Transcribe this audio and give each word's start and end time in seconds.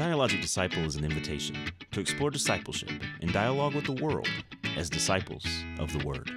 Dialogic 0.00 0.40
Disciple 0.40 0.84
is 0.84 0.96
an 0.96 1.04
invitation 1.04 1.54
to 1.90 2.00
explore 2.00 2.30
discipleship 2.30 2.88
in 3.20 3.30
dialogue 3.32 3.74
with 3.74 3.84
the 3.84 4.02
world 4.02 4.26
as 4.78 4.88
disciples 4.88 5.44
of 5.78 5.92
the 5.92 6.02
Word. 6.06 6.30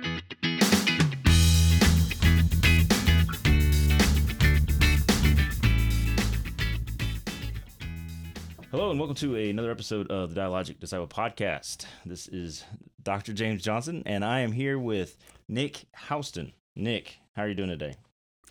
Hello, 8.72 8.90
and 8.90 9.00
welcome 9.00 9.16
to 9.18 9.36
another 9.36 9.70
episode 9.72 10.10
of 10.10 10.34
the 10.34 10.42
Dialogic 10.42 10.80
Disciple 10.80 11.08
podcast. 11.08 11.86
This 12.06 12.28
is 12.28 12.66
Dr. 13.02 13.32
James 13.34 13.62
Johnson, 13.62 14.02
and 14.06 14.26
I 14.26 14.40
am 14.40 14.52
here 14.52 14.80
with 14.80 15.16
Nick 15.48 15.86
Houston. 16.10 16.54
Nick, 16.76 17.20
how 17.36 17.44
are 17.44 17.48
you 17.48 17.54
doing 17.54 17.70
today? 17.70 17.96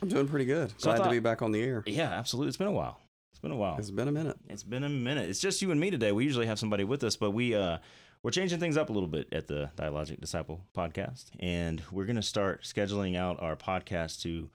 I'm 0.01 0.09
doing 0.09 0.29
pretty 0.29 0.45
good. 0.45 0.73
So 0.79 0.91
I 0.91 0.95
Glad 0.95 1.05
thought- 1.05 1.11
to 1.11 1.17
be 1.17 1.21
back 1.21 1.43
on 1.43 1.51
the 1.53 1.63
air. 1.63 1.83
Yeah, 1.87 2.11
absolutely. 2.11 2.49
It's 2.49 2.57
been 2.57 2.69
a 2.69 2.73
while. 2.73 3.02
It's 3.43 3.49
been 3.49 3.57
a 3.57 3.61
while. 3.61 3.77
It's 3.77 3.91
been 3.91 4.07
a 4.07 4.13
minute. 4.13 4.37
It's 4.49 4.63
been 4.63 4.85
a 4.85 4.89
minute. 4.89 5.29
It's 5.29 5.41
just 5.41 5.61
you 5.63 5.73
and 5.73 5.81
me 5.81 5.91
today. 5.91 6.13
We 6.13 6.23
usually 6.23 6.47
have 6.47 6.61
somebody 6.61 6.85
with 6.85 7.03
us, 7.03 7.17
but 7.17 7.33
we 7.33 7.57
uh 7.57 7.79
we're 8.23 8.31
changing 8.31 8.61
things 8.61 8.77
up 8.77 8.89
a 8.89 8.93
little 8.93 9.09
bit 9.09 9.33
at 9.33 9.49
the 9.49 9.69
Dialogic 9.75 10.21
Disciple 10.21 10.61
podcast, 10.77 11.25
and 11.41 11.83
we're 11.91 12.05
going 12.05 12.15
to 12.15 12.23
start 12.23 12.63
scheduling 12.63 13.17
out 13.17 13.43
our 13.43 13.57
podcast 13.57 14.23
to 14.23 14.49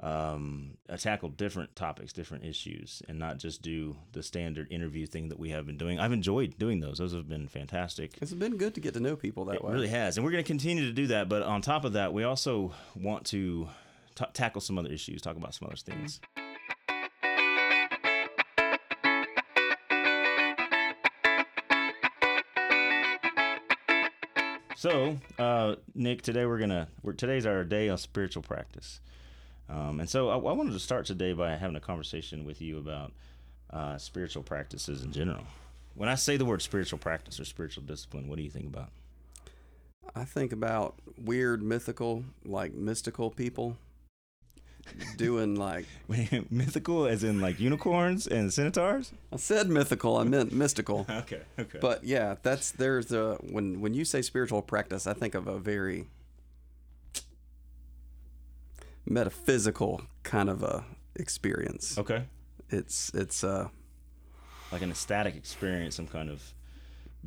um 0.00 0.78
uh, 0.88 0.96
tackle 0.96 1.28
different 1.28 1.76
topics, 1.76 2.14
different 2.14 2.46
issues, 2.46 3.02
and 3.10 3.18
not 3.18 3.36
just 3.36 3.60
do 3.60 3.94
the 4.12 4.22
standard 4.22 4.68
interview 4.72 5.04
thing 5.04 5.28
that 5.28 5.38
we 5.38 5.50
have 5.50 5.66
been 5.66 5.76
doing. 5.76 5.98
I've 6.00 6.12
enjoyed 6.12 6.56
doing 6.56 6.80
those; 6.80 6.96
those 6.96 7.12
have 7.12 7.28
been 7.28 7.46
fantastic. 7.46 8.12
It's 8.22 8.32
been 8.32 8.56
good 8.56 8.74
to 8.76 8.80
get 8.80 8.94
to 8.94 9.00
know 9.00 9.16
people 9.16 9.44
that 9.44 9.56
It 9.56 9.64
way. 9.64 9.72
It 9.72 9.74
really 9.74 9.88
has, 9.88 10.16
and 10.16 10.24
we're 10.24 10.32
going 10.32 10.42
to 10.44 10.48
continue 10.48 10.86
to 10.86 10.92
do 10.92 11.08
that. 11.08 11.28
But 11.28 11.42
on 11.42 11.60
top 11.60 11.84
of 11.84 11.92
that, 11.92 12.14
we 12.14 12.24
also 12.24 12.72
want 12.96 13.26
to 13.26 13.68
ta 14.14 14.28
tackle 14.32 14.62
some 14.62 14.78
other 14.78 14.88
issues, 14.90 15.20
talk 15.20 15.36
about 15.36 15.54
some 15.54 15.68
other 15.68 15.76
things. 15.76 16.22
So, 24.84 25.16
uh, 25.38 25.76
Nick, 25.94 26.20
today 26.20 26.44
we're 26.44 26.58
gonna 26.58 26.88
we're, 27.02 27.14
today's 27.14 27.46
our 27.46 27.64
day 27.64 27.88
of 27.88 28.00
spiritual 28.00 28.42
practice, 28.42 29.00
um, 29.70 29.98
and 29.98 30.10
so 30.10 30.28
I, 30.28 30.34
I 30.34 30.52
wanted 30.52 30.74
to 30.74 30.78
start 30.78 31.06
today 31.06 31.32
by 31.32 31.56
having 31.56 31.74
a 31.74 31.80
conversation 31.80 32.44
with 32.44 32.60
you 32.60 32.76
about 32.76 33.10
uh, 33.70 33.96
spiritual 33.96 34.42
practices 34.42 35.02
in 35.02 35.10
general. 35.10 35.44
When 35.94 36.10
I 36.10 36.16
say 36.16 36.36
the 36.36 36.44
word 36.44 36.60
spiritual 36.60 36.98
practice 36.98 37.40
or 37.40 37.46
spiritual 37.46 37.84
discipline, 37.84 38.28
what 38.28 38.36
do 38.36 38.42
you 38.42 38.50
think 38.50 38.66
about? 38.66 38.90
I 40.14 40.26
think 40.26 40.52
about 40.52 40.96
weird, 41.16 41.62
mythical, 41.62 42.22
like 42.44 42.74
mystical 42.74 43.30
people 43.30 43.78
doing 45.16 45.54
like. 45.56 45.86
Mythical, 46.50 47.06
as 47.06 47.24
in 47.24 47.40
like 47.40 47.58
unicorns 47.60 48.26
and 48.26 48.52
centaurs. 48.52 49.12
I 49.32 49.36
said 49.36 49.68
mythical, 49.68 50.16
I 50.16 50.24
meant 50.24 50.52
mystical. 50.52 51.06
Okay, 51.10 51.40
okay. 51.58 51.78
But 51.80 52.04
yeah, 52.04 52.36
that's 52.42 52.70
there's 52.72 53.12
a 53.12 53.34
when 53.50 53.80
when 53.80 53.94
you 53.94 54.04
say 54.04 54.22
spiritual 54.22 54.62
practice, 54.62 55.06
I 55.06 55.14
think 55.14 55.34
of 55.34 55.46
a 55.48 55.58
very 55.58 56.06
metaphysical 59.06 60.02
kind 60.22 60.48
of 60.48 60.62
a 60.62 60.84
experience. 61.16 61.98
okay, 61.98 62.24
It's 62.70 63.10
it's 63.14 63.44
uh 63.44 63.68
like 64.72 64.82
an 64.82 64.90
ecstatic 64.90 65.36
experience, 65.36 65.94
some 65.96 66.06
kind 66.06 66.28
of 66.30 66.54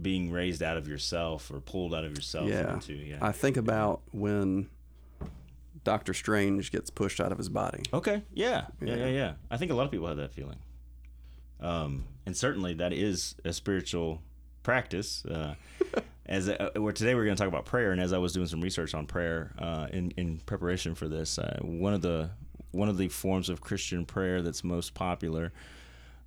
being 0.02 0.32
raised 0.32 0.62
out 0.62 0.78
of 0.78 0.88
yourself 0.88 1.50
or 1.52 1.60
pulled 1.60 1.94
out 1.96 2.04
of 2.04 2.12
yourself 2.16 2.48
Yeah. 2.48 2.74
into. 2.74 2.94
Yeah. 2.94 3.18
I 3.22 3.32
think 3.32 3.58
about 3.58 4.02
when 4.12 4.70
Doctor 5.88 6.14
Strange 6.14 6.70
gets 6.74 6.90
pushed 6.90 7.22
out 7.22 7.32
of 7.32 7.38
his 7.38 7.48
body. 7.48 7.82
Okay. 7.94 8.22
Yeah. 8.34 8.66
Yeah. 8.82 8.90
Yeah. 8.90 8.96
Yeah. 8.96 9.08
Yeah. 9.08 9.34
I 9.50 9.56
think 9.56 9.72
a 9.72 9.74
lot 9.74 9.86
of 9.86 9.92
people 9.92 10.06
have 10.08 10.18
that 10.18 10.34
feeling. 10.34 10.58
Um, 11.62 12.04
and 12.26 12.36
certainly 12.36 12.74
that 12.74 12.92
is 12.92 13.36
a 13.46 13.54
spiritual 13.54 14.22
practice. 14.64 15.24
Uh, 15.26 15.56
as 16.26 16.50
uh, 16.50 16.72
where 16.76 16.92
today 16.92 17.16
we're 17.16 17.24
going 17.24 17.38
to 17.38 17.42
talk 17.42 17.48
about 17.48 17.64
prayer, 17.64 17.94
and 17.94 18.02
as 18.02 18.12
I 18.12 18.18
was 18.18 18.34
doing 18.34 18.48
some 18.48 18.60
research 18.60 18.94
on 18.94 19.06
prayer 19.06 19.54
uh, 19.60 19.88
in 19.94 20.12
in 20.18 20.42
preparation 20.46 20.94
for 20.94 21.08
this, 21.08 21.40
uh, 21.40 21.58
one 21.62 21.94
of 21.94 22.02
the 22.02 22.32
one 22.72 22.90
of 22.90 22.98
the 22.98 23.08
forms 23.08 23.48
of 23.48 23.62
Christian 23.62 24.06
prayer 24.06 24.42
that's 24.42 24.66
most 24.66 24.94
popular 24.94 25.54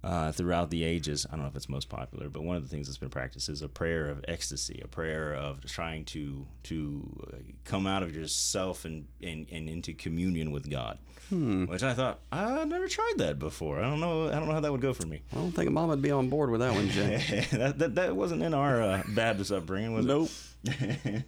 uh, 0.03 0.33
throughout 0.33 0.71
the 0.71 0.83
ages. 0.85 1.27
I 1.29 1.33
don't 1.37 1.43
know 1.43 1.49
if 1.49 1.57
it's 1.57 1.69
most 1.69 1.89
popular, 1.89 2.29
but 2.29 2.43
one 2.43 2.57
of 2.57 2.63
the 2.63 2.69
things 2.69 2.87
that's 2.87 2.99
been 2.99 3.11
practiced 3.11 3.49
is 3.49 3.61
a 3.63 3.69
prayer 3.69 4.09
of 4.09 4.25
ecstasy, 4.29 4.81
a 4.83 4.89
prayer 4.89 5.35
of 5.35 5.65
trying 5.67 6.05
to 6.07 6.47
to 6.65 7.27
uh, 7.33 7.37
come 7.65 7.87
out 7.87 8.03
of 8.03 8.15
yourself 8.17 8.85
and, 8.85 9.07
and, 9.23 9.47
and 9.53 9.69
into 9.69 9.93
communion 9.93 10.51
with 10.53 10.71
God. 10.71 10.99
Which 11.33 11.85
I 11.85 11.95
thought 11.95 12.19
I 12.33 12.65
never 12.65 12.89
tried 12.89 13.15
that 13.19 13.39
before. 13.39 13.79
I 13.79 13.83
don't 13.89 14.01
know. 14.01 14.27
I 14.29 14.33
don't 14.33 14.47
know 14.49 14.55
how 14.55 14.59
that 14.61 14.73
would 14.73 14.81
go 14.81 14.93
for 14.93 15.07
me. 15.07 15.23
I 15.33 15.37
don't 15.37 15.53
think 15.53 15.71
Mom 15.71 15.89
would 15.91 16.03
be 16.03 16.11
on 16.11 16.29
board 16.29 16.51
with 16.51 16.61
that 16.61 16.73
one, 16.75 16.89
Jay. 16.89 17.47
that, 17.53 17.79
that 17.79 17.95
that 17.95 18.17
wasn't 18.17 18.43
in 18.43 18.53
our 18.53 18.83
uh, 18.83 19.03
Baptist 19.11 19.53
upbringing, 19.53 19.93
was 19.95 20.07
Nope. 20.07 20.29
it? 20.65 21.23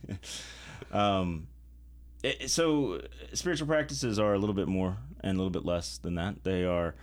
um, 0.92 1.46
it- 2.24 2.50
so 2.50 3.00
spiritual 3.32 3.68
practices 3.68 4.18
are 4.18 4.34
a 4.34 4.38
little 4.38 4.54
bit 4.56 4.66
more 4.66 4.96
and 5.20 5.36
a 5.36 5.38
little 5.38 5.50
bit 5.50 5.64
less 5.64 5.98
than 5.98 6.16
that. 6.16 6.42
They 6.42 6.64
are 6.64 6.96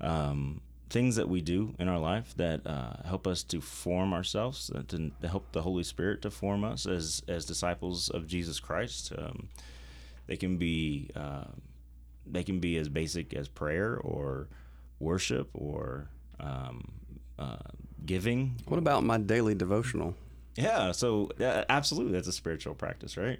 um, 0.00 0.60
things 0.90 1.16
that 1.16 1.28
we 1.28 1.40
do 1.40 1.74
in 1.78 1.88
our 1.88 1.98
life 1.98 2.34
that 2.36 2.66
uh, 2.66 2.94
help 3.04 3.26
us 3.26 3.42
to 3.44 3.60
form 3.60 4.12
ourselves, 4.12 4.70
uh, 4.74 4.82
to, 4.88 5.10
to 5.22 5.28
help 5.28 5.52
the 5.52 5.62
Holy 5.62 5.84
Spirit 5.84 6.20
to 6.22 6.30
form 6.30 6.64
us 6.64 6.84
as 6.86 7.22
as 7.28 7.44
disciples 7.46 8.10
of 8.10 8.26
Jesus 8.26 8.60
Christ. 8.60 9.12
Um, 9.16 9.48
they 10.26 10.36
can 10.36 10.56
be 10.58 11.08
uh, 11.16 11.44
they 12.26 12.42
can 12.42 12.60
be 12.60 12.76
as 12.76 12.88
basic 12.88 13.32
as 13.34 13.48
prayer 13.48 13.96
or 13.96 14.48
worship 14.98 15.48
or 15.54 16.08
um, 16.38 16.90
uh, 17.38 17.56
giving 18.04 18.56
What 18.66 18.78
about 18.78 19.04
my 19.04 19.18
daily 19.18 19.54
devotional? 19.54 20.14
yeah, 20.56 20.92
so 20.92 21.30
uh, 21.40 21.64
absolutely, 21.68 22.12
that's 22.12 22.28
a 22.28 22.32
spiritual 22.32 22.74
practice, 22.74 23.16
right? 23.16 23.38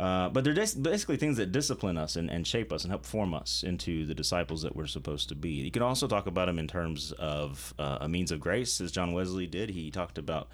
Uh, 0.00 0.30
but 0.30 0.44
they're 0.44 0.54
basically 0.54 1.18
things 1.18 1.36
that 1.36 1.52
discipline 1.52 1.98
us 1.98 2.16
and, 2.16 2.30
and 2.30 2.46
shape 2.46 2.72
us 2.72 2.84
and 2.84 2.90
help 2.90 3.04
form 3.04 3.34
us 3.34 3.62
into 3.62 4.06
the 4.06 4.14
disciples 4.14 4.62
that 4.62 4.74
we're 4.74 4.86
supposed 4.86 5.28
to 5.28 5.34
be. 5.34 5.50
You 5.50 5.70
can 5.70 5.82
also 5.82 6.08
talk 6.08 6.26
about 6.26 6.46
them 6.46 6.58
in 6.58 6.66
terms 6.66 7.12
of 7.12 7.74
uh, 7.78 7.98
a 8.00 8.08
means 8.08 8.32
of 8.32 8.40
grace, 8.40 8.80
as 8.80 8.90
John 8.90 9.12
Wesley 9.12 9.46
did. 9.46 9.68
He 9.68 9.90
talked 9.90 10.16
about 10.16 10.48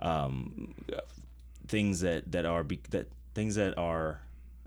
um, 0.00 0.74
things 1.68 2.00
that 2.00 2.32
that 2.32 2.44
are 2.44 2.64
be, 2.64 2.80
that 2.90 3.06
things 3.32 3.54
that 3.54 3.78
are 3.78 4.22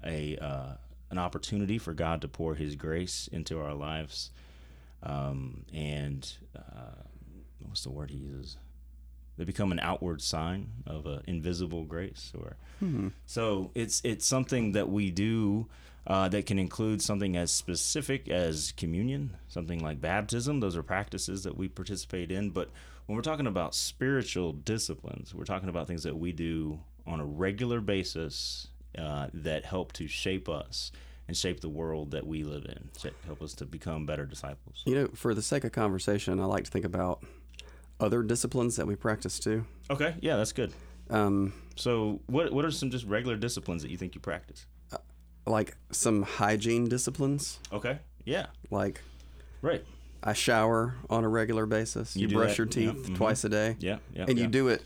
a 0.05 0.37
uh, 0.37 0.75
an 1.09 1.17
opportunity 1.17 1.77
for 1.77 1.93
God 1.93 2.21
to 2.21 2.29
pour 2.29 2.55
His 2.55 2.77
grace 2.77 3.27
into 3.29 3.59
our 3.59 3.73
lives, 3.73 4.31
um, 5.03 5.65
and 5.73 6.31
uh, 6.55 7.03
what's 7.59 7.83
the 7.83 7.91
word 7.91 8.09
he 8.09 8.17
uses? 8.17 8.57
They 9.37 9.45
become 9.45 9.71
an 9.71 9.79
outward 9.79 10.21
sign 10.21 10.69
of 10.85 11.05
an 11.05 11.23
invisible 11.27 11.83
grace, 11.83 12.31
or 12.37 12.55
so 13.25 13.71
it's 13.75 14.01
it's 14.03 14.25
something 14.25 14.73
that 14.73 14.89
we 14.89 15.09
do 15.09 15.67
uh, 16.05 16.27
that 16.29 16.45
can 16.45 16.59
include 16.59 17.01
something 17.01 17.37
as 17.37 17.51
specific 17.51 18.29
as 18.29 18.73
communion, 18.75 19.35
something 19.47 19.79
like 19.83 20.01
baptism. 20.01 20.59
Those 20.59 20.75
are 20.75 20.83
practices 20.83 21.43
that 21.43 21.57
we 21.57 21.67
participate 21.67 22.31
in. 22.31 22.49
But 22.49 22.69
when 23.05 23.15
we're 23.15 23.21
talking 23.21 23.47
about 23.47 23.73
spiritual 23.73 24.53
disciplines, 24.53 25.33
we're 25.33 25.45
talking 25.45 25.69
about 25.69 25.87
things 25.87 26.03
that 26.03 26.17
we 26.17 26.31
do 26.31 26.79
on 27.07 27.19
a 27.19 27.25
regular 27.25 27.81
basis 27.81 28.67
uh, 28.97 29.27
that 29.33 29.65
help 29.65 29.93
to 29.93 30.07
shape 30.07 30.47
us 30.49 30.91
and 31.27 31.37
shape 31.37 31.61
the 31.61 31.69
world 31.69 32.11
that 32.11 32.27
we 32.27 32.43
live 32.43 32.65
in, 32.65 32.89
help 33.25 33.41
us 33.41 33.53
to 33.53 33.65
become 33.65 34.05
better 34.05 34.25
disciples. 34.25 34.83
You 34.85 34.95
know, 34.95 35.07
for 35.15 35.33
the 35.33 35.41
sake 35.41 35.63
of 35.63 35.71
conversation, 35.71 36.39
I 36.39 36.45
like 36.45 36.65
to 36.65 36.71
think 36.71 36.85
about 36.85 37.23
other 37.99 38.23
disciplines 38.23 38.75
that 38.75 38.87
we 38.87 38.95
practice 38.95 39.39
too. 39.39 39.65
Okay, 39.89 40.15
yeah, 40.21 40.35
that's 40.35 40.51
good. 40.51 40.73
Um, 41.09 41.53
So, 41.75 42.21
what 42.27 42.51
what 42.53 42.65
are 42.65 42.71
some 42.71 42.89
just 42.91 43.05
regular 43.05 43.35
disciplines 43.35 43.81
that 43.83 43.91
you 43.91 43.97
think 43.97 44.15
you 44.15 44.21
practice? 44.21 44.65
like 45.45 45.75
some 45.91 46.21
hygiene 46.23 46.87
disciplines, 46.87 47.59
Okay, 47.71 47.99
yeah, 48.23 48.45
like 48.71 49.01
right. 49.61 49.83
I 50.23 50.31
shower 50.31 50.95
on 51.09 51.25
a 51.25 51.29
regular 51.29 51.65
basis. 51.65 52.15
You 52.15 52.29
You, 52.29 52.35
brush 52.37 52.55
that, 52.55 52.75
your 52.75 52.85
yeah, 52.85 52.93
teeth 52.93 53.09
mhm. 53.09 53.15
twice 53.15 53.43
a 53.43 53.49
day. 53.49 53.75
Yeah, 53.79 53.97
yeah. 54.13 54.23
and 54.27 54.37
yeah. 54.37 54.43
you 54.45 54.49
do 54.49 54.69
it 54.69 54.83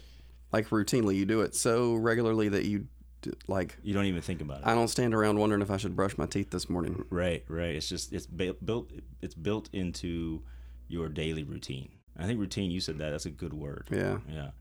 like 0.51 0.69
routinely. 0.69 1.15
You 1.15 1.25
do 1.27 1.42
it 1.42 1.53
so 1.53 1.94
regularly 1.94 2.50
that 2.50 2.65
you 2.65 2.88
do, 3.21 3.33
like 3.48 3.77
You 3.83 3.94
don't 3.94 4.06
even 4.06 4.24
think 4.24 4.42
about 4.42 4.62
it. 4.62 4.65
I 4.68 4.74
don't 4.74 4.88
stand 4.88 5.13
around 5.13 5.38
wondering 5.38 5.62
if 5.62 5.69
I 5.69 5.77
should 5.77 5.95
brush 5.95 6.18
my 6.18 6.25
teeth 6.25 6.50
this 6.50 6.68
morning. 6.71 7.06
right, 7.12 7.44
right. 7.48 7.75
It's 7.75 7.88
just 7.88 8.12
it's 8.12 8.25
built 8.25 8.89
it's 9.21 9.36
built 9.36 9.69
into 9.74 10.42
your 10.88 11.07
daily 11.07 11.44
routine. 11.44 11.89
I 12.17 12.25
think 12.25 12.39
routine. 12.39 12.71
You 12.71 12.79
said 12.79 12.97
that. 12.97 13.11
That's 13.11 13.25
a 13.25 13.31
good 13.31 13.53
word. 13.53 13.87
Yeah. 13.91 14.17
Yeah. 14.29 14.51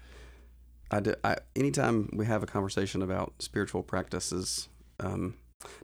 I, 0.91 1.01
do, 1.01 1.15
I 1.25 1.37
anytime 1.57 2.11
we 2.13 2.27
have 2.27 2.43
a 2.43 2.47
conversation 2.47 3.03
about 3.03 3.35
spiritual 3.41 3.83
practices, 3.83 4.69
um, 5.01 5.35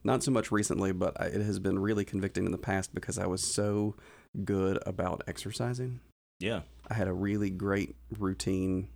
not 0.05 0.23
so 0.23 0.31
much 0.31 0.53
recently, 0.53 0.93
but 0.93 1.21
I, 1.21 1.27
it 1.27 1.41
has 1.41 1.59
been 1.59 1.79
really 1.79 2.05
convicting 2.05 2.47
in 2.47 2.53
the 2.53 2.59
past 2.59 2.95
because 2.95 3.19
I 3.19 3.27
was 3.27 3.43
so 3.43 3.97
good 4.45 4.79
about 4.87 5.23
exercising. 5.27 6.01
Yeah. 6.39 6.61
I 6.89 6.95
had 6.95 7.09
a 7.09 7.13
really 7.13 7.51
great 7.51 7.97
routine 8.19 8.89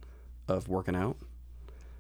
of 0.49 0.69
working 0.69 0.95
out. 0.97 1.17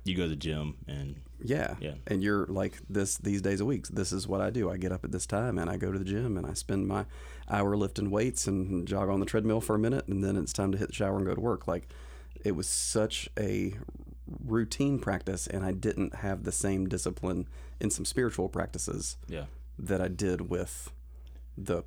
You 0.05 0.17
go 0.17 0.23
to 0.25 0.29
the 0.29 0.37
gym 0.37 0.77
and 0.87 1.17
Yeah. 1.43 1.75
Yeah. 1.81 1.95
And 2.07 2.23
you're 2.23 2.47
like 2.47 2.79
this 2.89 3.17
these 3.19 3.43
days 3.43 3.61
a 3.61 3.65
week. 3.65 3.89
This 3.89 4.13
is 4.13 4.29
what 4.29 4.41
I 4.41 4.51
do. 4.51 4.71
I 4.71 4.77
get 4.77 4.93
up 4.93 5.05
at 5.05 5.11
this 5.11 5.27
time 5.27 5.59
and 5.59 5.69
I 5.69 5.77
go 5.77 5.91
to 5.91 5.99
the 5.99 6.05
gym 6.05 6.37
and 6.37 6.47
I 6.47 6.53
spend 6.55 6.87
my 6.87 7.07
hour 7.49 7.77
lifting 7.77 8.11
weights 8.11 8.47
and 8.47 8.87
jog 8.89 9.09
on 9.09 9.21
the 9.21 9.27
treadmill 9.27 9.61
for 9.61 9.75
a 9.75 9.79
minute 9.79 10.07
and 10.09 10.23
then 10.25 10.37
it's 10.37 10.53
time 10.53 10.73
to 10.73 10.79
hit 10.79 10.89
the 10.89 10.95
shower 10.95 11.17
and 11.17 11.27
go 11.27 11.35
to 11.35 11.41
work. 11.41 11.67
Like 11.69 11.89
it 12.45 12.53
was 12.53 12.69
such 12.69 13.29
a 13.39 13.75
routine 14.45 14.99
practice 14.99 15.47
and 15.47 15.65
I 15.65 15.73
didn't 15.73 16.17
have 16.17 16.43
the 16.45 16.53
same 16.53 16.89
discipline 16.89 17.47
in 17.81 17.91
some 17.91 18.05
spiritual 18.05 18.49
practices 18.49 19.17
Yeah. 19.29 19.45
that 19.79 20.01
I 20.01 20.09
did 20.09 20.51
with 20.51 20.91
the 21.57 21.85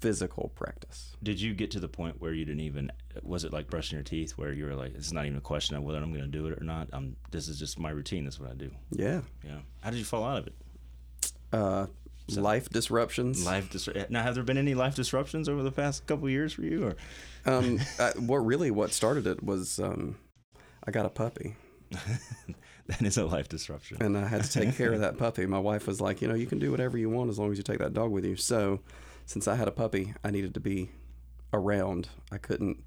physical 0.00 0.50
practice. 0.56 1.16
Did 1.22 1.40
you 1.40 1.54
get 1.54 1.70
to 1.72 1.80
the 1.80 1.88
point 1.88 2.20
where 2.20 2.32
you 2.32 2.44
didn't 2.44 2.62
even? 2.62 2.90
Was 3.22 3.44
it 3.44 3.52
like 3.52 3.68
brushing 3.70 3.96
your 3.96 4.02
teeth, 4.02 4.32
where 4.32 4.52
you 4.52 4.64
were 4.64 4.74
like, 4.74 4.94
"It's 4.96 5.12
not 5.12 5.26
even 5.26 5.38
a 5.38 5.42
question 5.42 5.76
of 5.76 5.84
whether 5.84 5.98
I'm 5.98 6.10
going 6.12 6.24
to 6.24 6.28
do 6.38 6.46
it 6.48 6.60
or 6.60 6.64
not. 6.64 6.88
I'm. 6.92 7.14
This 7.30 7.46
is 7.46 7.56
just 7.56 7.78
my 7.78 7.90
routine. 7.90 8.24
This 8.24 8.34
is 8.34 8.40
what 8.40 8.50
I 8.50 8.54
do." 8.54 8.72
Yeah. 8.90 9.20
Yeah. 9.44 9.58
How 9.80 9.90
did 9.90 10.00
you 10.00 10.04
fall 10.04 10.24
out 10.24 10.38
of 10.38 10.46
it? 10.48 10.54
Uh, 11.52 11.86
life 12.38 12.68
disruptions. 12.70 13.44
Life 13.46 13.70
dis- 13.70 13.88
now. 14.08 14.22
Have 14.22 14.34
there 14.34 14.44
been 14.44 14.58
any 14.58 14.74
life 14.74 14.94
disruptions 14.94 15.48
over 15.48 15.62
the 15.62 15.72
past 15.72 16.06
couple 16.06 16.26
of 16.26 16.30
years 16.32 16.52
for 16.52 16.62
you? 16.62 16.84
Or 16.88 16.96
Um, 17.46 17.80
uh, 17.98 18.12
what 18.18 18.38
really 18.38 18.70
what 18.70 18.92
started 18.92 19.26
it 19.26 19.42
was 19.42 19.78
um, 19.78 20.16
I 20.86 20.90
got 20.90 21.06
a 21.06 21.10
puppy. 21.10 21.56
that 22.86 23.02
is 23.02 23.16
a 23.18 23.24
life 23.26 23.48
disruption. 23.48 23.98
and 24.02 24.16
I 24.16 24.26
had 24.26 24.42
to 24.44 24.50
take 24.50 24.76
care 24.76 24.92
of 24.92 25.00
that 25.00 25.18
puppy. 25.24 25.46
My 25.46 25.58
wife 25.58 25.86
was 25.86 26.00
like, 26.00 26.20
you 26.22 26.28
know, 26.28 26.34
you 26.34 26.46
can 26.46 26.58
do 26.58 26.70
whatever 26.70 26.96
you 26.98 27.10
want 27.10 27.30
as 27.30 27.38
long 27.38 27.50
as 27.52 27.58
you 27.58 27.62
take 27.62 27.78
that 27.78 27.92
dog 27.94 28.10
with 28.10 28.24
you. 28.24 28.36
So, 28.36 28.80
since 29.26 29.46
I 29.46 29.54
had 29.56 29.68
a 29.68 29.72
puppy, 29.72 30.14
I 30.24 30.30
needed 30.30 30.54
to 30.54 30.60
be 30.60 30.90
around. 31.52 32.08
I 32.30 32.38
couldn't 32.38 32.82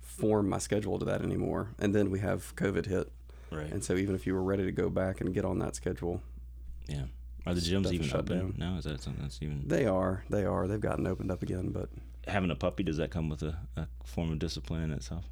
form 0.00 0.48
my 0.48 0.58
schedule 0.58 0.98
to 0.98 1.04
that 1.06 1.22
anymore. 1.22 1.70
And 1.78 1.94
then 1.94 2.10
we 2.10 2.20
have 2.20 2.54
COVID 2.56 2.86
hit, 2.86 3.10
Right. 3.50 3.70
and 3.72 3.82
so 3.82 3.94
even 3.96 4.14
if 4.14 4.26
you 4.26 4.34
were 4.34 4.42
ready 4.42 4.64
to 4.64 4.72
go 4.72 4.88
back 4.90 5.20
and 5.20 5.32
get 5.34 5.44
on 5.44 5.58
that 5.60 5.74
schedule, 5.74 6.20
yeah. 6.86 7.06
Are 7.46 7.54
the 7.54 7.60
gyms 7.60 7.92
even 7.92 8.06
shut 8.06 8.20
open 8.20 8.38
down. 8.38 8.54
now? 8.56 8.76
Is 8.78 8.84
that 8.84 9.00
something 9.02 9.22
that's 9.22 9.40
even 9.42 9.62
they 9.66 9.84
are, 9.86 10.24
they 10.30 10.44
are, 10.44 10.66
they've 10.66 10.80
gotten 10.80 11.06
opened 11.06 11.30
up 11.30 11.42
again. 11.42 11.70
But 11.70 11.90
having 12.26 12.50
a 12.50 12.56
puppy? 12.56 12.82
Does 12.82 12.96
that 12.96 13.10
come 13.10 13.28
with 13.28 13.42
a, 13.42 13.56
a 13.76 13.86
form 14.04 14.32
of 14.32 14.38
discipline 14.38 14.82
in 14.84 14.92
itself? 14.92 15.24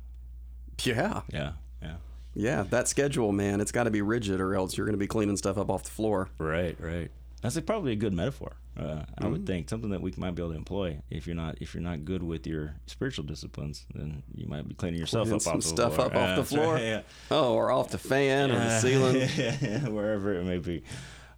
yeah, 0.85 1.23
Yeah. 1.33 1.53
Yeah. 1.83 1.95
yeah, 2.35 2.63
that 2.71 2.87
schedule, 2.89 3.33
man, 3.33 3.61
it's 3.61 3.73
got 3.73 3.85
to 3.85 3.91
be 3.91 4.03
rigid, 4.03 4.41
or 4.41 4.55
else 4.55 4.77
you're 4.77 4.87
going 4.87 4.95
to 4.95 4.99
be 4.99 5.07
cleaning 5.09 5.37
stuff 5.37 5.59
up 5.59 5.69
off 5.71 5.83
the 5.85 5.91
floor. 5.91 6.29
Right. 6.39 6.77
Right. 6.79 7.11
That's 7.43 7.57
a, 7.57 7.63
probably 7.63 7.93
a 7.93 7.97
good 7.97 8.13
metaphor. 8.13 8.53
Uh, 8.79 8.83
I 8.83 8.85
Mm-hmm. 9.23 9.33
would 9.33 9.47
think 9.47 9.69
something 9.69 9.91
that 9.91 10.01
we 10.01 10.15
might 10.17 10.35
be 10.37 10.43
able 10.43 10.53
to 10.53 10.57
employ. 10.57 11.01
If 11.11 11.27
you're 11.27 11.35
not 11.37 11.57
if 11.61 11.75
you're 11.75 11.83
not 11.83 12.05
good 12.05 12.23
with 12.23 12.47
your 12.47 12.77
spiritual 12.87 13.25
disciplines, 13.25 13.85
then 13.95 14.23
you 14.35 14.47
might 14.47 14.67
be 14.69 14.75
cleaning 14.75 14.99
yourself 15.01 15.31
up 15.33 15.43
some 15.43 15.57
off 15.57 15.63
the 15.63 15.69
stuff 15.69 15.95
floor. 15.97 16.07
up 16.07 16.15
off 16.15 16.29
the 16.37 16.37
that's 16.37 16.53
right, 16.53 16.63
floor. 16.63 16.79
Yeah. 16.79 17.01
Oh, 17.31 17.55
or 17.55 17.71
off 17.73 17.91
the 17.91 17.99
fan 17.99 18.51
or 18.53 18.55
the 18.59 18.79
ceiling. 18.79 19.29
wherever 19.93 20.33
it 20.35 20.45
may 20.45 20.59
be. 20.59 20.85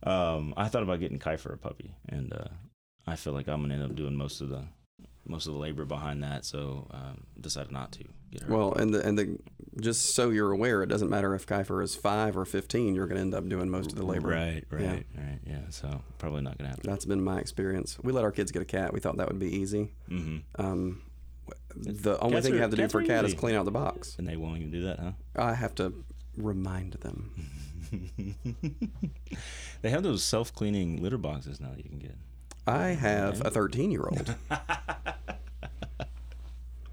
Um, 0.05 0.55
I 0.57 0.69
thought 0.69 0.83
about 0.83 1.01
getting 1.01 1.19
Kai 1.19 1.37
for 1.37 1.53
a 1.53 1.59
puppy, 1.59 1.95
and 2.09 2.33
uh, 2.33 2.49
I 3.07 3.17
feel 3.17 3.33
like 3.33 3.49
I'm 3.49 3.63
gonna 3.63 3.75
end 3.75 3.83
up 3.83 3.95
doing 3.95 4.15
most 4.17 4.41
of 4.41 4.49
the 4.51 4.65
most 5.27 5.47
of 5.47 5.55
the 5.55 5.59
labor 5.59 5.85
behind 5.87 6.23
that. 6.23 6.45
So 6.45 6.87
um, 6.91 7.25
decided 7.41 7.73
not 7.73 7.93
to 7.93 8.05
get 8.31 8.43
her. 8.43 8.55
Well, 8.55 8.75
and 8.75 8.93
the 8.93 9.07
and 9.07 9.19
the 9.19 9.39
just 9.81 10.15
so 10.15 10.31
you're 10.31 10.53
aware, 10.53 10.83
it 10.83 10.89
doesn't 10.89 11.09
matter 11.09 11.35
if 11.35 11.47
Kiefer 11.47 11.83
is 11.83 11.97
five 11.97 12.37
or 12.37 12.45
fifteen. 12.45 12.95
You're 12.95 13.07
going 13.07 13.17
to 13.17 13.23
end 13.23 13.35
up 13.35 13.49
doing 13.49 13.71
most 13.71 13.91
of 13.93 13.97
the 13.99 14.05
labor. 14.05 14.29
right, 14.29 14.65
right, 14.71 14.83
Yeah. 14.83 14.91
right. 14.91 15.39
Yeah. 15.47 15.61
So 15.71 16.03
probably 16.19 16.43
not 16.43 16.59
gonna 16.59 16.69
happen. 16.71 16.89
That's 16.89 17.07
been 17.07 17.23
my 17.25 17.39
experience. 17.41 17.99
We 18.03 18.13
let 18.13 18.25
our 18.25 18.33
kids 18.33 18.53
get 18.53 18.61
a 18.63 18.67
cat. 18.67 18.93
We 18.93 19.01
thought 19.01 19.17
that 19.17 19.29
would 19.29 19.39
be 19.39 19.57
easy. 19.57 19.95
Mm-hmm. 20.11 20.63
Um, 20.65 21.03
the 21.77 22.19
only 22.21 22.37
Cats 22.37 22.47
thing 22.47 22.55
you 22.55 22.61
have 22.61 22.71
to 22.71 22.77
do 22.77 22.89
for 22.89 23.01
a 23.01 23.07
cat 23.07 23.25
is 23.25 23.35
clean 23.35 23.55
out 23.55 23.65
the 23.65 23.71
box. 23.71 24.17
And 24.19 24.29
they 24.29 24.37
won't 24.37 24.59
even 24.59 24.71
do 24.71 24.83
that, 24.83 24.99
huh? 24.99 25.13
I 25.37 25.55
have 25.55 25.75
to 25.77 25.93
remind 26.37 26.93
them. 26.95 27.33
they 29.83 29.91
have 29.91 30.03
those 30.03 30.23
self-cleaning 30.23 31.03
litter 31.03 31.19
boxes 31.19 31.61
now 31.61 31.71
that 31.71 31.79
you 31.79 31.91
can 31.91 31.99
get. 31.99 32.17
I 32.67 32.89
have 32.89 33.45
a 33.45 33.51
13 33.51 33.91
year 33.91 34.05
old. 34.11 34.35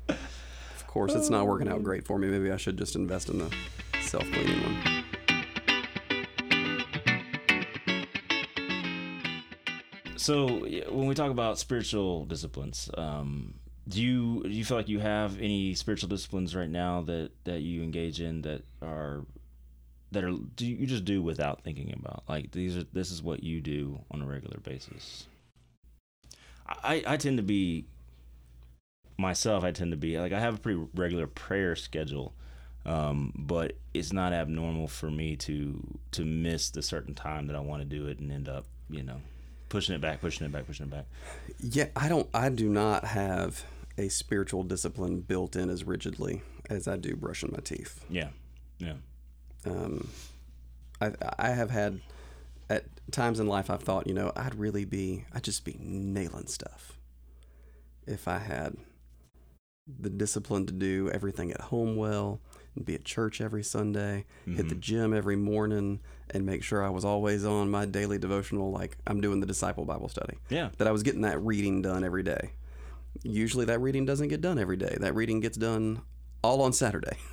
of 0.07 0.88
course, 0.88 1.13
it's 1.13 1.30
not 1.30 1.48
working 1.48 1.69
out 1.69 1.83
great 1.83 2.06
for 2.06 2.18
me. 2.18 2.27
Maybe 2.27 2.51
I 2.51 2.57
should 2.57 2.77
just 2.77 2.95
invest 2.95 3.30
in 3.30 3.39
the 3.39 3.53
self 4.01 4.24
cleaning 4.31 4.62
one. 4.63 5.01
So 10.18 10.48
when 10.89 11.07
we 11.07 11.15
talk 11.15 11.31
about 11.31 11.57
spiritual 11.57 12.25
disciplines, 12.25 12.92
um, 12.95 13.56
do 13.88 14.01
you 14.01 14.44
do 14.44 14.50
you 14.50 14.63
feel 14.63 14.77
like 14.77 14.88
you 14.88 15.00
have 15.00 15.39
any 15.42 15.74
spiritual 15.74 16.09
disciplines 16.09 16.56
right 16.56 16.69
now 16.69 17.01
that 17.01 17.31
that 17.45 17.62
you 17.62 17.81
engage 17.81 18.21
in 18.21 18.44
that 18.44 18.63
are 18.83 19.25
that 20.11 20.23
are 20.23 20.33
do 20.55 20.65
you 20.65 20.85
just 20.85 21.05
do 21.05 21.21
without 21.21 21.63
thinking 21.63 21.93
about 21.93 22.23
like 22.27 22.51
these 22.51 22.77
are 22.77 22.83
this 22.91 23.11
is 23.11 23.23
what 23.23 23.43
you 23.43 23.61
do 23.61 23.99
on 24.11 24.21
a 24.21 24.25
regular 24.25 24.59
basis? 24.59 25.27
I 26.67 27.03
I 27.05 27.17
tend 27.17 27.37
to 27.37 27.43
be 27.43 27.85
myself. 29.17 29.63
I 29.63 29.71
tend 29.71 29.91
to 29.91 29.97
be 29.97 30.19
like 30.19 30.33
I 30.33 30.39
have 30.39 30.55
a 30.55 30.57
pretty 30.57 30.81
regular 30.93 31.27
prayer 31.27 31.75
schedule. 31.75 32.33
Um, 32.83 33.31
but 33.35 33.73
it's 33.93 34.11
not 34.11 34.33
abnormal 34.33 34.87
for 34.87 35.11
me 35.11 35.35
to 35.37 35.99
to 36.11 36.25
miss 36.25 36.71
the 36.71 36.81
certain 36.81 37.13
time 37.13 37.47
that 37.47 37.55
I 37.55 37.59
want 37.59 37.83
to 37.83 37.87
do 37.87 38.07
it 38.07 38.19
and 38.19 38.31
end 38.31 38.49
up, 38.49 38.65
you 38.89 39.03
know, 39.03 39.21
pushing 39.69 39.93
it 39.93 40.01
back, 40.01 40.19
pushing 40.19 40.45
it 40.45 40.51
back, 40.51 40.65
pushing 40.65 40.87
it 40.87 40.89
back. 40.89 41.05
Yeah, 41.59 41.87
I 41.95 42.09
don't. 42.09 42.27
I 42.33 42.49
do 42.49 42.67
not 42.69 43.05
have 43.05 43.65
a 43.99 44.09
spiritual 44.09 44.63
discipline 44.63 45.21
built 45.21 45.55
in 45.55 45.69
as 45.69 45.83
rigidly 45.83 46.41
as 46.71 46.87
I 46.87 46.97
do 46.97 47.15
brushing 47.15 47.51
my 47.51 47.59
teeth. 47.59 48.03
Yeah, 48.09 48.29
yeah, 48.79 48.93
Um, 49.65 50.09
I 50.99 51.11
I 51.37 51.49
have 51.49 51.69
had 51.69 52.01
at 52.69 52.85
times 53.11 53.39
in 53.39 53.47
life 53.47 53.69
I've 53.69 53.83
thought, 53.83 54.07
you 54.07 54.13
know, 54.13 54.31
I'd 54.35 54.55
really 54.55 54.85
be, 54.85 55.25
I'd 55.33 55.43
just 55.43 55.65
be 55.65 55.75
nailing 55.79 56.47
stuff 56.47 56.97
if 58.07 58.27
I 58.27 58.39
had 58.39 58.77
the 59.99 60.09
discipline 60.09 60.65
to 60.67 60.73
do 60.73 61.09
everything 61.13 61.51
at 61.51 61.59
home 61.61 61.97
well, 61.97 62.39
and 62.75 62.85
be 62.85 62.95
at 62.95 63.03
church 63.03 63.41
every 63.41 63.63
Sunday, 63.63 64.25
hit 64.45 64.69
the 64.69 64.75
gym 64.75 65.13
every 65.13 65.35
morning, 65.35 65.99
and 66.29 66.45
make 66.45 66.63
sure 66.63 66.85
I 66.85 66.89
was 66.89 67.03
always 67.03 67.43
on 67.43 67.69
my 67.69 67.85
daily 67.85 68.17
devotional, 68.17 68.71
like 68.71 68.97
I'm 69.05 69.19
doing 69.19 69.41
the 69.41 69.45
disciple 69.45 69.83
Bible 69.83 70.07
study. 70.07 70.37
yeah. 70.49 70.69
That 70.77 70.87
I 70.87 70.91
was 70.91 71.03
getting 71.03 71.21
that 71.21 71.41
reading 71.43 71.81
done 71.81 72.05
every 72.05 72.23
day. 72.23 72.53
Usually 73.23 73.65
that 73.65 73.81
reading 73.81 74.05
doesn't 74.05 74.29
get 74.29 74.39
done 74.39 74.57
every 74.57 74.77
day. 74.77 74.95
That 74.99 75.13
reading 75.15 75.41
gets 75.41 75.57
done 75.57 76.01
all 76.41 76.61
on 76.61 76.71
Saturday. 76.71 77.17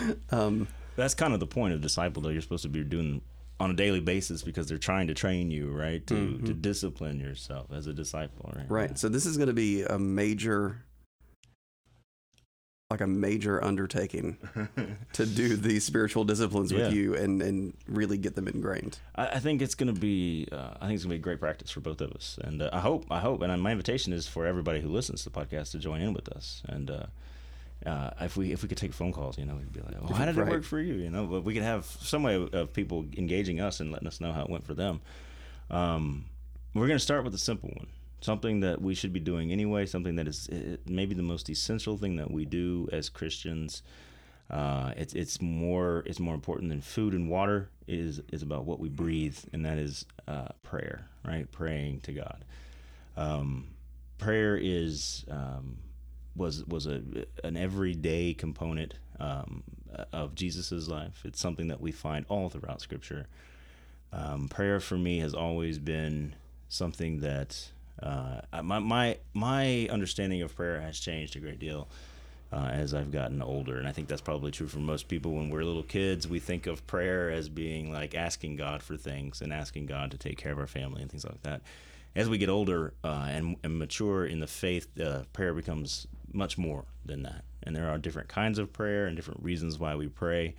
um, 0.30 0.68
That's 0.98 1.14
kind 1.14 1.32
of 1.32 1.40
the 1.40 1.46
point 1.46 1.72
of 1.74 1.80
disciple, 1.80 2.22
though. 2.22 2.28
You're 2.30 2.42
supposed 2.42 2.64
to 2.64 2.68
be 2.68 2.82
doing 2.84 3.22
on 3.60 3.70
a 3.70 3.74
daily 3.74 4.00
basis 4.00 4.42
because 4.42 4.68
they're 4.68 4.78
trying 4.78 5.06
to 5.08 5.14
train 5.14 5.50
you, 5.50 5.70
right, 5.70 6.06
to 6.08 6.38
to 6.38 6.52
discipline 6.52 7.20
yourself 7.20 7.72
as 7.72 7.86
a 7.86 7.92
disciple, 7.94 8.52
right? 8.54 8.70
Right. 8.70 8.98
So 8.98 9.08
this 9.08 9.24
is 9.26 9.36
going 9.36 9.46
to 9.48 9.52
be 9.54 9.82
a 9.82 9.98
major, 9.98 10.84
like 12.90 13.00
a 13.00 13.06
major 13.06 13.62
undertaking 13.62 14.38
to 15.12 15.26
do 15.26 15.56
these 15.56 15.84
spiritual 15.84 16.24
disciplines 16.24 16.72
Yeah. 16.72 16.84
with 16.86 16.92
you 16.94 17.14
and 17.14 17.42
and 17.42 17.74
really 17.86 18.16
get 18.18 18.34
them 18.34 18.48
ingrained. 18.48 18.98
I, 19.14 19.26
I 19.26 19.38
think 19.38 19.60
it's 19.62 19.74
gonna 19.74 19.92
be. 19.92 20.48
Uh, 20.50 20.74
I 20.80 20.86
think 20.86 20.94
it's 20.96 21.04
gonna 21.04 21.14
be 21.14 21.18
a 21.20 21.22
great 21.22 21.40
practice 21.40 21.70
for 21.70 21.80
both 21.80 22.00
of 22.00 22.12
us, 22.12 22.38
and 22.42 22.62
uh, 22.62 22.70
I 22.72 22.80
hope. 22.80 23.06
I 23.10 23.20
hope, 23.20 23.42
and 23.42 23.62
my 23.62 23.70
invitation 23.72 24.12
is 24.12 24.26
for 24.26 24.46
everybody 24.46 24.80
who 24.80 24.88
listens 24.88 25.22
to 25.24 25.30
the 25.30 25.38
podcast 25.40 25.72
to 25.72 25.78
join 25.78 26.00
in 26.00 26.12
with 26.12 26.28
us. 26.30 26.62
And 26.66 26.90
uh, 26.90 27.06
uh, 27.86 28.10
if 28.20 28.36
we 28.36 28.52
if 28.52 28.62
we 28.62 28.68
could 28.68 28.78
take 28.78 28.92
phone 28.92 29.12
calls, 29.12 29.38
you 29.38 29.44
know, 29.44 29.54
we'd 29.54 29.72
be 29.72 29.80
like, 29.80 29.94
"Oh, 30.02 30.12
how 30.12 30.24
did 30.24 30.36
Right. 30.36 30.48
it 30.48 30.50
work 30.50 30.64
for 30.64 30.80
you?" 30.80 30.94
You 30.94 31.10
know, 31.10 31.26
but 31.26 31.44
we 31.44 31.54
could 31.54 31.62
have 31.62 31.84
some 31.84 32.22
way 32.22 32.34
of, 32.52 32.72
people 32.72 33.06
engaging 33.16 33.60
us 33.60 33.80
and 33.80 33.92
letting 33.92 34.08
us 34.08 34.20
know 34.20 34.32
how 34.32 34.42
it 34.42 34.50
went 34.50 34.64
for 34.66 34.74
them. 34.74 35.00
Um, 35.70 36.24
we're 36.74 36.86
gonna 36.88 36.98
start 36.98 37.24
with 37.24 37.34
a 37.34 37.38
simple 37.38 37.70
one, 37.70 37.86
something 38.20 38.60
that 38.60 38.80
we 38.82 38.94
should 38.94 39.12
be 39.12 39.20
doing 39.20 39.52
anyway, 39.52 39.86
something 39.86 40.16
that 40.16 40.26
is 40.28 40.48
uh, 40.48 40.76
maybe 40.86 41.14
the 41.14 41.22
most 41.22 41.48
essential 41.50 41.96
thing 41.96 42.16
that 42.16 42.30
we 42.30 42.44
do 42.44 42.88
as 42.92 43.08
Christians. 43.08 43.82
Uh, 44.50 44.92
it's 44.96 45.14
it's 45.14 45.40
more 45.42 46.02
it's 46.06 46.18
more 46.20 46.34
important 46.34 46.70
than 46.70 46.80
food 46.80 47.12
and 47.14 47.28
water. 47.30 47.68
It 47.86 47.98
is 47.98 48.20
is 48.32 48.42
about 48.42 48.64
what 48.64 48.80
we 48.80 48.88
breathe, 48.88 49.38
and 49.52 49.64
that 49.66 49.78
is 49.78 50.04
uh, 50.26 50.48
prayer, 50.62 51.06
right? 51.24 51.50
Praying 51.52 52.00
to 52.00 52.12
God. 52.12 52.44
Um, 53.16 53.68
prayer 54.18 54.56
is 54.56 55.24
um, 55.30 55.76
was 56.36 56.64
was 56.64 56.86
a 56.86 57.02
an 57.44 57.56
everyday 57.56 58.34
component 58.34 58.94
um, 59.20 59.62
of 60.12 60.34
Jesus's 60.34 60.88
life. 60.88 61.22
It's 61.24 61.40
something 61.40 61.68
that 61.68 61.80
we 61.80 61.92
find 61.92 62.24
all 62.28 62.48
throughout 62.48 62.80
Scripture. 62.80 63.26
Um, 64.12 64.48
prayer 64.48 64.80
for 64.80 64.96
me 64.96 65.18
has 65.18 65.34
always 65.34 65.78
been 65.78 66.34
something 66.68 67.20
that 67.20 67.70
uh, 68.02 68.40
my 68.62 68.78
my 68.78 69.18
my 69.34 69.88
understanding 69.90 70.42
of 70.42 70.54
prayer 70.54 70.80
has 70.80 70.98
changed 70.98 71.36
a 71.36 71.40
great 71.40 71.58
deal 71.58 71.88
uh, 72.52 72.70
as 72.72 72.94
I've 72.94 73.10
gotten 73.10 73.42
older, 73.42 73.78
and 73.78 73.86
I 73.86 73.92
think 73.92 74.08
that's 74.08 74.20
probably 74.20 74.50
true 74.50 74.68
for 74.68 74.78
most 74.78 75.08
people. 75.08 75.32
When 75.32 75.50
we're 75.50 75.64
little 75.64 75.82
kids, 75.82 76.26
we 76.26 76.38
think 76.38 76.66
of 76.66 76.86
prayer 76.86 77.30
as 77.30 77.48
being 77.48 77.92
like 77.92 78.14
asking 78.14 78.56
God 78.56 78.82
for 78.82 78.96
things 78.96 79.42
and 79.42 79.52
asking 79.52 79.86
God 79.86 80.10
to 80.12 80.18
take 80.18 80.38
care 80.38 80.52
of 80.52 80.58
our 80.58 80.66
family 80.66 81.02
and 81.02 81.10
things 81.10 81.24
like 81.24 81.42
that. 81.42 81.60
As 82.16 82.28
we 82.28 82.38
get 82.38 82.48
older 82.48 82.94
uh, 83.04 83.26
and, 83.28 83.56
and 83.62 83.78
mature 83.78 84.24
in 84.24 84.40
the 84.40 84.46
faith, 84.46 84.88
uh, 84.98 85.24
prayer 85.32 85.52
becomes 85.52 86.06
much 86.32 86.58
more 86.58 86.84
than 87.04 87.22
that, 87.22 87.44
and 87.62 87.74
there 87.74 87.88
are 87.88 87.98
different 87.98 88.28
kinds 88.28 88.58
of 88.58 88.72
prayer 88.72 89.06
and 89.06 89.16
different 89.16 89.42
reasons 89.42 89.78
why 89.78 89.94
we 89.94 90.08
pray. 90.08 90.54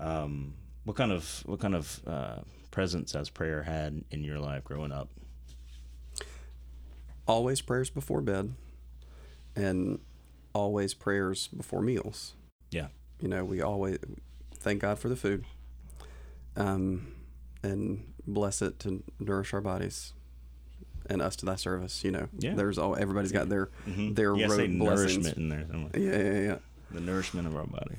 Um, 0.00 0.54
what 0.84 0.96
kind 0.96 1.12
of 1.12 1.42
what 1.46 1.60
kind 1.60 1.74
of 1.74 2.00
uh, 2.06 2.36
presence 2.70 3.12
has 3.12 3.30
prayer 3.30 3.62
had 3.62 4.04
in 4.10 4.24
your 4.24 4.38
life 4.38 4.64
growing 4.64 4.92
up? 4.92 5.08
Always 7.26 7.60
prayers 7.60 7.90
before 7.90 8.22
bed, 8.22 8.54
and 9.54 9.98
always 10.54 10.94
prayers 10.94 11.48
before 11.48 11.82
meals. 11.82 12.34
Yeah. 12.70 12.88
You 13.20 13.28
know, 13.28 13.44
we 13.44 13.60
always 13.60 13.98
thank 14.54 14.80
God 14.82 14.98
for 14.98 15.08
the 15.08 15.16
food, 15.16 15.44
um, 16.56 17.14
and 17.62 18.12
bless 18.26 18.62
it 18.62 18.78
to 18.80 19.02
nourish 19.18 19.52
our 19.52 19.60
bodies, 19.60 20.12
and 21.08 21.20
us 21.22 21.36
to 21.36 21.46
Thy 21.46 21.56
service. 21.56 22.04
You 22.04 22.10
know, 22.12 22.28
Yeah. 22.38 22.54
There's 22.54 22.78
all 22.78 22.96
everybody's 22.96 23.32
got 23.32 23.48
their 23.48 23.70
Mm-hmm. 23.88 24.14
their 24.14 24.34
yeah, 24.36 24.46
road 24.46 24.70
nourishment 24.70 25.36
in 25.36 25.48
there 25.48 25.64
somewhere. 25.70 25.90
Yeah, 25.94 26.22
yeah, 26.32 26.40
yeah. 26.48 26.58
the 26.90 27.00
nourishment 27.00 27.46
of 27.46 27.56
our 27.56 27.64
body. 27.66 27.96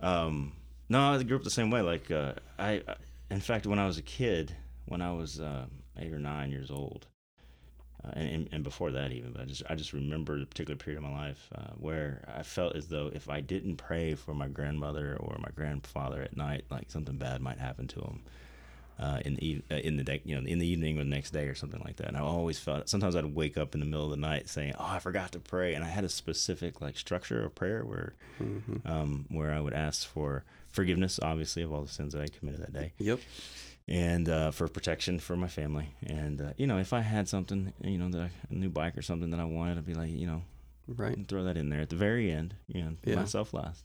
Um, 0.00 0.52
no, 0.88 1.12
I 1.14 1.22
grew 1.22 1.36
up 1.36 1.44
the 1.44 1.50
same 1.50 1.70
way. 1.70 1.82
Like 1.82 2.10
uh, 2.10 2.32
I, 2.58 2.82
I- 2.88 2.96
in 3.30 3.40
fact, 3.40 3.66
when 3.66 3.78
I 3.78 3.86
was 3.86 3.98
a 3.98 4.02
kid, 4.02 4.54
when 4.86 5.02
I 5.02 5.12
was 5.12 5.38
uh, 5.38 5.66
eight 5.98 6.12
or 6.14 6.18
nine 6.18 6.50
years 6.50 6.70
old, 6.70 7.06
uh, 8.02 8.10
and, 8.14 8.28
and 8.30 8.48
and 8.52 8.64
before 8.64 8.90
that 8.92 9.12
even, 9.12 9.32
but 9.32 9.42
I 9.42 9.44
just 9.44 9.62
I 9.68 9.74
just 9.74 9.92
remember 9.92 10.40
a 10.40 10.46
particular 10.46 10.76
period 10.78 10.96
of 11.04 11.10
my 11.10 11.14
life 11.26 11.50
uh, 11.54 11.72
where 11.76 12.24
I 12.34 12.42
felt 12.42 12.74
as 12.74 12.86
though 12.88 13.10
if 13.12 13.28
I 13.28 13.40
didn't 13.42 13.76
pray 13.76 14.14
for 14.14 14.32
my 14.34 14.48
grandmother 14.48 15.16
or 15.20 15.36
my 15.40 15.50
grandfather 15.54 16.22
at 16.22 16.36
night, 16.38 16.64
like 16.70 16.90
something 16.90 17.18
bad 17.18 17.42
might 17.42 17.58
happen 17.58 17.86
to 17.88 18.00
them. 18.00 18.22
Uh, 19.00 19.20
in 19.24 19.36
the 19.36 19.62
uh, 19.70 19.76
in 19.76 19.96
the 19.96 20.02
day, 20.02 20.20
you 20.24 20.34
know, 20.34 20.44
in 20.44 20.58
the 20.58 20.66
evening 20.66 20.96
or 20.98 21.04
the 21.04 21.08
next 21.10 21.30
day 21.30 21.46
or 21.46 21.54
something 21.54 21.80
like 21.84 21.94
that. 21.96 22.08
And 22.08 22.16
I 22.16 22.20
always 22.20 22.58
felt. 22.58 22.88
Sometimes 22.88 23.14
I'd 23.14 23.26
wake 23.26 23.56
up 23.56 23.72
in 23.74 23.78
the 23.80 23.86
middle 23.86 24.04
of 24.06 24.10
the 24.10 24.16
night 24.16 24.48
saying, 24.48 24.72
"Oh, 24.76 24.84
I 24.84 24.98
forgot 24.98 25.30
to 25.32 25.38
pray," 25.38 25.74
and 25.74 25.84
I 25.84 25.88
had 25.88 26.02
a 26.02 26.08
specific 26.08 26.80
like 26.80 26.96
structure 26.98 27.44
of 27.44 27.54
prayer 27.54 27.84
where 27.84 28.14
Mm-hmm. 28.42 28.88
um, 28.90 29.26
where 29.30 29.52
I 29.52 29.60
would 29.60 29.72
ask 29.72 30.06
for 30.06 30.44
forgiveness, 30.68 31.20
obviously, 31.22 31.62
of 31.62 31.72
all 31.72 31.82
the 31.82 31.88
sins 31.88 32.12
that 32.14 32.22
I 32.22 32.26
committed 32.28 32.60
that 32.62 32.72
day, 32.72 32.92
Yep. 32.98 33.20
and 33.86 34.28
uh, 34.28 34.50
for 34.50 34.66
protection 34.68 35.18
for 35.20 35.36
my 35.36 35.48
family. 35.48 35.90
And 36.04 36.40
uh, 36.40 36.52
you 36.56 36.66
know, 36.66 36.78
if 36.78 36.92
I 36.92 37.00
had 37.00 37.28
something, 37.28 37.72
you 37.82 37.98
know, 37.98 38.08
that 38.10 38.30
a 38.50 38.54
new 38.54 38.68
bike 38.68 38.96
or 38.98 39.02
something 39.02 39.30
that 39.30 39.38
I 39.40 39.44
wanted, 39.44 39.78
I'd 39.78 39.86
be 39.86 39.94
like, 39.94 40.10
you 40.10 40.26
know, 40.26 40.42
Right. 40.88 41.18
throw 41.28 41.44
that 41.44 41.56
in 41.56 41.68
there 41.68 41.80
at 41.82 41.90
the 41.90 41.96
very 41.96 42.30
end. 42.32 42.54
You 42.66 42.82
know, 42.82 42.92
Yeah. 43.04 43.14
myself 43.16 43.52
last. 43.54 43.84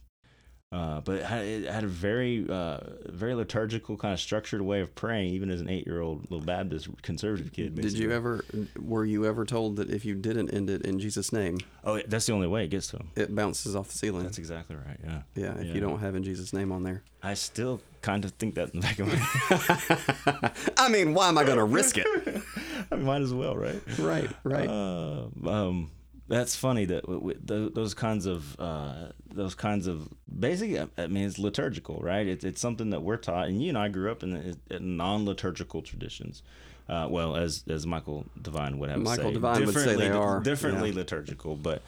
Uh, 0.74 1.00
but 1.02 1.16
it 1.18 1.24
had, 1.24 1.44
it 1.44 1.70
had 1.70 1.84
a 1.84 1.86
very, 1.86 2.44
uh, 2.50 2.80
very 3.06 3.32
liturgical 3.32 3.96
kind 3.96 4.12
of 4.12 4.18
structured 4.18 4.60
way 4.60 4.80
of 4.80 4.92
praying, 4.96 5.32
even 5.32 5.48
as 5.48 5.60
an 5.60 5.68
eight-year-old 5.68 6.22
little 6.32 6.44
Baptist 6.44 6.88
conservative 7.02 7.52
kid. 7.52 7.76
Did 7.76 7.92
you 7.92 8.10
ever? 8.10 8.44
Were 8.80 9.04
you 9.04 9.24
ever 9.24 9.44
told 9.44 9.76
that 9.76 9.88
if 9.88 10.04
you 10.04 10.16
didn't 10.16 10.50
end 10.50 10.68
it 10.68 10.82
in 10.82 10.98
Jesus' 10.98 11.32
name, 11.32 11.58
Oh, 11.84 12.00
that's 12.08 12.26
the 12.26 12.32
only 12.32 12.48
way 12.48 12.64
it 12.64 12.68
gets 12.68 12.88
to 12.88 12.96
him. 12.96 13.10
it 13.14 13.32
bounces 13.32 13.76
off 13.76 13.86
the 13.86 13.96
ceiling? 13.96 14.24
That's 14.24 14.38
exactly 14.38 14.74
right. 14.74 14.98
Yeah. 15.04 15.22
yeah. 15.36 15.58
If 15.58 15.66
yeah. 15.66 15.74
you 15.74 15.80
don't 15.80 16.00
have 16.00 16.16
in 16.16 16.24
Jesus' 16.24 16.52
name 16.52 16.72
on 16.72 16.82
there. 16.82 17.04
I 17.22 17.34
still 17.34 17.80
kind 18.02 18.24
of 18.24 18.32
think 18.32 18.56
that 18.56 18.74
in 18.74 18.80
the 18.80 18.86
back 18.86 18.98
of 18.98 19.06
my 19.06 19.14
head. 19.14 20.52
I 20.76 20.88
mean, 20.88 21.14
why 21.14 21.28
am 21.28 21.38
I 21.38 21.44
going 21.44 21.58
to 21.58 21.64
risk 21.64 21.98
it? 21.98 22.06
I 22.90 22.96
might 22.96 23.22
as 23.22 23.32
well, 23.32 23.56
right? 23.56 23.80
Right. 23.98 24.30
Right. 24.42 24.68
Uh, 24.68 25.28
um, 25.46 25.90
that's 26.28 26.56
funny 26.56 26.84
that 26.86 27.02
w- 27.06 27.34
w- 27.34 27.70
those 27.70 27.94
kinds 27.94 28.26
of 28.26 28.58
uh, 28.58 29.08
those 29.32 29.54
kinds 29.54 29.86
of 29.86 30.08
basically, 30.38 30.80
I- 30.80 31.06
mean, 31.06 31.24
it's 31.24 31.38
liturgical, 31.38 32.00
right? 32.02 32.26
It's 32.26 32.44
it's 32.44 32.60
something 32.60 32.90
that 32.90 33.02
we're 33.02 33.16
taught, 33.16 33.48
and 33.48 33.62
you 33.62 33.68
and 33.68 33.78
I 33.78 33.88
grew 33.88 34.10
up 34.10 34.22
in, 34.22 34.56
in 34.70 34.96
non-liturgical 34.96 35.82
traditions. 35.82 36.42
Uh, 36.88 37.06
well, 37.10 37.36
as 37.36 37.64
as 37.68 37.86
Michael 37.86 38.26
Devine 38.40 38.78
would 38.78 38.90
have 38.90 39.00
Michael 39.00 39.24
say, 39.30 39.32
Devine 39.34 39.60
would 39.66 39.74
say 39.74 39.80
differently- 39.80 40.08
they 40.08 40.10
are, 40.14 40.40
differently 40.40 40.88
yeah. 40.90 40.96
liturgical, 40.96 41.56
but. 41.56 41.82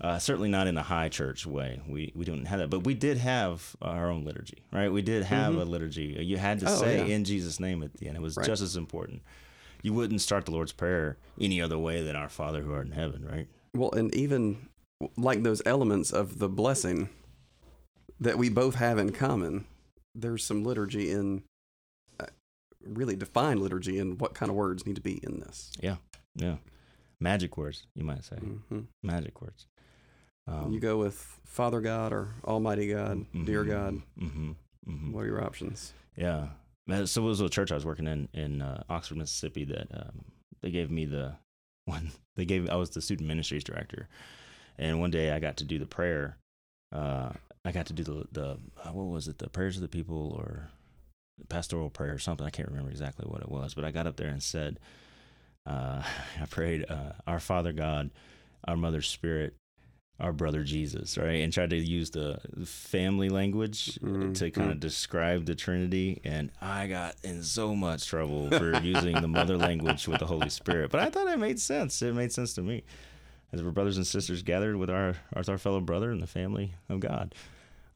Uh, 0.00 0.18
certainly 0.18 0.48
not 0.48 0.66
in 0.66 0.76
a 0.76 0.82
high 0.82 1.08
church 1.08 1.46
way. 1.46 1.80
We 1.86 2.10
we 2.16 2.24
don't 2.24 2.44
have 2.46 2.58
that, 2.58 2.70
but 2.70 2.80
we 2.80 2.92
did 2.92 3.18
have 3.18 3.76
our 3.80 4.10
own 4.10 4.24
liturgy, 4.24 4.58
right? 4.72 4.90
We 4.90 5.00
did 5.00 5.22
have 5.22 5.54
a 5.54 5.64
liturgy. 5.64 6.16
You 6.18 6.38
had 6.38 6.58
to 6.58 6.66
Oh, 6.68 6.74
say 6.74 7.06
yeah. 7.06 7.14
in 7.14 7.22
Jesus' 7.22 7.60
name 7.60 7.84
at 7.84 7.94
the 7.94 8.08
end. 8.08 8.16
It 8.16 8.20
was 8.20 8.36
Right. 8.36 8.44
just 8.44 8.62
as 8.62 8.74
important. 8.74 9.22
You 9.80 9.92
wouldn't 9.92 10.20
start 10.20 10.44
the 10.44 10.50
Lord's 10.50 10.72
Prayer 10.72 11.18
any 11.40 11.62
other 11.62 11.78
way 11.78 12.02
than 12.02 12.16
our 12.16 12.28
Father 12.28 12.62
who 12.62 12.72
art 12.72 12.86
in 12.86 12.92
heaven, 12.92 13.24
right? 13.24 13.46
Well, 13.74 13.90
and 13.92 14.14
even 14.14 14.68
like 15.16 15.42
those 15.42 15.62
elements 15.66 16.12
of 16.12 16.38
the 16.38 16.48
blessing 16.48 17.08
that 18.20 18.38
we 18.38 18.48
both 18.48 18.76
have 18.76 18.98
in 18.98 19.12
common, 19.12 19.64
there's 20.14 20.44
some 20.44 20.62
liturgy 20.62 21.10
in, 21.10 21.42
uh, 22.20 22.26
really 22.86 23.16
defined 23.16 23.60
liturgy 23.60 23.98
in 23.98 24.18
what 24.18 24.34
kind 24.34 24.50
of 24.50 24.56
words 24.56 24.86
need 24.86 24.96
to 24.96 25.02
be 25.02 25.18
in 25.22 25.40
this. 25.40 25.72
Yeah. 25.80 25.96
Yeah, 26.34 26.56
magic 27.20 27.58
words, 27.58 27.86
you 27.94 28.04
might 28.04 28.24
say. 28.24 28.36
hmm 28.36 28.80
Magic 29.02 29.40
words. 29.42 29.66
Um, 30.46 30.72
you 30.72 30.80
go 30.80 30.96
with 30.96 31.40
Father 31.44 31.80
God 31.82 32.12
or 32.12 32.28
Almighty 32.44 32.88
God, 32.92 33.26
Dear 33.44 33.64
God. 33.64 34.00
hmm 34.18 34.52
hmm 34.86 35.12
What 35.12 35.24
are 35.24 35.26
your 35.26 35.44
options? 35.44 35.92
Yeah. 36.16 36.48
So 37.04 37.22
it 37.22 37.26
was 37.26 37.40
a 37.40 37.48
church 37.50 37.70
I 37.70 37.74
was 37.76 37.84
working 37.86 38.06
in 38.06 38.28
in 38.34 38.60
uh, 38.62 38.82
Oxford, 38.88 39.18
Mississippi. 39.18 39.64
That 39.66 39.86
um, 39.94 40.24
they 40.62 40.70
gave 40.70 40.90
me 40.90 41.04
the 41.04 41.36
one. 41.84 42.12
They 42.36 42.44
gave 42.44 42.68
I 42.68 42.76
was 42.76 42.90
the 42.90 43.02
student 43.02 43.28
ministries 43.28 43.64
director, 43.64 44.08
and 44.78 45.00
one 45.00 45.10
day 45.10 45.30
I 45.30 45.38
got 45.38 45.58
to 45.58 45.64
do 45.64 45.78
the 45.78 45.86
prayer. 45.86 46.38
Uh, 46.92 47.30
I 47.64 47.72
got 47.72 47.86
to 47.86 47.92
do 47.92 48.02
the 48.02 48.26
the 48.32 48.48
uh, 48.84 48.92
what 48.92 49.06
was 49.06 49.28
it? 49.28 49.38
The 49.38 49.50
prayers 49.50 49.76
of 49.76 49.82
the 49.82 49.88
people 49.88 50.34
or 50.38 50.70
pastoral 51.48 51.90
prayer 51.90 52.14
or 52.14 52.18
something. 52.18 52.46
I 52.46 52.50
can't 52.50 52.68
remember 52.68 52.90
exactly 52.90 53.26
what 53.26 53.42
it 53.42 53.50
was, 53.50 53.74
but 53.74 53.84
I 53.84 53.90
got 53.90 54.06
up 54.06 54.16
there 54.16 54.28
and 54.28 54.42
said, 54.42 54.78
uh, 55.66 56.02
I 56.40 56.46
prayed, 56.46 56.86
uh, 56.88 57.12
"Our 57.26 57.40
Father 57.40 57.72
God, 57.72 58.10
our 58.64 58.76
Mother 58.76 59.02
Spirit." 59.02 59.54
Our 60.22 60.32
brother 60.32 60.62
Jesus, 60.62 61.18
right, 61.18 61.42
and 61.42 61.52
tried 61.52 61.70
to 61.70 61.76
use 61.76 62.10
the 62.10 62.38
family 62.64 63.28
language 63.28 63.98
Mm, 64.00 64.34
to 64.36 64.50
kind 64.52 64.68
mm. 64.68 64.72
of 64.72 64.80
describe 64.80 65.46
the 65.46 65.56
Trinity, 65.56 66.20
and 66.22 66.52
I 66.60 66.86
got 66.86 67.16
in 67.24 67.42
so 67.42 67.74
much 67.74 68.06
trouble 68.06 68.48
for 68.50 68.80
using 68.82 69.20
the 69.20 69.26
mother 69.26 69.56
language 69.56 70.06
with 70.06 70.20
the 70.20 70.26
Holy 70.26 70.48
Spirit. 70.48 70.92
But 70.92 71.00
I 71.00 71.10
thought 71.10 71.26
it 71.26 71.38
made 71.40 71.58
sense. 71.58 72.00
It 72.02 72.14
made 72.14 72.32
sense 72.32 72.54
to 72.54 72.62
me, 72.62 72.84
as 73.52 73.64
we're 73.64 73.72
brothers 73.72 73.96
and 73.96 74.06
sisters 74.06 74.44
gathered 74.44 74.76
with 74.76 74.90
our 74.90 75.16
with 75.34 75.48
our 75.48 75.58
fellow 75.58 75.80
brother 75.80 76.12
in 76.12 76.20
the 76.20 76.28
family 76.28 76.74
of 76.88 77.00
God. 77.00 77.34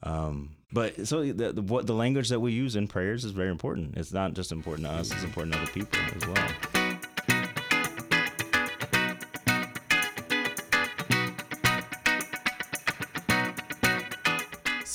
Um, 0.03 0.57
but 0.73 1.07
so 1.07 1.25
the, 1.25 1.53
the 1.53 1.63
what 1.63 1.87
the 1.87 1.95
language 1.95 2.29
that 2.31 2.41
we 2.41 2.53
use 2.53 2.75
in 2.75 2.89
prayers 2.89 3.25
is 3.25 3.31
very 3.31 3.51
important. 3.51 3.97
It's 3.97 4.13
not 4.13 4.35
just 4.35 4.51
important 4.51 4.89
to 4.89 4.95
us; 4.95 5.13
it's 5.13 5.23
important 5.23 5.55
to 5.55 5.63
other 5.63 5.71
people 5.71 5.99
as 6.17 6.27
well. 6.27 6.76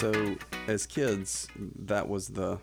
So, 0.01 0.35
as 0.67 0.87
kids, 0.87 1.47
that 1.55 2.09
was 2.09 2.29
the 2.29 2.57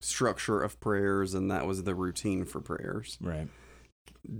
structure 0.00 0.62
of 0.62 0.80
prayers 0.80 1.34
and 1.34 1.50
that 1.50 1.66
was 1.66 1.82
the 1.82 1.94
routine 1.94 2.46
for 2.46 2.62
prayers. 2.62 3.18
Right. 3.20 3.48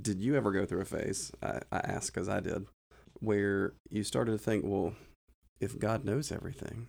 Did 0.01 0.23
you 0.23 0.35
ever 0.35 0.51
go 0.51 0.65
through 0.65 0.81
a 0.81 0.87
phase, 0.87 1.31
I, 1.43 1.61
I 1.71 1.77
ask 1.81 2.11
because 2.11 2.31
I 2.31 2.41
did, 2.41 2.65
where 3.21 3.75
you 3.91 4.03
started 4.03 4.33
to 4.33 4.39
think, 4.39 4.65
well, 4.67 4.95
if 5.61 5.79
God 5.79 6.07
knows 6.07 6.33
everything, 6.33 6.87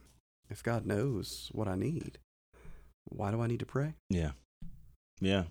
if 0.50 0.64
God 0.64 0.86
knows 0.86 1.50
what 1.52 1.68
I 1.68 1.76
need, 1.76 2.18
why 3.10 3.32
do 3.32 3.42
I 3.42 3.48
need 3.48 3.60
to 3.60 3.66
pray? 3.66 3.96
Yeah. 4.10 4.32
Yeah. 5.20 5.44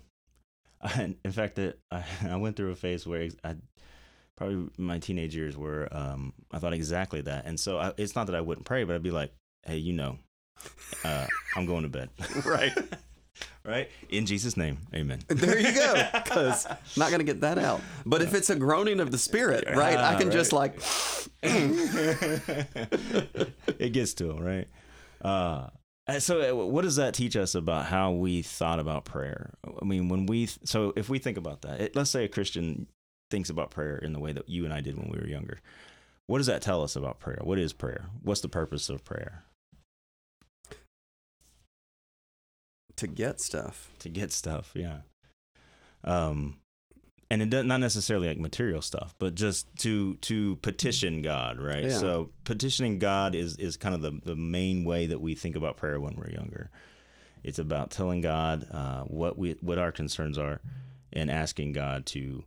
I, 0.81 1.13
in 1.23 1.31
fact, 1.31 1.59
it, 1.59 1.77
I, 1.91 2.03
I 2.31 2.35
went 2.37 2.55
through 2.55 2.71
a 2.71 2.75
phase 2.75 3.05
where 3.05 3.29
I 3.43 3.57
probably 4.37 4.69
my 4.77 4.99
teenage 4.99 5.35
years 5.35 5.55
where 5.57 5.87
um, 5.95 6.33
I 6.51 6.59
thought 6.59 6.73
exactly 6.73 7.21
that. 7.21 7.45
And 7.45 7.59
so 7.59 7.77
I, 7.77 7.93
it's 7.97 8.15
not 8.15 8.27
that 8.27 8.35
I 8.35 8.41
wouldn't 8.41 8.65
pray, 8.65 8.83
but 8.83 8.95
I'd 8.95 9.03
be 9.03 9.11
like, 9.11 9.31
hey, 9.65 9.77
you 9.77 9.93
know, 9.93 10.17
uh, 11.03 11.27
I'm 11.55 11.65
going 11.65 11.83
to 11.83 11.89
bed. 11.89 12.09
Right. 12.45 12.71
right? 13.65 13.89
In 14.09 14.25
Jesus' 14.25 14.55
name. 14.55 14.77
Amen. 14.93 15.19
There 15.27 15.59
you 15.59 15.73
go. 15.73 16.07
Because 16.13 16.65
not 16.97 17.09
going 17.09 17.19
to 17.19 17.25
get 17.25 17.41
that 17.41 17.57
out. 17.57 17.81
But 18.05 18.21
if 18.21 18.33
it's 18.33 18.49
a 18.49 18.55
groaning 18.55 18.99
of 18.99 19.11
the 19.11 19.17
spirit, 19.17 19.65
right, 19.75 19.97
I 19.97 20.13
Ah, 20.15 20.17
can 20.17 20.31
just 20.31 20.53
like, 20.53 20.79
it 23.79 23.91
gets 23.93 24.13
to 24.15 24.31
him, 24.31 24.39
right? 24.43 24.67
Uh, 25.21 25.67
uh, 26.07 26.19
so, 26.19 26.51
uh, 26.51 26.65
what 26.65 26.83
does 26.83 26.97
that 26.97 27.13
teach 27.15 27.35
us 27.35 27.55
about 27.55 27.87
how 27.87 28.11
we 28.11 28.41
thought 28.43 28.79
about 28.79 29.05
prayer? 29.05 29.53
I 29.81 29.85
mean, 29.85 30.07
when 30.07 30.27
we, 30.27 30.45
so 30.63 30.93
if 30.95 31.09
we 31.09 31.17
think 31.17 31.37
about 31.37 31.63
that, 31.63 31.81
it, 31.81 31.95
let's 31.95 32.11
say 32.11 32.25
a 32.25 32.27
Christian 32.27 32.87
thinks 33.31 33.49
about 33.49 33.71
prayer 33.71 33.97
in 33.97 34.13
the 34.13 34.19
way 34.19 34.31
that 34.31 34.49
you 34.49 34.65
and 34.65 34.73
I 34.73 34.81
did 34.81 34.97
when 34.97 35.09
we 35.09 35.17
were 35.17 35.27
younger. 35.27 35.59
What 36.27 36.39
does 36.39 36.47
that 36.47 36.61
tell 36.61 36.83
us 36.83 36.95
about 36.95 37.19
prayer? 37.19 37.39
What 37.43 37.59
is 37.59 37.73
prayer? 37.73 38.05
What's 38.21 38.41
the 38.41 38.49
purpose 38.49 38.89
of 38.89 39.03
prayer? 39.05 39.43
to 42.97 43.07
get 43.07 43.39
stuff. 43.39 43.91
To 43.99 44.09
get 44.09 44.31
stuff, 44.31 44.71
yeah. 44.73 44.99
Um, 46.03 46.57
and 47.29 47.41
it 47.41 47.49
does 47.49 47.65
not 47.65 47.79
necessarily 47.79 48.27
like 48.27 48.37
material 48.37 48.81
stuff, 48.81 49.15
but 49.17 49.35
just 49.35 49.67
to 49.77 50.15
to 50.17 50.57
petition 50.57 51.21
God, 51.21 51.59
right? 51.59 51.85
Yeah. 51.85 51.97
So 51.97 52.29
petitioning 52.43 52.99
God 52.99 53.35
is 53.35 53.57
is 53.57 53.77
kind 53.77 53.95
of 53.95 54.01
the 54.01 54.19
the 54.23 54.35
main 54.35 54.85
way 54.85 55.07
that 55.07 55.19
we 55.19 55.35
think 55.35 55.55
about 55.55 55.77
prayer 55.77 55.99
when 55.99 56.15
we're 56.15 56.29
younger. 56.29 56.69
It's 57.43 57.59
about 57.59 57.91
telling 57.91 58.21
God 58.21 58.67
uh, 58.71 59.03
what 59.03 59.37
we 59.37 59.55
what 59.61 59.79
our 59.79 59.91
concerns 59.91 60.37
are, 60.37 60.61
and 61.11 61.31
asking 61.31 61.73
God 61.73 62.05
to 62.07 62.43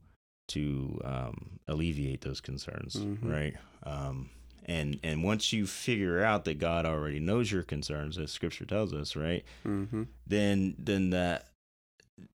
to 0.48 1.00
um, 1.04 1.58
alleviate 1.68 2.20
those 2.22 2.40
concerns, 2.40 2.96
Mhm. 2.96 3.30
right? 3.30 3.54
Um, 3.84 4.30
And 4.70 5.00
and 5.02 5.24
once 5.24 5.50
you 5.50 5.66
figure 5.66 6.22
out 6.22 6.44
that 6.44 6.58
God 6.58 6.84
already 6.84 7.20
knows 7.20 7.50
your 7.50 7.62
concerns, 7.62 8.18
as 8.18 8.30
Scripture 8.30 8.66
tells 8.66 8.92
us, 8.92 9.16
right? 9.16 9.42
Mm-hmm. 9.64 10.02
Then 10.26 10.74
then 10.78 11.08
that 11.10 11.48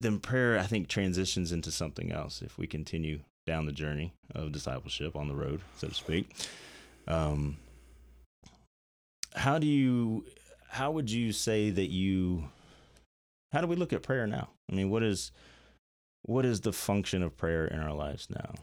then 0.01 0.19
prayer 0.19 0.57
I 0.57 0.63
think 0.65 0.87
transitions 0.87 1.51
into 1.51 1.71
something 1.71 2.11
else 2.11 2.41
if 2.41 2.57
we 2.57 2.65
continue 2.65 3.19
down 3.45 3.65
the 3.67 3.71
journey 3.71 4.13
of 4.33 4.51
discipleship 4.51 5.15
on 5.15 5.27
the 5.27 5.35
road, 5.35 5.61
so 5.77 5.89
to 5.89 5.93
speak. 5.93 6.33
Um, 7.07 7.57
how 9.35 9.59
do 9.59 9.67
you 9.67 10.25
how 10.69 10.91
would 10.91 11.11
you 11.11 11.31
say 11.33 11.69
that 11.69 11.89
you 11.91 12.45
how 13.51 13.61
do 13.61 13.67
we 13.67 13.75
look 13.75 13.93
at 13.93 14.01
prayer 14.01 14.25
now? 14.25 14.49
I 14.71 14.75
mean, 14.75 14.89
what 14.89 15.03
is 15.03 15.31
what 16.23 16.45
is 16.45 16.61
the 16.61 16.73
function 16.73 17.21
of 17.21 17.37
prayer 17.37 17.65
in 17.67 17.79
our 17.79 17.93
lives 17.93 18.27
now? 18.29 18.53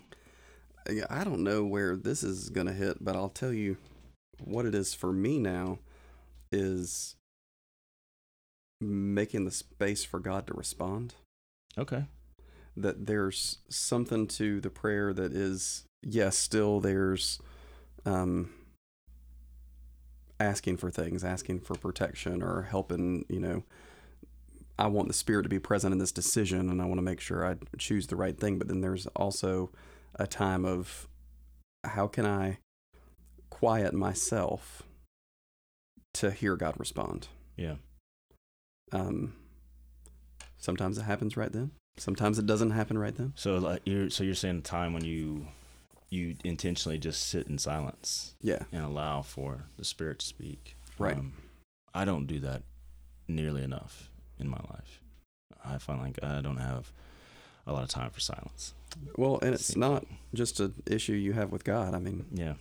I 1.09 1.25
don't 1.25 1.45
know 1.45 1.65
where 1.65 1.95
this 1.95 2.23
is 2.23 2.49
going 2.49 2.67
to 2.67 2.73
hit, 2.73 3.05
but 3.05 3.15
I'll 3.15 3.29
tell 3.29 3.53
you 3.53 3.77
what 4.43 4.67
it 4.67 4.75
is 4.75 4.95
for 4.95 5.13
me 5.13 5.39
now 5.39 5.79
is 6.51 7.17
making 8.81 9.45
the 9.45 9.51
space 9.51 10.05
for 10.05 10.19
God 10.19 10.47
to 10.47 10.55
respond. 10.55 11.15
Okay. 11.77 12.07
That 12.77 13.07
there's 13.07 13.59
something 13.69 14.27
to 14.29 14.61
the 14.61 14.71
prayer 14.71 15.13
that 15.13 15.33
is, 15.33 15.85
yes, 16.03 16.39
still 16.39 16.81
there's 16.81 17.39
um, 18.07 18.51
asking 20.41 20.79
for 20.79 20.91
things, 20.91 21.23
asking 21.23 21.61
for 21.61 21.75
protection 21.75 22.43
or 22.43 22.63
helping, 22.63 23.27
you 23.29 23.39
know. 23.39 23.65
I 24.81 24.87
want 24.87 25.09
the 25.09 25.15
Spirit 25.15 25.43
to 25.43 25.51
be 25.51 25.59
present 25.59 25.93
in 25.93 25.99
this 25.99 26.11
decision 26.11 26.71
and 26.71 26.81
I 26.81 26.87
want 26.87 26.97
to 26.97 27.03
make 27.03 27.21
sure 27.21 27.47
I 27.47 27.57
choose 27.77 28.07
the 28.07 28.17
right 28.17 28.37
thing. 28.37 28.59
But 28.59 28.69
then 28.69 28.81
there's 28.81 29.07
also 29.09 29.71
a 30.15 30.27
time 30.27 30.65
of 30.65 31.07
how 31.85 32.07
can 32.07 32.25
I 32.25 32.59
quiet 33.51 33.93
myself 33.93 34.83
to 36.15 36.31
hear 36.31 36.57
God 36.57 36.75
respond. 36.79 37.29
Yeah. 37.57 37.75
Um, 38.91 39.35
sometimes 40.57 40.97
it 40.97 41.03
happens 41.03 41.37
right 41.37 41.53
then. 41.53 41.73
Sometimes 41.99 42.39
it 42.39 42.47
doesn't 42.47 42.71
happen 42.71 42.97
right 42.97 43.15
then. 43.15 43.35
So 43.37 43.59
like 43.59 43.83
you're 43.85 44.09
so 44.09 44.25
you're 44.25 44.35
saying 44.35 44.59
a 44.59 44.63
time 44.63 44.95
when 44.95 45.05
you 45.05 45.47
you 46.09 46.37
intentionally 46.43 46.99
just 46.99 47.29
sit 47.29 47.47
in 47.47 47.59
silence 47.59 48.35
Yeah, 48.41 48.65
and 48.73 48.83
allow 48.83 49.21
for 49.23 49.67
the 49.77 49.85
Spirit 49.85 50.21
to 50.21 50.27
speak. 50.27 50.77
Right. 50.99 51.17
Um, 51.17 51.35
I 51.95 52.07
don't 52.07 52.27
do 52.27 52.41
that 52.41 52.63
nearly 53.29 53.63
enough 53.63 54.10
in 54.41 54.49
my 54.49 54.61
life. 54.71 55.01
I 55.65 55.79
find 55.79 56.01
like 56.01 56.19
I 56.23 56.41
don't 56.41 56.57
have 56.59 56.93
a 57.67 57.73
lot 57.73 57.83
of 57.83 57.89
time 57.91 58.11
for 58.11 58.21
silence. 58.21 58.75
Well, 59.17 59.39
and 59.43 59.55
it's 59.55 59.77
not 59.77 60.05
just 60.35 60.59
an 60.61 60.75
issue 60.87 61.13
you 61.13 61.33
have 61.35 61.53
with 61.53 61.65
God. 61.65 61.95
I 61.95 61.99
mean, 61.99 62.25
Yeah. 62.33 62.55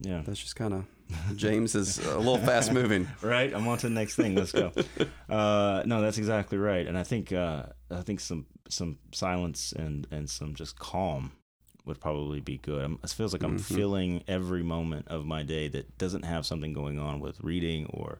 Yeah. 0.00 0.22
that's 0.24 0.40
just 0.40 0.56
kind 0.56 0.74
of 0.74 0.84
James 1.36 1.74
is 1.74 1.98
a 1.98 2.18
little 2.18 2.38
fast 2.38 2.72
moving. 2.72 3.08
right. 3.22 3.52
I'm 3.54 3.66
on 3.68 3.78
to 3.78 3.88
the 3.88 3.94
next 3.94 4.16
thing. 4.16 4.34
Let's 4.34 4.52
go. 4.52 4.72
Uh, 5.28 5.82
no, 5.86 6.00
that's 6.02 6.18
exactly 6.18 6.58
right. 6.58 6.86
And 6.88 6.98
I 6.98 7.04
think 7.04 7.32
uh, 7.32 7.64
I 7.90 8.00
think 8.02 8.18
some 8.20 8.46
some 8.68 8.98
silence 9.12 9.72
and 9.72 10.06
and 10.10 10.28
some 10.28 10.54
just 10.54 10.76
calm 10.78 11.32
would 11.86 12.00
probably 12.00 12.40
be 12.40 12.58
good. 12.58 12.84
I'm, 12.84 12.98
it 13.02 13.10
feels 13.10 13.32
like 13.32 13.42
I'm 13.44 13.58
Mhm. 13.58 13.76
filling 13.76 14.22
every 14.28 14.62
moment 14.64 15.06
of 15.08 15.24
my 15.24 15.42
day 15.44 15.68
that 15.68 15.96
doesn't 15.98 16.24
have 16.24 16.44
something 16.44 16.72
going 16.72 16.98
on 16.98 17.20
with 17.20 17.40
reading 17.42 17.86
or 17.86 18.18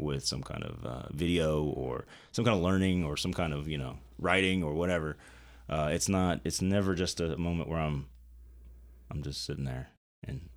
with 0.00 0.24
some 0.26 0.42
kind 0.42 0.64
of 0.64 0.84
uh, 0.84 1.02
video 1.12 1.62
or 1.64 2.06
some 2.32 2.44
kind 2.44 2.56
of 2.56 2.62
learning 2.62 3.04
or 3.04 3.16
some 3.16 3.32
kind 3.32 3.52
of 3.52 3.68
you 3.68 3.78
know 3.78 3.98
writing 4.18 4.62
or 4.62 4.74
whatever. 4.74 5.16
Uh, 5.68 5.90
it's 5.92 6.08
not. 6.08 6.40
It's 6.44 6.60
never 6.60 6.94
just 6.94 7.20
a 7.20 7.36
moment 7.36 7.68
where 7.68 7.78
I'm 7.80 8.06
I'm 9.10 9.22
just 9.22 9.44
sitting 9.44 9.64
there 9.64 9.90
and 10.26 10.48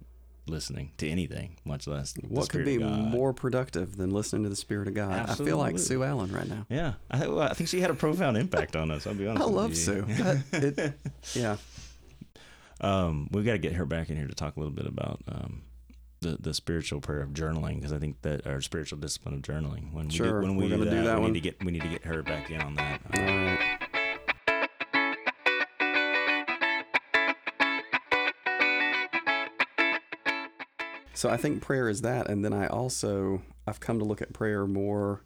listening 0.45 0.91
to 0.97 1.07
anything, 1.07 1.55
much 1.63 1.87
less 1.87 2.13
What 2.27 2.49
could 2.49 2.65
be 2.65 2.77
more 2.77 3.31
productive 3.31 3.95
than 3.95 4.09
listening 4.11 4.43
to 4.43 4.49
the 4.49 4.55
Spirit 4.57 4.87
of 4.89 4.93
God? 4.93 5.29
I 5.29 5.35
feel 5.35 5.57
like 5.57 5.79
Sue 5.79 6.03
Allen 6.03 6.31
right 6.33 6.47
now. 6.47 6.65
Yeah, 6.69 6.93
I, 7.09 7.27
well, 7.27 7.39
I 7.41 7.53
think 7.53 7.69
she 7.69 7.79
had 7.79 7.89
a 7.91 7.93
profound 7.93 8.35
impact 8.37 8.75
on 8.75 8.91
us. 8.91 9.07
I'll 9.07 9.13
be 9.13 9.25
honest. 9.27 9.45
I 9.45 9.49
love. 9.49 9.75
Sue. 9.77 10.05
It- 10.51 10.93
Yeah. 11.33 11.57
um, 12.81 13.29
we 13.31 13.43
got 13.43 13.53
to 13.53 13.57
get 13.59 13.73
her 13.73 13.85
back 13.85 14.09
in 14.09 14.17
here 14.17 14.27
to 14.27 14.35
talk 14.35 14.57
a 14.57 14.59
little 14.59 14.73
bit 14.73 14.85
about 14.87 15.21
um, 15.29 15.61
the 16.23 16.37
the 16.39 16.53
spiritual 16.53 16.99
prayer 17.01 17.21
of 17.21 17.29
journaling 17.31 17.75
because 17.75 17.93
I 17.93 17.99
think 17.99 18.21
that 18.23 18.47
our 18.47 18.61
spiritual 18.61 18.97
discipline 18.97 19.35
of 19.35 19.41
journaling. 19.41 19.93
When 19.93 20.07
we 20.07 20.13
Sure, 20.13 20.41
do, 20.41 20.47
when 20.47 20.55
we 20.55 20.67
do 20.69 20.77
that, 20.83 20.89
do 20.89 21.03
that 21.03 21.15
we 21.17 21.21
one. 21.21 21.33
need 21.33 21.43
to 21.43 21.49
get 21.49 21.63
we 21.63 21.71
need 21.71 21.83
to 21.83 21.89
get 21.89 22.03
her 22.05 22.23
back 22.23 22.49
in 22.49 22.59
on 22.61 22.75
that. 22.75 23.01
All 23.13 23.21
right. 23.21 23.79
So 31.15 31.29
I 31.29 31.37
think 31.37 31.61
prayer 31.61 31.87
is 31.87 32.01
that, 32.01 32.27
and 32.29 32.43
then 32.43 32.53
I 32.53 32.67
also 32.67 33.41
I've 33.67 33.79
come 33.79 33.99
to 33.99 34.05
look 34.05 34.21
at 34.21 34.33
prayer 34.33 34.65
more. 34.65 35.21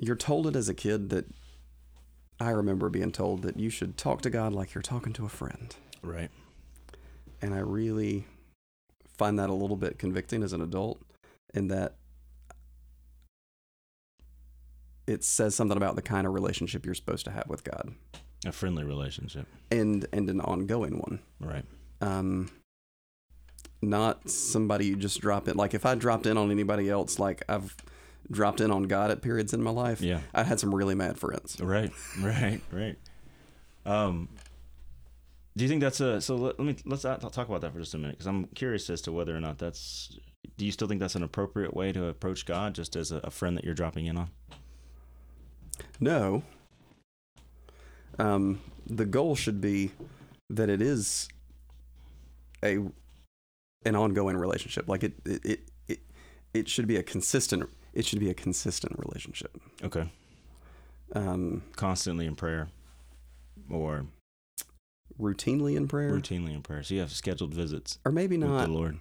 You're 0.00 0.16
told 0.16 0.46
it 0.46 0.56
as 0.56 0.68
a 0.68 0.74
kid 0.74 1.10
that 1.10 1.26
I 2.40 2.50
remember 2.50 2.88
being 2.88 3.12
told 3.12 3.42
that 3.42 3.58
you 3.58 3.68
should 3.68 3.96
talk 3.96 4.22
to 4.22 4.30
God 4.30 4.52
like 4.52 4.74
you're 4.74 4.82
talking 4.82 5.12
to 5.14 5.24
a 5.26 5.28
friend, 5.28 5.74
Right. 6.02 6.30
And 7.42 7.54
I 7.54 7.58
really 7.58 8.24
find 9.16 9.38
that 9.38 9.50
a 9.50 9.54
little 9.54 9.76
bit 9.76 9.98
convicting 9.98 10.42
as 10.42 10.52
an 10.52 10.60
adult, 10.60 11.00
in 11.54 11.68
that 11.68 11.94
it 15.06 15.24
says 15.24 15.54
something 15.54 15.76
about 15.76 15.96
the 15.96 16.02
kind 16.02 16.26
of 16.26 16.34
relationship 16.34 16.84
you're 16.84 16.94
supposed 16.94 17.24
to 17.24 17.30
have 17.30 17.46
with 17.48 17.64
God, 17.64 17.92
A 18.46 18.52
friendly 18.52 18.84
relationship. 18.84 19.46
and 19.70 20.06
and 20.12 20.28
an 20.28 20.40
ongoing 20.40 20.98
one. 20.98 21.20
Right. 21.40 21.64
um 22.00 22.50
not 23.80 24.28
somebody 24.28 24.86
you 24.86 24.96
just 24.96 25.20
drop 25.20 25.46
in 25.46 25.56
like 25.56 25.72
if 25.72 25.86
i 25.86 25.94
dropped 25.94 26.26
in 26.26 26.36
on 26.36 26.50
anybody 26.50 26.90
else 26.90 27.20
like 27.20 27.42
i've 27.48 27.76
dropped 28.28 28.60
in 28.60 28.72
on 28.72 28.82
god 28.84 29.12
at 29.12 29.22
periods 29.22 29.54
in 29.54 29.62
my 29.62 29.70
life 29.70 30.00
Yeah. 30.00 30.18
i 30.34 30.42
had 30.42 30.58
some 30.58 30.74
really 30.74 30.96
mad 30.96 31.16
friends 31.16 31.60
Right. 31.60 31.92
Right. 32.20 32.60
Right. 32.72 32.96
Um, 33.86 34.28
do 35.58 35.64
you 35.64 35.68
think 35.68 35.80
that's 35.80 36.00
a 36.00 36.20
so? 36.20 36.36
Let, 36.36 36.58
let 36.58 36.66
me 36.66 36.76
let's 36.86 37.04
uh, 37.04 37.16
talk 37.16 37.48
about 37.48 37.60
that 37.62 37.72
for 37.72 37.80
just 37.80 37.94
a 37.94 37.98
minute 37.98 38.12
because 38.16 38.26
I'm 38.26 38.44
curious 38.54 38.88
as 38.90 39.00
to 39.02 39.12
whether 39.12 39.36
or 39.36 39.40
not 39.40 39.58
that's. 39.58 40.16
Do 40.56 40.64
you 40.64 40.72
still 40.72 40.88
think 40.88 41.00
that's 41.00 41.14
an 41.16 41.22
appropriate 41.22 41.74
way 41.74 41.92
to 41.92 42.06
approach 42.06 42.46
God, 42.46 42.74
just 42.74 42.96
as 42.96 43.10
a, 43.12 43.18
a 43.24 43.30
friend 43.30 43.56
that 43.56 43.64
you're 43.64 43.74
dropping 43.74 44.06
in 44.06 44.16
on? 44.16 44.30
no 46.00 46.42
um 48.18 48.60
the 48.86 49.04
goal 49.04 49.36
should 49.36 49.60
be 49.60 49.92
that 50.50 50.68
it 50.68 50.82
is 50.82 51.28
a 52.64 52.78
an 53.84 53.94
ongoing 53.94 54.36
relationship 54.36 54.88
like 54.88 55.04
it 55.04 55.12
it 55.24 55.44
it 55.44 55.60
it, 55.88 55.98
it 56.54 56.68
should 56.68 56.86
be 56.88 56.96
a 56.96 57.02
consistent 57.02 57.68
it 57.94 58.04
should 58.04 58.18
be 58.18 58.30
a 58.30 58.34
consistent 58.34 58.92
relationship 58.98 59.56
Okay. 59.84 60.10
um 61.14 61.62
Constantly 61.76 62.26
in 62.26 62.34
prayer, 62.34 62.68
or 63.70 64.06
routinely 65.18 65.76
in 65.76 65.88
prayer 65.88 66.12
routinely 66.12 66.54
in 66.54 66.62
prayer. 66.62 66.82
So 66.82 66.94
you 66.94 67.00
have 67.00 67.10
scheduled 67.12 67.52
visits 67.54 67.98
or 68.04 68.12
maybe 68.12 68.36
not 68.36 68.66
the 68.66 68.72
Lord. 68.72 68.98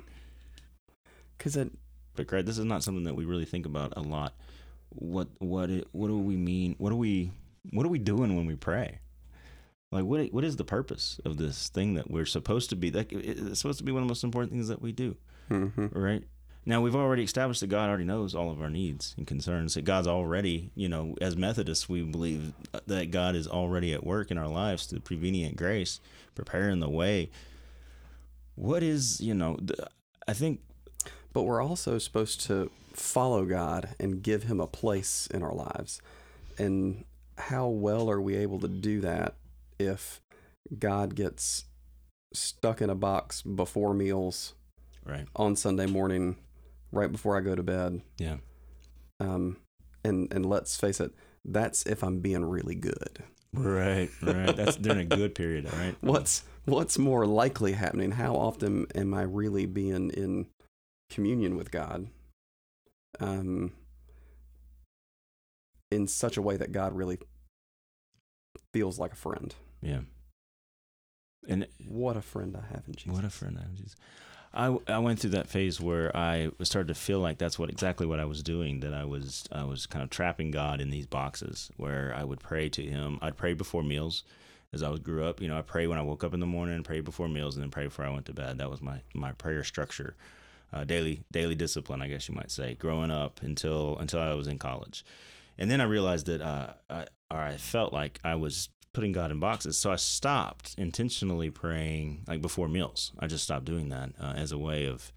because 1.37 1.55
it 1.55 1.71
But 2.15 2.27
Greg, 2.27 2.45
this 2.45 2.57
is 2.57 2.65
not 2.65 2.83
something 2.83 3.03
that 3.03 3.15
we 3.15 3.25
really 3.25 3.45
think 3.45 3.65
about 3.65 3.93
a 3.95 4.01
lot. 4.01 4.33
What 4.89 5.27
what 5.39 5.69
it, 5.69 5.87
what 5.91 6.07
do 6.07 6.17
we 6.17 6.37
mean? 6.37 6.75
What 6.79 6.89
do 6.89 6.95
we 6.95 7.31
what 7.71 7.85
are 7.85 7.89
we 7.89 7.99
doing 7.99 8.35
when 8.35 8.45
we 8.45 8.55
pray? 8.55 8.99
Like 9.91 10.05
what 10.05 10.33
what 10.33 10.43
is 10.43 10.55
the 10.55 10.63
purpose 10.63 11.19
of 11.25 11.37
this 11.37 11.69
thing 11.69 11.93
that 11.95 12.09
we're 12.09 12.25
supposed 12.25 12.69
to 12.71 12.75
be? 12.75 12.87
It- 12.89 13.11
it's 13.13 13.59
supposed 13.59 13.77
to 13.79 13.83
be 13.85 13.91
one 13.91 14.01
of 14.01 14.07
the 14.07 14.11
most 14.11 14.23
important 14.23 14.51
things 14.53 14.67
that 14.69 14.81
we 14.81 14.91
do, 14.91 15.15
Mhm. 15.49 15.93
right? 15.93 16.23
Now 16.67 16.81
we've 16.81 16.95
already 16.95 17.23
established 17.23 17.61
that 17.61 17.67
God 17.67 17.87
already 17.87 18.03
knows 18.03 18.35
all 18.35 18.51
of 18.51 18.61
our 18.61 18.69
needs 18.69 19.15
and 19.17 19.25
concerns. 19.25 19.73
That 19.75 19.85
God's 19.85 20.07
already, 20.07 20.69
you 20.75 20.89
know, 20.89 21.15
as 21.21 21.37
Methodists, 21.37 21.87
we 21.87 22.03
believe 22.03 22.53
uh, 22.73 22.81
that 22.87 23.09
God 23.09 23.35
is 23.35 23.47
already 23.47 23.93
at 23.93 24.05
work 24.05 24.31
in 24.31 24.37
our 24.37 24.49
lives 24.49 24.85
through 24.85 24.99
prevenient 24.99 25.55
grace, 25.55 26.01
preparing 26.35 26.81
the 26.81 26.89
way. 26.89 27.31
What 28.55 28.83
is, 28.83 29.21
you 29.21 29.33
know, 29.33 29.57
I 30.27 30.33
think 30.33 30.59
but 31.37 31.43
we're 31.43 31.61
also 31.61 31.99
supposed 31.99 32.41
to 32.47 32.71
follow 32.93 33.45
God 33.45 33.89
and 33.99 34.23
give 34.23 34.43
Him 34.43 34.59
a 34.59 34.65
place 34.65 35.27
in 35.31 35.43
our 35.43 35.53
lives. 35.53 36.01
And 36.57 37.05
how 37.37 37.67
well 37.67 38.09
are 38.09 38.19
we 38.19 38.35
able 38.35 38.59
to 38.59 38.67
do 38.67 39.01
that 39.01 39.35
if 39.77 40.19
God 40.79 41.13
gets 41.13 41.65
stuck 42.33 42.81
in 42.81 42.89
a 42.89 42.95
box 42.95 43.43
before 43.43 43.93
meals 43.93 44.55
right, 45.05 45.27
on 45.35 45.55
Sunday 45.55 45.85
morning, 45.85 46.37
right 46.91 47.11
before 47.11 47.37
I 47.37 47.41
go 47.41 47.55
to 47.55 47.63
bed? 47.63 48.01
yeah, 48.17 48.37
Um, 49.19 49.57
and 50.03 50.31
and 50.33 50.45
let's 50.45 50.75
face 50.77 50.99
it, 50.99 51.11
that's 51.45 51.85
if 51.85 52.03
I'm 52.03 52.19
being 52.19 52.45
really 52.45 52.75
good. 52.75 53.23
right, 53.53 54.09
right. 54.21 54.55
That's 54.55 54.75
during 54.85 54.99
a 55.11 55.15
good 55.15 55.35
period, 55.35 55.71
right? 55.73 55.95
What's 56.01 56.43
what's 56.65 56.97
more 56.97 57.25
likely 57.25 57.73
happening? 57.73 58.11
How 58.11 58.35
often 58.35 58.87
am 58.95 59.13
I 59.13 59.21
really 59.23 59.65
being 59.65 60.09
in 60.11 60.47
communion 61.09 61.55
with 61.57 61.71
God? 61.71 62.07
Um, 63.19 63.71
in 65.91 66.07
such 66.07 66.35
a 66.37 66.41
way 66.41 66.57
that 66.57 66.71
God 66.71 66.93
really 66.93 67.17
feels 68.73 68.99
like 68.99 69.13
a 69.13 69.15
friend. 69.15 69.55
Yeah. 69.81 70.01
And 71.47 71.65
What 71.87 72.17
a 72.17 72.21
friend 72.21 72.57
I 72.57 72.73
have 72.73 72.83
in 72.87 72.93
Jesus. 72.95 73.13
what 73.13 73.23
a 73.23 73.29
friend 73.29 73.55
I 73.57 73.61
have, 73.61 73.69
in 73.71 73.77
Jesus. 73.77 73.95
I, 74.53 74.75
I 74.87 74.99
went 74.99 75.19
through 75.19 75.31
that 75.31 75.49
phase 75.49 75.79
where 75.79 76.15
I 76.15 76.49
started 76.63 76.87
to 76.87 76.95
feel 76.95 77.19
like 77.19 77.37
that's 77.37 77.59
what 77.59 77.69
exactly 77.69 78.07
what 78.07 78.19
I 78.19 78.25
was 78.25 78.41
doing. 78.41 78.79
That 78.79 78.93
I 78.93 79.05
was 79.05 79.47
I 79.51 79.63
was 79.63 79.85
kind 79.85 80.03
of 80.03 80.09
trapping 80.09 80.51
God 80.51 80.81
in 80.81 80.89
these 80.89 81.05
boxes 81.05 81.69
where 81.77 82.13
I 82.15 82.23
would 82.23 82.39
pray 82.39 82.69
to 82.69 82.81
Him. 82.81 83.19
I'd 83.21 83.37
pray 83.37 83.53
before 83.53 83.83
meals, 83.83 84.23
as 84.73 84.83
I 84.83 84.95
grew 84.97 85.25
up. 85.25 85.41
You 85.41 85.47
know, 85.47 85.57
I 85.57 85.61
pray 85.61 85.87
when 85.87 85.97
I 85.97 86.01
woke 86.01 86.23
up 86.23 86.33
in 86.33 86.39
the 86.39 86.45
morning, 86.45 86.83
pray 86.83 87.01
before 87.01 87.27
meals, 87.27 87.55
and 87.55 87.63
then 87.63 87.71
pray 87.71 87.85
before 87.85 88.05
I 88.05 88.09
went 88.09 88.25
to 88.27 88.33
bed. 88.33 88.57
That 88.57 88.69
was 88.69 88.81
my 88.81 89.01
my 89.13 89.33
prayer 89.33 89.63
structure, 89.63 90.15
uh, 90.73 90.83
daily 90.85 91.21
daily 91.31 91.55
discipline, 91.55 92.01
I 92.01 92.07
guess 92.07 92.27
you 92.27 92.35
might 92.35 92.51
say, 92.51 92.75
growing 92.75 93.11
up 93.11 93.41
until 93.43 93.97
until 93.97 94.19
I 94.19 94.33
was 94.33 94.47
in 94.47 94.57
college, 94.59 95.05
and 95.57 95.69
then 95.69 95.81
I 95.81 95.85
realized 95.85 96.25
that 96.27 96.41
uh, 96.41 96.73
I 96.89 97.05
or 97.29 97.39
I 97.39 97.57
felt 97.57 97.93
like 97.93 98.19
I 98.23 98.35
was 98.35 98.69
putting 98.97 99.11
God 99.11 99.29
in 99.29 99.39
boxes. 99.39 99.77
So 99.77 99.91
I 99.91 99.95
stopped 99.95 100.73
intentionally 100.75 101.51
praying 101.51 102.23
like 102.27 102.41
before 102.41 102.67
meals. 102.67 103.11
I 103.19 103.27
just 103.27 103.43
stopped 103.43 103.65
doing 103.65 103.89
that 103.89 104.09
uh, 104.19 104.33
as 104.35 104.51
a 104.51 104.57
way 104.57 104.87
of 104.87 105.11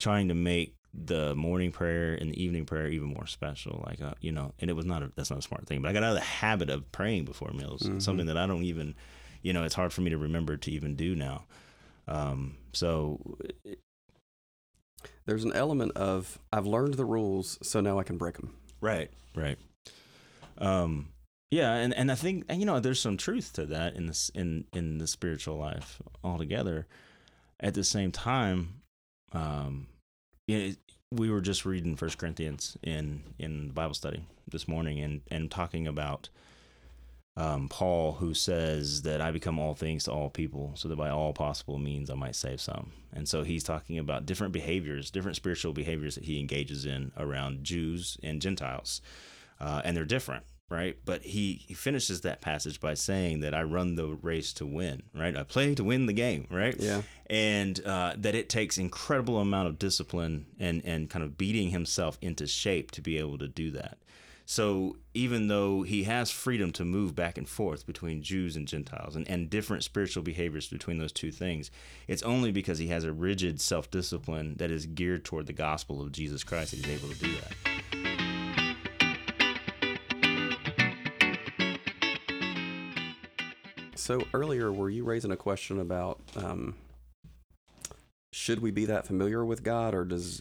trying 0.00 0.28
to 0.28 0.34
make 0.34 0.72
the 0.94 1.34
morning 1.34 1.70
prayer 1.70 2.14
and 2.14 2.30
the 2.30 2.42
evening 2.42 2.64
prayer 2.64 2.88
even 2.88 3.08
more 3.08 3.26
special. 3.26 3.84
Like 3.86 4.00
uh, 4.00 4.14
you 4.22 4.32
know, 4.32 4.54
and 4.58 4.70
it 4.70 4.72
was 4.72 4.86
not 4.86 5.02
a 5.02 5.12
that's 5.16 5.28
not 5.28 5.38
a 5.38 5.42
smart 5.42 5.66
thing, 5.66 5.82
but 5.82 5.90
I 5.90 5.92
got 5.92 6.02
out 6.02 6.12
of 6.12 6.14
the 6.14 6.20
habit 6.24 6.70
of 6.70 6.90
praying 6.92 7.26
before 7.26 7.50
meals. 7.52 7.82
Mhm. 7.82 8.00
Something 8.00 8.24
that 8.24 8.38
I 8.38 8.46
don't 8.46 8.62
even, 8.64 8.94
you 9.42 9.52
know, 9.52 9.64
it's 9.64 9.74
hard 9.74 9.92
for 9.92 10.00
me 10.00 10.08
to 10.08 10.16
remember 10.16 10.56
to 10.56 10.70
even 10.70 10.96
do 10.96 11.14
now. 11.14 11.44
Um, 12.08 12.56
so 12.72 13.36
There's 15.26 15.44
an 15.44 15.52
element 15.52 15.92
of 15.94 16.38
I've 16.50 16.66
learned 16.66 16.94
the 16.94 17.04
rules, 17.04 17.58
so 17.62 17.82
now 17.82 17.98
I 17.98 18.02
can 18.02 18.16
break 18.16 18.36
them. 18.38 18.56
Right. 18.80 19.10
Right. 19.36 19.58
Um 20.56 21.10
yeah, 21.50 21.74
and, 21.74 21.94
and 21.94 22.10
I 22.10 22.14
think 22.14 22.44
you 22.52 22.64
know 22.64 22.80
there's 22.80 23.00
some 23.00 23.16
truth 23.16 23.52
to 23.54 23.66
that 23.66 23.94
in 23.94 24.06
this 24.06 24.30
in 24.34 24.64
in 24.72 24.98
the 24.98 25.06
spiritual 25.06 25.56
life 25.56 26.00
altogether. 26.22 26.86
At 27.58 27.74
the 27.74 27.84
same 27.84 28.12
time, 28.12 28.82
um 29.32 29.86
we 31.12 31.30
were 31.30 31.40
just 31.40 31.64
reading 31.64 31.96
First 31.96 32.18
Corinthians 32.18 32.76
in 32.82 33.22
in 33.38 33.70
Bible 33.70 33.94
study 33.94 34.24
this 34.48 34.68
morning 34.68 35.00
and 35.00 35.20
and 35.30 35.50
talking 35.50 35.86
about 35.86 36.28
um, 37.36 37.68
Paul, 37.68 38.12
who 38.12 38.34
says 38.34 39.02
that 39.02 39.20
I 39.20 39.30
become 39.30 39.58
all 39.58 39.74
things 39.74 40.04
to 40.04 40.12
all 40.12 40.28
people, 40.30 40.72
so 40.74 40.88
that 40.88 40.96
by 40.96 41.10
all 41.10 41.32
possible 41.32 41.78
means 41.78 42.10
I 42.10 42.14
might 42.14 42.34
save 42.34 42.60
some. 42.60 42.92
And 43.12 43.28
so 43.28 43.44
he's 43.44 43.64
talking 43.64 43.98
about 43.98 44.26
different 44.26 44.52
behaviors, 44.52 45.10
different 45.10 45.36
spiritual 45.36 45.72
behaviors 45.72 46.16
that 46.16 46.24
he 46.24 46.38
engages 46.38 46.84
in 46.84 47.12
around 47.16 47.64
Jews 47.64 48.18
and 48.22 48.42
Gentiles, 48.42 49.00
uh, 49.60 49.80
and 49.84 49.96
they're 49.96 50.04
different, 50.04 50.44
right? 50.70 50.96
But 51.04 51.22
he 51.22 51.64
he 51.66 51.74
finishes 51.74 52.22
that 52.22 52.40
passage 52.40 52.80
by 52.80 52.94
saying 52.94 53.40
that 53.40 53.54
I 53.54 53.62
run 53.62 53.96
the 53.96 54.06
race 54.06 54.52
to 54.54 54.66
win, 54.66 55.02
right? 55.14 55.36
I 55.36 55.42
play 55.42 55.74
to 55.74 55.84
win 55.84 56.06
the 56.06 56.12
game, 56.12 56.46
right? 56.50 56.74
Yeah. 56.78 57.02
and 57.28 57.84
uh, 57.84 58.14
that 58.16 58.34
it 58.34 58.48
takes 58.48 58.78
incredible 58.78 59.38
amount 59.38 59.68
of 59.68 59.78
discipline 59.78 60.46
and 60.58 60.80
and 60.84 61.10
kind 61.10 61.24
of 61.24 61.36
beating 61.36 61.70
himself 61.70 62.16
into 62.22 62.46
shape 62.46 62.90
to 62.92 63.02
be 63.02 63.18
able 63.18 63.36
to 63.38 63.48
do 63.48 63.70
that. 63.72 63.98
So 64.46 64.96
even 65.14 65.46
though 65.46 65.82
he 65.82 66.02
has 66.04 66.32
freedom 66.32 66.72
to 66.72 66.84
move 66.84 67.14
back 67.14 67.38
and 67.38 67.48
forth 67.48 67.86
between 67.86 68.20
Jews 68.20 68.56
and 68.56 68.66
Gentiles 68.66 69.14
and, 69.14 69.28
and 69.30 69.48
different 69.48 69.84
spiritual 69.84 70.24
behaviors 70.24 70.66
between 70.66 70.98
those 70.98 71.12
two 71.12 71.30
things, 71.30 71.70
it's 72.08 72.24
only 72.24 72.50
because 72.50 72.78
he 72.78 72.88
has 72.88 73.04
a 73.04 73.12
rigid 73.12 73.60
self 73.60 73.90
discipline 73.92 74.56
that 74.56 74.72
is 74.72 74.86
geared 74.86 75.24
toward 75.24 75.46
the 75.46 75.52
gospel 75.52 76.02
of 76.02 76.10
Jesus 76.10 76.42
Christ 76.42 76.72
that 76.72 76.84
he's 76.84 76.96
able 76.96 77.14
to 77.14 77.20
do 77.20 77.32
that. 77.32 77.69
So 84.00 84.24
earlier, 84.32 84.72
were 84.72 84.90
you 84.90 85.04
raising 85.04 85.30
a 85.30 85.36
question 85.36 85.78
about 85.78 86.20
um, 86.36 86.74
should 88.32 88.60
we 88.60 88.70
be 88.70 88.86
that 88.86 89.06
familiar 89.06 89.44
with 89.44 89.62
God, 89.62 89.94
or 89.94 90.04
does 90.04 90.40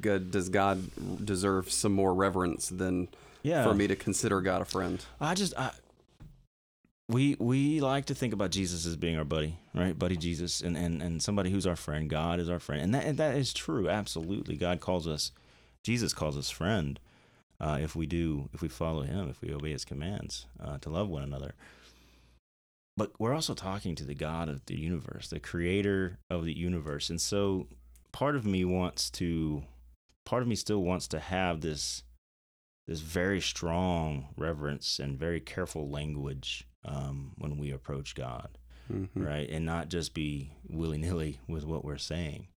God, 0.00 0.30
does 0.30 0.48
God 0.48 1.24
deserve 1.24 1.70
some 1.70 1.92
more 1.92 2.14
reverence 2.14 2.68
than 2.68 3.08
Yeah. 3.42 3.64
for 3.64 3.74
me 3.74 3.86
to 3.86 3.96
consider 3.96 4.40
God 4.40 4.60
a 4.62 4.64
friend? 4.64 5.04
I 5.20 5.34
just 5.34 5.54
I 5.58 5.70
we 7.08 7.36
we 7.38 7.80
like 7.80 8.04
to 8.06 8.14
think 8.14 8.34
about 8.34 8.50
Jesus 8.50 8.84
as 8.84 8.96
being 8.96 9.16
our 9.16 9.24
buddy, 9.24 9.56
right? 9.74 9.98
Buddy 9.98 10.16
Jesus 10.16 10.60
and 10.60 10.76
and 10.76 11.00
and 11.02 11.22
somebody 11.22 11.50
who's 11.50 11.66
our 11.66 11.76
friend. 11.76 12.10
God 12.10 12.38
is 12.40 12.50
our 12.50 12.60
friend. 12.60 12.82
And 12.82 12.94
that 12.94 13.04
and 13.04 13.16
that 13.18 13.36
is 13.36 13.52
true. 13.54 13.88
Absolutely. 13.88 14.56
God 14.56 14.80
calls 14.80 15.06
us 15.08 15.32
Jesus 15.82 16.12
calls 16.12 16.36
us 16.36 16.50
friend. 16.50 17.00
Uh, 17.60 17.78
if 17.80 17.96
we 17.96 18.06
do, 18.06 18.48
if 18.52 18.62
we 18.62 18.68
follow 18.68 19.02
him, 19.02 19.28
if 19.28 19.40
we 19.40 19.52
obey 19.52 19.72
his 19.72 19.84
commands, 19.84 20.46
uh, 20.62 20.78
to 20.78 20.90
love 20.90 21.08
one 21.08 21.24
another. 21.24 21.54
But 22.98 23.12
we're 23.18 23.32
also 23.34 23.54
talking 23.54 23.94
to 23.94 24.04
the 24.04 24.14
God 24.14 24.48
of 24.48 24.66
the 24.66 24.76
universe, 24.76 25.28
the 25.28 25.38
creator 25.38 26.18
of 26.28 26.44
the 26.44 26.56
universe. 26.56 27.10
And 27.10 27.20
so 27.20 27.68
part 28.10 28.34
of 28.34 28.44
me 28.44 28.64
wants 28.64 29.08
to, 29.10 29.62
part 30.24 30.42
of 30.42 30.48
me 30.48 30.56
still 30.56 30.82
wants 30.82 31.06
to 31.08 31.20
have 31.20 31.60
this 31.60 32.02
this 32.88 33.00
very 33.00 33.38
strong 33.40 34.28
reverence 34.36 34.98
and 34.98 35.18
very 35.18 35.40
careful 35.40 35.90
language 35.90 36.66
um, 36.86 37.32
when 37.36 37.58
we 37.58 37.70
approach 37.70 38.14
God, 38.14 38.56
Mhm. 38.90 39.10
right? 39.14 39.48
And 39.50 39.66
not 39.66 39.90
just 39.90 40.14
be 40.14 40.52
willy 40.66 40.96
nilly 40.96 41.38
with 41.46 41.64
what 41.66 41.84
we're 41.84 41.98
saying. 41.98 42.48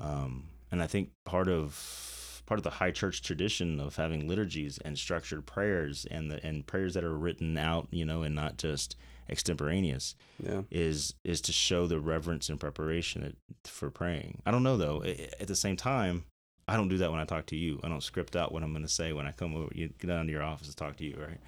Um, 0.00 0.48
and 0.72 0.82
I 0.82 0.88
think 0.88 1.12
part 1.24 1.48
of 1.48 2.42
part 2.44 2.58
of 2.58 2.64
the 2.64 2.70
high 2.70 2.90
church 2.90 3.22
tradition 3.22 3.78
of 3.78 3.94
having 3.96 4.26
liturgies 4.28 4.78
and 4.78 4.98
structured 4.98 5.46
prayers 5.46 6.04
and 6.06 6.28
the 6.30 6.44
and 6.44 6.66
prayers 6.66 6.94
that 6.94 7.04
are 7.04 7.16
written 7.16 7.56
out, 7.56 7.86
you 7.92 8.04
know, 8.04 8.22
and 8.22 8.34
not 8.34 8.58
just 8.58 8.96
extemporaneous 9.28 10.14
Yeah. 10.42 10.62
is 10.70 11.14
is 11.24 11.40
to 11.42 11.52
show 11.52 11.86
the 11.86 12.00
reverence 12.00 12.48
and 12.48 12.58
preparation 12.60 13.36
for 13.64 13.90
praying. 13.90 14.42
I 14.46 14.50
don't 14.50 14.62
know 14.62 14.76
though. 14.76 15.02
At 15.04 15.46
the 15.48 15.56
same 15.56 15.76
time, 15.76 16.24
I 16.68 16.76
don't 16.76 16.88
do 16.88 16.98
that 16.98 17.10
when 17.10 17.20
I 17.20 17.24
talk 17.24 17.46
to 17.46 17.56
you. 17.56 17.80
I 17.82 17.88
don't 17.88 18.02
script 18.02 18.36
out 18.36 18.52
what 18.52 18.62
I'm 18.62 18.72
going 18.72 18.84
to 18.84 18.88
say 18.92 19.12
when 19.12 19.26
I 19.26 19.32
come 19.32 19.54
over. 19.56 19.70
You 19.74 19.88
get 19.88 20.06
down 20.06 20.26
to 20.26 20.32
your 20.32 20.42
office 20.42 20.68
to 20.68 20.76
talk 20.76 20.96
to 20.96 21.04
you, 21.04 21.16
right? 21.20 21.40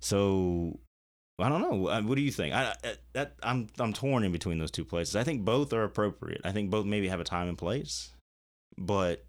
So 0.00 0.78
I 1.40 1.48
don't 1.48 1.60
know. 1.60 1.88
Uh, 1.88 2.02
What 2.02 2.16
do 2.16 2.22
you 2.22 2.30
think? 2.32 2.54
I, 2.54 2.74
I 2.84 2.94
that 3.14 3.34
I'm 3.42 3.68
I'm 3.78 3.92
torn 3.92 4.24
in 4.24 4.32
between 4.32 4.58
those 4.58 4.70
two 4.70 4.84
places. 4.84 5.16
I 5.16 5.24
think 5.24 5.44
both 5.44 5.72
are 5.72 5.84
appropriate. 5.84 6.40
I 6.44 6.52
think 6.52 6.70
both 6.70 6.84
maybe 6.86 7.08
have 7.08 7.20
a 7.20 7.24
time 7.24 7.48
and 7.48 7.58
place, 7.58 8.10
but. 8.76 9.24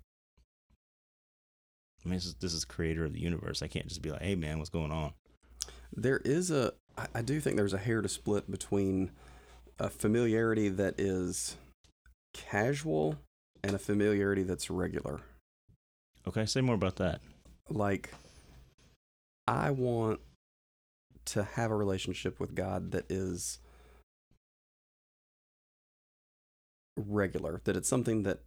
I 2.06 2.08
mean, 2.08 2.16
this 2.16 2.26
is, 2.28 2.36
this 2.36 2.54
is 2.54 2.64
creator 2.64 3.04
of 3.04 3.12
the 3.12 3.20
universe. 3.20 3.62
I 3.62 3.68
can't 3.68 3.88
just 3.88 4.02
be 4.02 4.10
like, 4.10 4.22
"Hey, 4.22 4.36
man, 4.36 4.58
what's 4.58 4.70
going 4.70 4.90
on?" 4.92 5.12
There 5.94 6.22
is 6.24 6.50
a, 6.50 6.72
I- 6.98 7.08
I 7.16 7.22
do 7.22 7.40
think 7.40 7.56
there's 7.56 7.74
a 7.74 7.78
hair 7.78 8.02
to 8.02 8.10
split 8.10 8.50
between 8.50 9.12
a 9.78 9.90
familiarity 9.90 10.70
that 10.70 11.00
is 11.00 11.56
casual 12.34 13.18
and 13.64 13.74
a 13.74 13.80
familiarity 13.80 14.44
that's 14.44 14.70
regular. 14.70 15.22
Okay, 16.28 16.46
say 16.46 16.62
more 16.62 16.76
about 16.76 16.98
that. 16.98 17.22
Like, 17.70 18.12
I 19.48 19.72
want 19.72 20.20
to 21.26 21.44
have 21.44 21.72
a 21.72 21.76
relationship 21.76 22.40
with 22.40 22.56
God 22.56 22.92
that 22.92 23.10
is 23.10 23.60
regular, 26.98 27.62
that 27.64 27.78
it's 27.78 27.88
something 27.88 28.24
that 28.24 28.40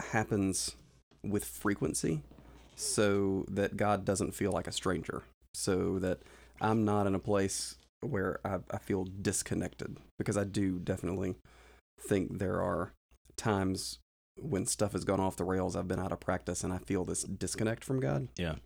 happens 0.00 0.74
with 1.22 1.44
frequency 1.44 2.22
so 2.74 3.44
that 3.48 3.76
God 3.76 4.04
doesn't 4.04 4.34
feel 4.34 4.50
like 4.50 4.66
a 4.66 4.72
stranger, 4.72 5.22
so 5.54 5.98
that 6.00 6.20
I'm 6.64 6.84
not 6.84 7.06
in 7.06 7.14
a 7.14 7.18
place 7.18 7.76
where 8.00 8.40
I, 8.44 8.58
I 8.70 8.78
feel 8.78 9.04
disconnected 9.04 9.96
because 10.18 10.36
I 10.36 10.44
do 10.44 10.78
definitely 10.78 11.36
think 12.00 12.38
there 12.38 12.60
are 12.60 12.92
times 13.36 13.98
when 14.36 14.66
stuff 14.66 14.92
has 14.92 15.04
gone 15.04 15.20
off 15.20 15.36
the 15.36 15.44
rails, 15.44 15.76
I've 15.76 15.88
been 15.88 16.00
out 16.00 16.12
of 16.12 16.20
practice 16.20 16.64
and 16.64 16.72
I 16.72 16.78
feel 16.78 17.04
this 17.04 17.22
disconnect 17.22 17.84
from 17.84 18.00
God. 18.00 18.28
Yeah. 18.36 18.56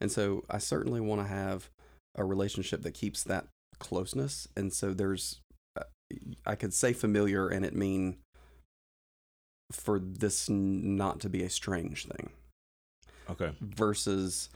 And 0.00 0.12
so 0.12 0.44
I 0.50 0.58
certainly 0.58 1.00
want 1.00 1.22
to 1.22 1.26
have 1.26 1.70
a 2.14 2.24
relationship 2.24 2.82
that 2.82 2.92
keeps 2.92 3.22
that 3.24 3.46
closeness. 3.78 4.48
And 4.56 4.72
so 4.72 4.92
there's, 4.92 5.40
uh, 5.78 5.84
I 6.44 6.54
could 6.54 6.74
say 6.74 6.92
familiar 6.92 7.48
and 7.48 7.64
it 7.64 7.74
mean 7.74 8.16
for 9.72 9.98
this 9.98 10.48
not 10.48 11.20
to 11.20 11.28
be 11.28 11.42
a 11.42 11.50
strange 11.50 12.06
thing 12.06 12.30
Okay. 13.28 13.52
versus 13.60 14.48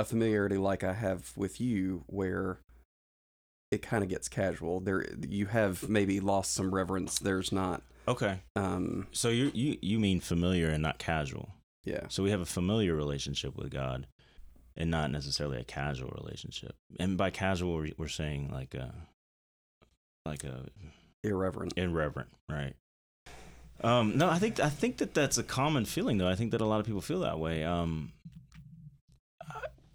a 0.00 0.04
familiarity 0.04 0.56
like 0.56 0.82
I 0.84 0.92
have 0.94 1.32
with 1.36 1.60
you 1.60 2.04
where 2.06 2.58
it 3.70 3.82
kind 3.82 4.02
of 4.02 4.10
gets 4.10 4.28
casual. 4.28 4.80
There, 4.80 5.04
you 5.28 5.46
have 5.46 5.88
maybe 5.88 6.18
lost 6.20 6.52
some 6.54 6.74
reverence. 6.74 7.18
There's 7.18 7.52
not, 7.52 7.82
Okay. 8.08 8.40
um, 8.56 9.06
So 9.12 9.28
you 9.28 9.50
you 9.54 9.78
you 9.80 9.98
mean 10.00 10.20
familiar 10.20 10.68
and 10.70 10.82
not 10.82 10.98
casual. 10.98 11.50
yeah. 11.84 12.06
So 12.08 12.22
we 12.22 12.30
have 12.30 12.40
a 12.40 12.46
familiar 12.46 12.94
relationship 12.96 13.56
with 13.56 13.70
God, 13.70 14.06
and 14.76 14.90
not 14.90 15.10
necessarily 15.12 15.58
a 15.58 15.64
casual 15.64 16.10
relationship. 16.20 16.74
And 16.98 17.16
by 17.16 17.30
casual, 17.30 17.74
we're, 17.74 17.90
we're 17.96 18.08
saying 18.08 18.50
like 18.52 18.74
a 18.74 18.92
like 20.26 20.42
a 20.44 20.66
irreverent. 21.22 21.74
irreverent, 21.76 22.30
right? 22.48 22.74
Um, 23.82 24.18
no, 24.18 24.28
I 24.28 24.38
think 24.38 24.60
I 24.60 24.68
think 24.68 24.98
that 24.98 25.14
that's 25.14 25.38
a 25.38 25.42
common 25.42 25.84
feeling, 25.84 26.18
though. 26.18 26.28
I 26.28 26.34
think 26.34 26.50
that 26.50 26.60
a 26.60 26.66
lot 26.66 26.80
of 26.80 26.86
people 26.86 27.00
feel 27.00 27.20
that 27.20 27.38
way. 27.38 27.64
Um, 27.64 28.12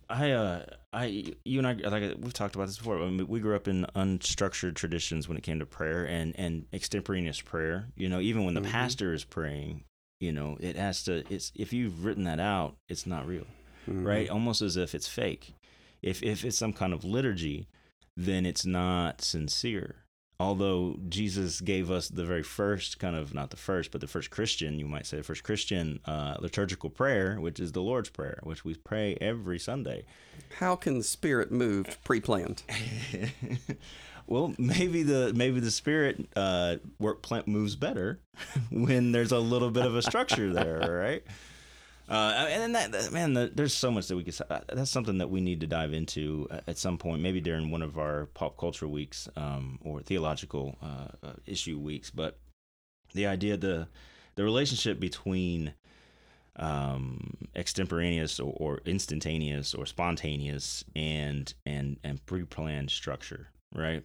I 0.09 0.31
uh, 0.31 0.65
I, 0.93 1.33
you 1.43 1.59
and 1.59 1.67
I, 1.67 1.73
like 1.73 2.15
we've 2.19 2.33
talked 2.33 2.55
about 2.55 2.67
this 2.67 2.77
before. 2.77 2.99
I 3.01 3.09
mean, 3.09 3.27
we 3.27 3.39
grew 3.39 3.55
up 3.55 3.67
in 3.67 3.85
unstructured 3.95 4.75
traditions 4.75 5.27
when 5.27 5.37
it 5.37 5.43
came 5.43 5.59
to 5.59 5.65
prayer 5.65 6.05
and 6.05 6.33
and 6.37 6.65
extemporaneous 6.73 7.41
prayer. 7.41 7.87
You 7.95 8.09
know, 8.09 8.19
even 8.19 8.45
when 8.45 8.53
the 8.53 8.61
Mhm. 8.61 8.69
pastor 8.71 9.13
is 9.13 9.23
praying, 9.23 9.83
you 10.19 10.31
know, 10.31 10.57
it 10.59 10.75
has 10.75 11.03
to. 11.03 11.23
It's 11.33 11.51
if 11.55 11.73
you've 11.73 12.05
written 12.05 12.23
that 12.25 12.39
out, 12.39 12.77
it's 12.87 13.05
not 13.07 13.27
real, 13.27 13.47
Mhm. 13.87 14.05
right? 14.05 14.29
Almost 14.29 14.61
as 14.61 14.77
if 14.77 14.93
it's 14.95 15.07
fake. 15.07 15.53
If 16.01 16.21
if 16.23 16.45
it's 16.45 16.57
some 16.57 16.73
kind 16.73 16.93
of 16.93 17.03
liturgy, 17.03 17.67
then 18.15 18.45
it's 18.45 18.65
not 18.65 19.21
sincere. 19.21 20.04
Although 20.39 20.97
Jesus 21.07 21.61
gave 21.61 21.89
us 21.89 22.09
the 22.09 22.25
very 22.25 22.43
first 22.43 22.99
kind 22.99 23.15
of 23.15 23.33
not 23.33 23.51
the 23.51 23.57
first, 23.57 23.91
but 23.91 24.01
the 24.01 24.07
first 24.07 24.31
Christian, 24.31 24.79
you 24.79 24.85
might 24.85 25.05
say, 25.05 25.17
the 25.17 25.23
first 25.23 25.43
Christian 25.43 26.01
uh, 26.05 26.35
liturgical 26.39 26.89
prayer, 26.89 27.39
which 27.39 27.59
is 27.59 27.71
the 27.71 27.81
Lord's 27.81 28.09
prayer, 28.09 28.39
which 28.43 28.65
we 28.65 28.75
pray 28.75 29.17
every 29.21 29.59
Sunday. 29.59 30.03
How 30.59 30.75
can 30.75 30.97
the 30.97 31.03
spirit 31.03 31.51
move 31.51 31.97
pre-planned? 32.03 32.63
well, 34.27 34.53
maybe 34.57 35.03
the 35.03 35.31
maybe 35.33 35.61
the 35.61 35.71
spirit 35.71 36.27
uh, 36.35 36.77
work 36.99 37.21
plant 37.21 37.47
moves 37.47 37.77
better 37.77 38.19
when 38.71 39.13
there's 39.13 39.31
a 39.31 39.39
little 39.39 39.71
bit 39.71 39.85
of 39.85 39.95
a 39.95 40.01
structure 40.01 40.51
there, 40.51 40.97
right? 41.01 41.23
Uh, 42.07 42.45
and 42.49 42.61
then 42.61 42.71
that, 42.73 42.91
that- 42.91 43.11
man, 43.11 43.33
the, 43.33 43.51
there's 43.53 43.73
so 43.73 43.89
much 43.89 44.07
that 44.07 44.15
we 44.15 44.23
could. 44.23 44.35
Uh, 44.49 44.59
That's 44.71 44.91
something 44.91 45.17
that 45.17 45.29
we 45.29 45.41
need 45.41 45.61
to 45.61 45.67
dive 45.67 45.91
into 45.93 46.47
uh, 46.51 46.59
at 46.67 46.77
some 46.77 46.97
point, 46.97 47.21
maybe 47.21 47.41
during 47.41 47.71
one 47.71 47.81
of 47.81 47.97
our 47.97 48.27
pop 48.33 48.57
culture 48.57 48.87
weeks 48.87 49.27
um, 49.35 49.79
or 49.83 50.01
theological 50.01 50.77
uh, 50.83 51.27
uh, 51.27 51.33
issue 51.47 51.79
weeks. 51.79 52.11
But 52.11 52.37
the 53.13 53.25
idea, 53.25 53.57
the 53.57 53.87
the 54.35 54.43
relationship 54.43 54.99
between 54.99 55.73
um, 56.57 57.37
extemporaneous 57.55 58.39
or, 58.39 58.53
or 58.57 58.81
instantaneous 58.85 59.73
or 59.73 59.85
spontaneous 59.85 60.83
and 60.95 61.53
and 61.65 61.97
and 62.03 62.23
pre-planned 62.25 62.91
structure, 62.91 63.47
right? 63.73 64.03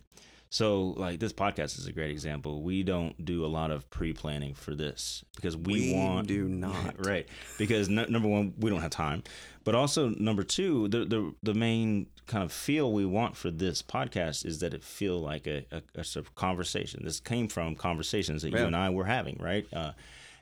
So, 0.52 0.88
like 0.96 1.20
this 1.20 1.32
podcast 1.32 1.78
is 1.78 1.86
a 1.86 1.92
great 1.92 2.10
example. 2.10 2.62
We 2.62 2.82
don't 2.82 3.24
do 3.24 3.44
a 3.44 3.46
lot 3.46 3.70
of 3.70 3.88
pre-planning 3.88 4.54
for 4.54 4.74
this 4.74 5.24
because 5.36 5.56
we, 5.56 5.74
We 5.74 5.94
want 5.94 6.26
do 6.26 6.48
not. 6.48 7.06
right 7.06 7.28
because 7.56 7.88
n- 7.88 8.06
number 8.08 8.26
one 8.28 8.54
we 8.58 8.68
don't 8.68 8.80
have 8.80 8.90
time, 8.90 9.22
but 9.62 9.76
also 9.76 10.08
number 10.08 10.42
two 10.42 10.88
the 10.88 11.04
the 11.04 11.34
the 11.42 11.54
main 11.54 12.08
kind 12.26 12.42
of 12.42 12.52
feel 12.52 12.92
we 12.92 13.06
want 13.06 13.36
for 13.36 13.50
this 13.50 13.80
podcast 13.82 14.44
is 14.44 14.58
that 14.60 14.74
it 14.74 14.82
feel 14.84 15.20
like 15.20 15.46
a, 15.46 15.64
a, 15.72 15.82
a 16.00 16.04
sort 16.04 16.26
of 16.26 16.34
conversation. 16.34 17.02
This 17.04 17.20
came 17.20 17.46
from 17.48 17.74
conversations 17.76 18.42
that 18.42 18.50
you 18.50 18.58
and 18.58 18.74
I 18.76 18.90
were 18.90 19.04
having, 19.04 19.36
right? 19.40 19.66
Uh, 19.72 19.92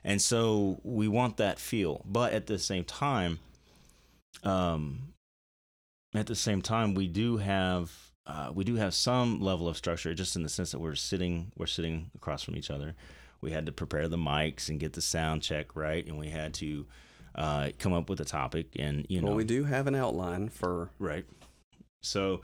and 0.03 0.21
so 0.21 0.79
we 0.83 1.07
want 1.07 1.37
that 1.37 1.59
feel, 1.59 2.03
but 2.05 2.33
at 2.33 2.47
the 2.47 2.57
same 2.59 2.83
time, 2.83 3.39
um, 4.43 5.13
at 6.15 6.27
the 6.27 6.35
same 6.35 6.61
time, 6.61 6.93
we 6.95 7.07
do 7.07 7.37
have 7.37 7.91
uh, 8.29 8.51
we 8.53 8.63
do 8.63 8.75
have 8.75 8.93
some 8.93 9.41
level 9.41 9.67
of 9.67 9.75
structure, 9.75 10.13
just 10.13 10.35
in 10.35 10.43
the 10.43 10.49
sense 10.49 10.71
that 10.71 10.79
we're 10.79 10.93
sitting 10.93 11.51
we're 11.57 11.65
sitting 11.65 12.11
across 12.15 12.43
from 12.43 12.55
each 12.55 12.69
other. 12.69 12.93
We 13.41 13.51
had 13.51 13.65
to 13.65 13.71
prepare 13.71 14.07
the 14.07 14.17
mics 14.17 14.69
and 14.69 14.79
get 14.79 14.93
the 14.93 15.01
sound 15.01 15.41
check 15.41 15.75
right, 15.75 16.05
and 16.05 16.19
we 16.19 16.29
had 16.29 16.53
to 16.55 16.85
uh, 17.33 17.69
come 17.79 17.91
up 17.91 18.07
with 18.07 18.19
a 18.19 18.25
topic, 18.25 18.67
and 18.77 19.07
you 19.09 19.19
know, 19.19 19.29
Well, 19.29 19.35
we 19.35 19.45
do 19.45 19.63
have 19.63 19.87
an 19.87 19.95
outline 19.95 20.49
for 20.49 20.91
Right. 20.99 21.25
So, 22.03 22.41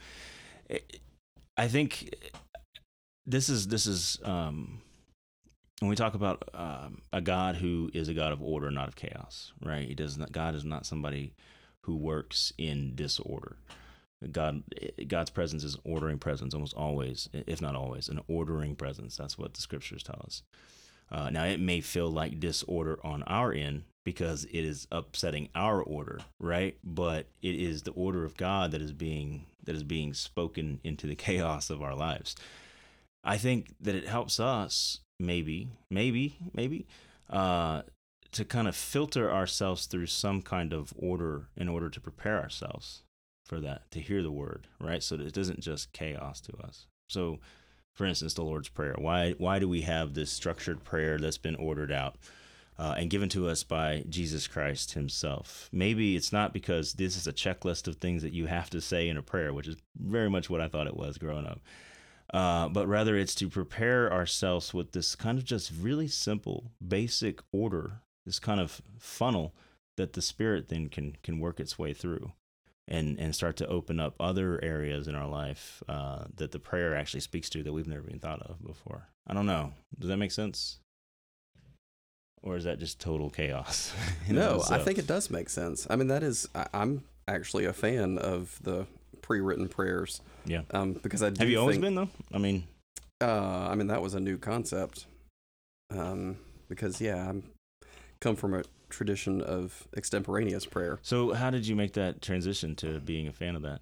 i 0.72 0.80
I 1.58 1.68
think 1.68 2.14
this 3.28 3.48
is 3.48 3.68
this 3.68 3.86
is 3.86 4.20
um, 4.24 4.82
when 5.80 5.90
we 5.90 5.96
talk 5.96 6.16
about 6.16 6.50
um, 6.56 7.04
a 7.14 7.22
God 7.22 7.58
who 7.58 7.92
is 7.94 8.10
a 8.10 8.14
God 8.16 8.34
of 8.34 8.42
order, 8.42 8.72
not 8.72 8.88
of 8.88 8.96
chaos. 8.96 9.54
Right? 9.64 9.88
He 9.88 9.94
does 9.94 10.18
not. 10.18 10.32
God 10.32 10.56
is 10.56 10.66
not 10.66 10.88
somebody 10.88 11.36
who 11.82 11.96
works 11.96 12.52
in 12.58 12.96
disorder. 12.96 13.58
God, 14.32 14.64
God's 15.08 15.30
presence 15.30 15.64
is 15.64 15.78
ordering 15.84 16.18
presence, 16.18 16.54
almost 16.54 16.74
always, 16.74 17.30
if 17.34 17.62
not 17.62 17.76
always, 17.76 18.10
an 18.10 18.22
ordering 18.28 18.76
presence. 18.76 19.18
That's 19.18 19.38
what 19.38 19.54
the 19.54 19.62
scriptures 19.62 20.04
tell 20.04 20.22
us. 20.26 20.44
Uh, 21.12 21.30
now, 21.30 21.46
it 21.46 21.60
may 21.60 21.82
feel 21.82 22.10
like 22.10 22.40
disorder 22.40 23.00
on 23.04 23.24
our 23.24 23.54
end 23.54 23.84
because 24.04 24.46
it 24.46 24.64
is 24.64 24.88
upsetting 24.92 25.50
our 25.56 25.82
order, 25.82 26.20
right? 26.40 26.78
But 26.84 27.28
it 27.42 27.56
is 27.56 27.84
the 27.84 27.92
order 27.92 28.24
of 28.24 28.38
God 28.38 28.72
that 28.72 28.82
is 28.82 28.94
being 28.94 29.46
that 29.64 29.76
is 29.76 29.84
being 29.84 30.14
spoken 30.14 30.80
into 30.84 31.08
the 31.08 31.16
chaos 31.16 31.70
of 31.70 31.82
our 31.82 31.96
lives. 31.96 32.36
I 33.24 33.38
think 33.38 33.74
that 33.82 33.96
it 33.96 34.08
helps 34.08 34.40
us, 34.40 35.00
maybe, 35.20 35.70
maybe, 35.90 36.38
maybe, 36.54 36.86
uh, 37.30 37.82
to 38.34 38.46
kind 38.46 38.68
of 38.68 38.76
filter 38.76 39.32
ourselves 39.32 39.88
through 39.88 40.06
some 40.06 40.44
kind 40.44 40.74
of 40.74 40.94
order 40.96 41.48
in 41.58 41.68
order 41.68 41.90
to 41.90 42.00
prepare 42.00 42.40
ourselves 42.40 43.02
for 43.46 43.60
that, 43.62 43.90
to 43.92 44.00
hear 44.00 44.22
the 44.22 44.32
word, 44.32 44.68
right? 44.82 45.02
So 45.02 45.16
it 45.16 45.38
isn't 45.38 45.60
just 45.60 45.94
chaos 45.94 46.42
to 46.42 46.58
us. 46.58 46.88
So, 47.08 47.40
for 47.94 48.06
instance, 48.06 48.34
the 48.34 48.44
Lord's 48.44 48.70
Prayer. 48.70 48.96
Why 48.98 49.36
why 49.38 49.60
do 49.60 49.70
we 49.70 49.82
have 49.82 50.14
this 50.14 50.32
structured 50.32 50.84
prayer 50.84 51.18
that's 51.18 51.38
been 51.38 51.56
ordered 51.56 51.92
out 51.92 52.18
uh, 52.78 52.96
and 52.98 53.10
given 53.10 53.30
to 53.30 53.48
us 53.48 53.64
by 53.64 54.04
Jesus 54.10 54.48
Christ 54.48 54.94
Himself? 54.94 55.70
Maybe 55.72 56.16
it's 56.16 56.34
not 56.34 56.54
because 56.54 56.94
this 56.94 57.16
is 57.16 57.28
a 57.28 57.34
checklist 57.34 57.88
of 57.88 57.98
things 57.98 58.24
that 58.24 58.34
you 58.34 58.48
have 58.48 58.70
to 58.72 58.82
say 58.82 59.08
in 59.08 59.16
a 59.16 59.22
prayer, 59.22 59.54
which 59.54 59.68
is 59.68 59.78
very 59.96 60.30
much 60.30 60.50
what 60.50 60.62
I 60.62 60.68
thought 60.68 60.88
it 60.88 60.98
was 60.98 61.18
growing 61.18 61.46
up. 61.46 61.62
Uh, 62.34 62.68
but 62.68 62.88
rather, 62.88 63.16
it's 63.16 63.36
to 63.36 63.48
prepare 63.48 64.12
ourselves 64.12 64.74
with 64.74 64.92
this 64.92 65.16
kind 65.16 65.38
of 65.38 65.46
just 65.46 65.72
really 65.80 66.08
simple, 66.08 66.72
basic 66.86 67.42
order, 67.52 68.02
this 68.26 68.40
kind 68.40 68.60
of 68.60 68.82
funnel 68.98 69.54
that 69.98 70.14
the 70.14 70.22
Spirit 70.22 70.68
then 70.70 70.90
can 70.90 71.16
can 71.22 71.40
work 71.40 71.60
its 71.60 71.78
way 71.78 71.94
through 71.94 72.32
and 72.88 73.20
and 73.20 73.34
start 73.36 73.56
to 73.58 73.68
open 73.68 74.00
up 74.00 74.16
other 74.20 74.64
areas 74.64 75.08
in 75.08 75.16
our 75.16 75.28
life 75.28 75.82
uh, 75.90 76.26
that 76.36 76.52
the 76.52 76.60
prayer 76.60 76.96
actually 76.96 77.20
speaks 77.22 77.50
to 77.50 77.64
that 77.64 77.74
we've 77.74 77.88
never 77.88 78.08
even 78.08 78.20
thought 78.20 78.42
of 78.44 78.64
before. 78.66 79.08
I 79.28 79.34
don't 79.34 79.48
know. 79.48 79.74
Does 80.00 80.10
that 80.10 80.18
make 80.18 80.32
sense? 80.32 80.80
Or 82.44 82.56
is 82.56 82.66
that 82.66 82.78
just 82.78 83.00
total 83.00 83.32
chaos? 83.32 83.92
no, 84.30 84.64
I 84.70 84.78
think 84.78 85.00
it 85.00 85.08
does 85.08 85.32
make 85.32 85.50
sense. 85.50 85.88
I 85.90 85.96
mean, 85.96 86.10
that 86.10 86.22
is, 86.22 86.48
I, 86.54 86.68
I'm 86.76 87.04
actually 87.28 87.66
a 87.66 87.74
fan 87.74 88.20
of 88.20 88.60
the 88.62 88.86
pre-written 89.24 89.68
prayers. 89.68 90.22
Yeah. 90.46 90.62
Um, 90.70 90.94
because 90.94 91.24
I 91.24 91.32
do 91.32 91.40
Have 91.40 91.50
you 91.50 91.60
always 91.60 91.80
been 91.80 91.96
though? 91.96 92.10
I 92.32 92.38
mean, 92.38 92.66
Uh, 93.20 93.68
I 93.68 93.74
mean, 93.74 93.88
that 93.88 94.04
was 94.04 94.14
a 94.14 94.20
new 94.20 94.38
concept. 94.38 95.08
Um, 95.90 96.38
because 96.70 97.02
yeah, 97.02 97.30
I'm 97.30 97.44
come 98.22 98.36
from 98.36 98.54
a 98.54 98.64
tradition 98.96 99.42
of 99.42 99.88
extemporaneous 99.96 100.66
prayer. 100.66 101.00
so 101.04 101.34
how 101.34 101.50
did 101.50 101.68
you 101.68 101.76
make 101.76 101.94
that 101.94 102.22
transition 102.22 102.76
to 102.78 103.00
being 103.00 103.28
a 103.28 103.34
fan 103.34 103.56
of 103.56 103.62
that? 103.64 103.82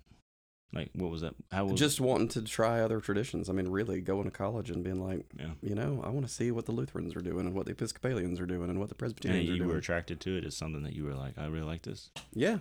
Like, 0.74 0.90
what 0.94 1.12
was 1.12 1.22
that? 1.22 1.36
How 1.52 1.66
was 1.66 1.80
Just 1.80 2.02
wanting 2.02 2.30
to 2.30 2.42
try 2.42 2.80
other 2.82 3.00
traditions. 3.00 3.48
I 3.48 3.54
mean, 3.54 3.68
really 3.68 4.02
going 4.02 4.24
to 4.24 4.32
college 4.32 4.72
and 4.72 4.84
being 4.84 5.00
like, 5.08 5.24
Yeah. 5.38 5.52
you 5.62 5.76
know, 5.76 6.02
I 6.04 6.10
want 6.10 6.26
to 6.28 6.34
see 6.34 6.50
what 6.50 6.66
the 6.66 6.72
Lutherans 6.72 7.16
are 7.16 7.22
doing 7.22 7.46
and 7.46 7.54
what 7.54 7.68
the 7.68 7.74
Episcopalians 7.74 8.40
are 8.40 8.48
doing 8.48 8.72
and 8.72 8.80
what 8.80 8.90
the 8.90 8.96
And 8.96 9.00
Presbyterians 9.00 9.44
are 9.50 9.54
doing. 9.56 9.62
you 9.62 9.72
were 9.72 9.78
attracted 9.78 10.20
to 10.22 10.36
it 10.36 10.44
as 10.46 10.58
something 10.58 10.82
that 10.82 10.94
you 10.96 11.04
were 11.04 11.14
like, 11.14 11.38
I 11.38 11.46
really 11.46 11.68
like 11.68 11.84
this. 11.84 12.10
Yeah. 12.34 12.58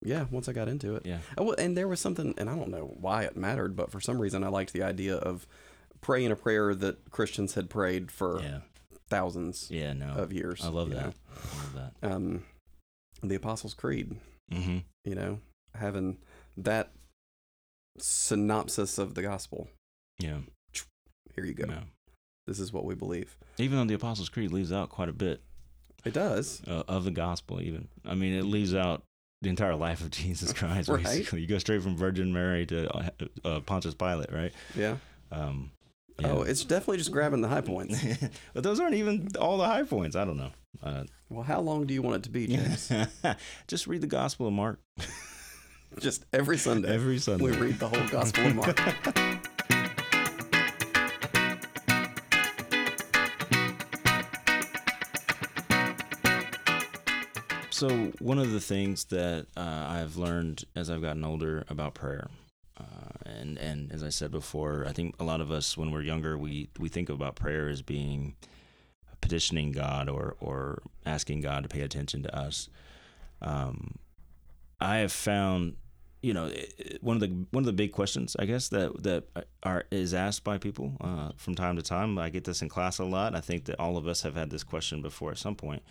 Yeah, 0.00 0.26
once 0.30 0.48
I 0.48 0.52
got 0.52 0.68
into 0.68 0.94
it. 0.94 1.04
Yeah. 1.04 1.18
Oh, 1.36 1.42
well, 1.42 1.56
and 1.58 1.76
there 1.76 1.88
was 1.88 1.98
something, 1.98 2.32
and 2.38 2.48
I 2.48 2.54
don't 2.54 2.70
know 2.70 2.94
why 3.00 3.24
it 3.24 3.36
mattered, 3.36 3.74
but 3.74 3.90
for 3.90 4.00
some 4.00 4.20
reason 4.20 4.44
I 4.44 4.48
liked 4.48 4.72
the 4.72 4.84
idea 4.84 5.16
of 5.16 5.44
praying 6.00 6.30
a 6.30 6.36
prayer 6.36 6.72
that 6.76 7.10
Christians 7.10 7.54
had 7.54 7.68
prayed 7.68 8.12
for 8.12 8.40
Yeah. 8.40 8.60
Thousands 9.10 9.68
Yeah. 9.70 9.92
No. 9.92 10.08
of 10.14 10.32
years. 10.32 10.64
I 10.64 10.68
love 10.68 10.90
that. 10.90 10.96
know. 10.96 11.12
I 11.12 11.56
love 11.56 11.74
that. 12.00 12.12
Um, 12.12 12.44
the 13.22 13.34
Apostles' 13.34 13.74
Creed, 13.74 14.16
Mm-hmm. 14.52 14.78
you 15.04 15.14
know, 15.14 15.40
having 15.74 16.18
that 16.56 16.90
synopsis 17.98 18.98
of 18.98 19.14
the 19.14 19.22
gospel. 19.22 19.68
Yeah. 20.18 20.38
Here 21.34 21.44
you 21.44 21.54
go. 21.54 21.66
No. 21.66 21.80
This 22.46 22.58
is 22.58 22.72
what 22.72 22.84
we 22.84 22.94
believe. 22.94 23.36
Even 23.58 23.78
though 23.78 23.84
the 23.84 23.94
Apostles' 23.94 24.28
Creed 24.28 24.52
leaves 24.52 24.72
out 24.72 24.88
quite 24.88 25.08
a 25.08 25.12
bit 25.12 25.40
It 26.04 26.14
does. 26.14 26.62
uh, 26.66 26.82
of 26.88 27.04
the 27.04 27.10
gospel, 27.10 27.60
even 27.60 27.88
I 28.04 28.14
mean, 28.14 28.32
it 28.34 28.44
leaves 28.44 28.74
out 28.74 29.02
the 29.42 29.48
entire 29.50 29.76
life 29.76 30.00
of 30.00 30.10
Jesus 30.12 30.52
Christ. 30.52 30.88
Right. 30.92 31.04
Basically, 31.04 31.42
you 31.42 31.46
go 31.46 31.58
straight 31.58 31.82
from 31.82 31.96
Virgin 31.96 32.32
Mary 32.32 32.66
to 32.66 32.90
uh, 32.96 33.08
uh, 33.44 33.60
Pontius 33.60 33.94
Pilate, 33.94 34.32
right? 34.32 34.52
Yeah. 34.74 34.96
Um, 35.30 35.70
Oh, 36.24 36.42
it's 36.42 36.64
definitely 36.64 36.98
just 36.98 37.12
grabbing 37.12 37.42
the 37.42 37.48
high 37.48 37.60
points. 37.60 38.04
but 38.54 38.64
those 38.64 38.80
aren't 38.80 38.94
even 38.94 39.28
all 39.38 39.56
the 39.56 39.66
high 39.66 39.84
points. 39.84 40.16
I 40.16 40.24
don't 40.24 40.36
know. 40.36 40.50
Uh, 40.82 41.04
well, 41.28 41.44
how 41.44 41.60
long 41.60 41.86
do 41.86 41.94
you 41.94 42.02
want 42.02 42.16
it 42.16 42.22
to 42.24 42.30
be, 42.30 42.48
James? 42.48 42.90
just 43.68 43.86
read 43.86 44.00
the 44.00 44.08
Gospel 44.08 44.48
of 44.48 44.52
Mark 44.52 44.80
just 46.00 46.24
every 46.32 46.58
Sunday. 46.58 46.92
every 46.92 47.18
Sunday. 47.18 47.44
we 47.44 47.52
read 47.52 47.78
the 47.78 47.88
whole 47.88 48.08
Gospel 48.08 48.46
of 48.46 48.54
Mark. 48.56 49.38
So 57.70 58.10
one 58.18 58.40
of 58.40 58.50
the 58.50 58.58
things 58.58 59.04
that 59.04 59.46
uh, 59.56 59.86
I've 59.88 60.16
learned 60.16 60.64
as 60.74 60.90
I've 60.90 61.00
gotten 61.00 61.24
older 61.24 61.64
about 61.68 61.94
prayer, 61.94 62.26
uh, 62.78 63.10
and 63.26 63.58
and 63.58 63.92
as 63.92 64.02
I 64.02 64.08
said 64.08 64.30
before, 64.30 64.84
I 64.86 64.92
think 64.92 65.14
a 65.18 65.24
lot 65.24 65.40
of 65.40 65.50
us 65.50 65.76
when 65.76 65.90
we're 65.90 66.02
younger 66.02 66.38
we 66.38 66.68
we 66.78 66.88
think 66.88 67.08
about 67.08 67.36
prayer 67.36 67.68
as 67.68 67.82
being 67.82 68.36
petitioning 69.20 69.72
God 69.72 70.08
or 70.08 70.36
or 70.40 70.82
asking 71.04 71.40
God 71.40 71.62
to 71.62 71.68
pay 71.68 71.82
attention 71.82 72.22
to 72.22 72.36
us. 72.36 72.68
Um, 73.42 73.96
I 74.80 74.98
have 74.98 75.12
found 75.12 75.76
you 76.20 76.34
know, 76.34 76.50
one 77.00 77.16
of 77.16 77.20
the 77.20 77.28
one 77.50 77.62
of 77.62 77.66
the 77.66 77.72
big 77.72 77.92
questions, 77.92 78.34
I 78.38 78.44
guess, 78.44 78.68
that 78.70 79.02
that 79.04 79.24
are 79.62 79.84
is 79.90 80.14
asked 80.14 80.42
by 80.42 80.58
people 80.58 80.96
uh, 81.00 81.30
from 81.36 81.54
time 81.54 81.76
to 81.76 81.82
time. 81.82 82.18
I 82.18 82.28
get 82.30 82.44
this 82.44 82.60
in 82.60 82.68
class 82.68 82.98
a 82.98 83.04
lot. 83.04 83.36
I 83.36 83.40
think 83.40 83.66
that 83.66 83.78
all 83.78 83.96
of 83.96 84.08
us 84.08 84.22
have 84.22 84.34
had 84.34 84.50
this 84.50 84.64
question 84.64 85.00
before 85.00 85.30
at 85.30 85.38
some 85.38 85.54
point, 85.54 85.82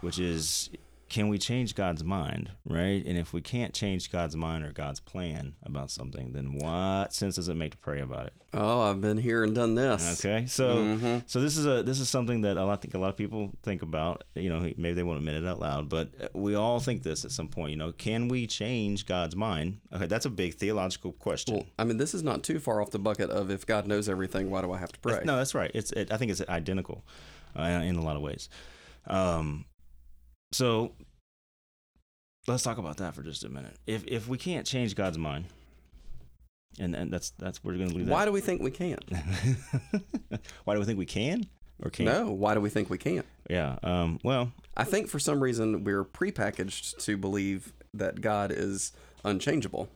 which 0.00 0.18
is, 0.18 0.70
can 1.08 1.28
we 1.28 1.38
change 1.38 1.74
God's 1.74 2.04
mind, 2.04 2.50
right? 2.66 3.02
And 3.06 3.16
if 3.16 3.32
we 3.32 3.40
can't 3.40 3.72
change 3.72 4.12
God's 4.12 4.36
mind 4.36 4.64
or 4.64 4.72
God's 4.72 5.00
plan 5.00 5.54
about 5.62 5.90
something, 5.90 6.32
then 6.32 6.54
what 6.58 7.14
sense 7.14 7.36
does 7.36 7.48
it 7.48 7.54
make 7.54 7.72
to 7.72 7.78
pray 7.78 8.00
about 8.00 8.26
it? 8.26 8.32
Oh, 8.52 8.80
I've 8.82 9.00
been 9.00 9.16
here 9.18 9.42
and 9.44 9.54
done 9.54 9.74
this. 9.74 10.24
Okay, 10.24 10.46
so 10.46 10.76
Mhm. 10.78 11.22
so 11.26 11.40
this 11.40 11.56
is 11.56 11.66
a 11.66 11.82
this 11.82 12.00
is 12.00 12.08
something 12.08 12.42
that 12.42 12.56
a 12.56 12.64
lot, 12.64 12.74
I 12.74 12.76
think 12.82 12.94
a 12.94 12.98
lot 12.98 13.08
of 13.08 13.16
people 13.16 13.52
think 13.62 13.82
about. 13.82 14.24
You 14.34 14.48
know, 14.50 14.60
maybe 14.60 14.92
they 14.92 15.02
won't 15.02 15.18
admit 15.18 15.34
it 15.36 15.46
out 15.46 15.60
loud, 15.60 15.88
but 15.88 16.10
we 16.34 16.54
all 16.54 16.78
think 16.80 17.02
this 17.02 17.24
at 17.24 17.30
some 17.32 17.48
point. 17.48 17.70
You 17.72 17.76
know, 17.76 17.92
can 17.92 18.28
we 18.28 18.46
change 18.46 19.06
God's 19.06 19.36
mind? 19.36 19.78
Okay, 19.92 20.06
that's 20.06 20.26
a 20.26 20.30
big 20.30 20.54
theological 20.54 21.12
question. 21.12 21.54
Well, 21.56 21.66
I 21.78 21.84
mean, 21.84 21.96
this 21.96 22.14
is 22.14 22.22
not 22.22 22.42
too 22.42 22.58
far 22.58 22.80
off 22.82 22.90
the 22.90 22.98
bucket 22.98 23.30
of 23.30 23.50
if 23.50 23.64
God 23.66 23.86
knows 23.86 24.08
everything, 24.08 24.50
why 24.50 24.62
do 24.62 24.72
I 24.72 24.78
have 24.78 24.92
to 24.92 24.98
pray? 25.00 25.22
no, 25.24 25.36
that's 25.36 25.54
right. 25.54 25.70
It's 25.74 25.92
it, 25.92 26.12
I 26.12 26.16
think 26.16 26.30
it's 26.30 26.42
identical 26.48 27.04
uh, 27.58 27.62
in 27.62 27.96
a 27.96 28.02
lot 28.02 28.16
of 28.16 28.22
ways. 28.22 28.48
Um, 29.06 29.64
so 30.52 30.92
let's 32.46 32.62
talk 32.62 32.78
about 32.78 32.96
that 32.98 33.14
for 33.14 33.22
just 33.22 33.44
a 33.44 33.48
minute. 33.48 33.76
If 33.86 34.04
if 34.06 34.28
we 34.28 34.38
can't 34.38 34.66
change 34.66 34.94
God's 34.94 35.18
mind, 35.18 35.46
and 36.78 36.94
and 36.94 37.10
that's 37.12 37.30
that's 37.38 37.62
we're 37.62 37.74
going 37.76 37.90
to 37.90 37.94
leave 37.96 38.06
that. 38.06 38.12
Why 38.12 38.24
do 38.24 38.32
we 38.32 38.40
think 38.40 38.62
we 38.62 38.70
can't? 38.70 39.04
Why 40.64 40.74
do 40.74 40.80
we 40.80 40.86
think 40.86 40.98
we 40.98 41.06
can 41.06 41.46
or 41.82 41.90
can't? 41.90 42.08
No, 42.08 42.30
why 42.32 42.54
do 42.54 42.60
we 42.60 42.70
think 42.70 42.90
we 42.90 42.98
can't? 42.98 43.26
Yeah. 43.48 43.76
Um, 43.82 44.18
well, 44.24 44.52
I 44.76 44.84
think 44.84 45.08
for 45.08 45.18
some 45.18 45.40
reason 45.42 45.84
we're 45.84 46.04
prepackaged 46.04 47.02
to 47.04 47.16
believe 47.16 47.72
that 47.94 48.20
God 48.20 48.52
is 48.52 48.92
unchangeable. 49.24 49.88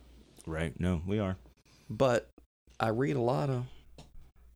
right. 0.47 0.77
No, 0.79 1.01
we 1.05 1.19
are. 1.19 1.37
But 1.89 2.29
I 2.79 2.89
read 2.89 3.15
a 3.15 3.21
lot 3.21 3.49
of 3.49 3.65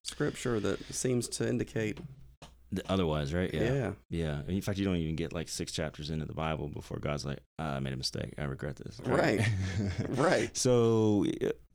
scripture 0.03 0.59
that 0.59 0.83
seems 0.93 1.27
to 1.29 1.47
indicate, 1.47 1.99
Otherwise, 2.89 3.33
right? 3.33 3.53
yeah, 3.53 3.61
Yeah. 3.73 3.91
Yeah. 4.09 4.41
In 4.47 4.61
fact, 4.61 4.77
you 4.77 4.85
don't 4.85 4.97
even 4.97 5.15
get 5.15 5.31
like 5.33 5.47
six 5.49 5.71
chapters 5.71 6.09
into 6.09 6.25
the 6.25 6.33
Bible 6.33 6.67
before 6.67 6.99
God's 6.99 7.25
like, 7.25 7.39
"Ah, 7.59 7.75
I 7.75 7.79
made 7.79 7.93
a 7.93 7.97
mistake. 7.97 8.33
I 8.37 8.43
regret 8.43 8.75
this. 8.75 8.99
Right. 9.05 9.39
right. 10.09 10.55
so, 10.65 11.25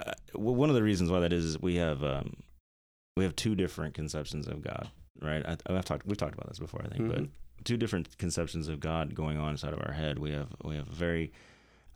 uh, 0.00 0.12
well, 0.35 0.55
one 0.55 0.68
of 0.68 0.74
the 0.74 0.83
reasons 0.83 1.11
why 1.11 1.20
that 1.20 1.33
is, 1.33 1.44
is 1.44 1.61
we 1.61 1.76
have 1.76 2.02
um, 2.05 2.35
we 3.16 3.24
have 3.24 3.35
two 3.37 3.55
different 3.55 3.94
conceptions 3.94 4.46
of 4.46 4.62
God, 4.62 4.90
right? 5.20 5.44
I, 5.46 5.57
I've 5.66 5.85
talked 5.85 6.07
we've 6.07 6.16
talked 6.18 6.35
about 6.35 6.48
this 6.48 6.59
before, 6.59 6.83
I 6.85 6.88
think, 6.88 7.09
but 7.09 7.18
Mhm. 7.18 7.28
two 7.64 7.76
different 7.78 8.16
conceptions 8.18 8.68
of 8.68 8.78
God 8.81 9.14
going 9.14 9.38
on 9.38 9.50
inside 9.52 9.72
of 9.72 9.81
our 9.87 9.92
head. 9.92 10.18
We 10.18 10.33
have 10.33 10.48
we 10.64 10.76
have 10.76 10.88
a 10.88 10.94
very 10.94 11.33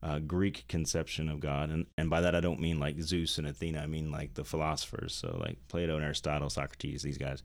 uh, 0.02 0.20
Greek 0.20 0.64
conception 0.68 1.28
of 1.28 1.40
God, 1.40 1.68
and 1.70 1.84
and 1.98 2.08
by 2.08 2.22
that 2.22 2.34
I 2.34 2.40
don't 2.40 2.60
mean 2.60 2.78
like 2.80 3.00
Zeus 3.02 3.36
and 3.38 3.46
Athena. 3.46 3.80
I 3.80 3.86
mean 3.86 4.10
like 4.10 4.34
the 4.34 4.44
philosophers, 4.44 5.14
so 5.14 5.36
like 5.38 5.58
Plato 5.68 5.96
and 5.96 6.04
Aristotle, 6.04 6.48
Socrates, 6.48 7.02
these 7.02 7.18
guys. 7.18 7.42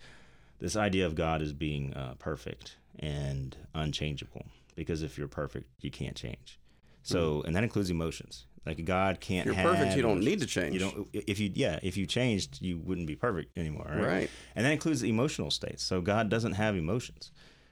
This 0.62 0.76
idea 0.76 1.08
of 1.08 1.15
God 1.15 1.41
as 1.41 1.54
being 1.54 1.93
uh, 1.95 2.13
perfect 2.19 2.78
and 3.00 3.58
unchangeable, 3.74 4.45
because 4.76 5.02
if 5.02 5.17
you're 5.17 5.28
perfect, 5.28 5.67
you 5.82 5.89
can't 5.91 6.15
change. 6.15 6.60
So, 7.04 7.41
and 7.41 7.56
that 7.56 7.63
includes 7.63 7.89
emotions. 7.89 8.45
Like 8.63 8.86
God 8.86 9.19
can't. 9.19 9.50
If 9.50 9.56
you're 9.56 9.65
perfect, 9.65 9.95
you 9.95 10.04
don't 10.04 10.21
emotions. 10.21 10.26
need 10.28 10.39
to 10.41 10.45
change. 10.45 10.74
You 10.76 10.80
don't. 10.80 11.08
If 11.13 11.39
you, 11.39 11.52
yeah, 11.56 11.80
if 11.82 11.97
you 11.97 12.06
changed, 12.06 12.62
you 12.62 12.78
wouldn't 12.78 13.08
be 13.08 13.15
perfect 13.15 13.58
anymore, 13.58 13.88
right? 13.89 14.06
Right. 14.06 14.30
And 14.56 14.63
that 14.63 14.71
includes 14.71 15.02
emotional 15.02 15.50
states. 15.50 15.82
So 15.82 16.00
God 16.00 16.30
doesn't 16.30 16.54
have 16.54 16.76
emotions. 16.76 17.32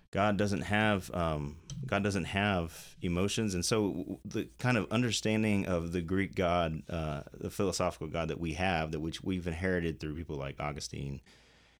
God 0.09 0.37
doesn't 0.37 0.61
have 0.61 1.11
um, 1.13 1.57
God 1.85 2.01
doesn't 2.01 2.25
have 2.25 2.95
emotions, 3.03 3.53
and 3.53 3.63
so 3.63 4.19
the 4.25 4.49
kind 4.57 4.77
of 4.77 4.87
understanding 4.89 5.67
of 5.67 5.91
the 5.91 6.01
Greek 6.01 6.33
God, 6.33 6.81
uh, 6.89 7.21
the 7.35 7.51
philosophical 7.51 8.07
God 8.07 8.29
that 8.29 8.39
we 8.39 8.53
have, 8.53 8.91
that 8.93 8.99
which 8.99 9.23
we've 9.23 9.45
inherited 9.45 9.99
through 9.99 10.15
people 10.15 10.37
like 10.37 10.55
Augustine 10.59 11.21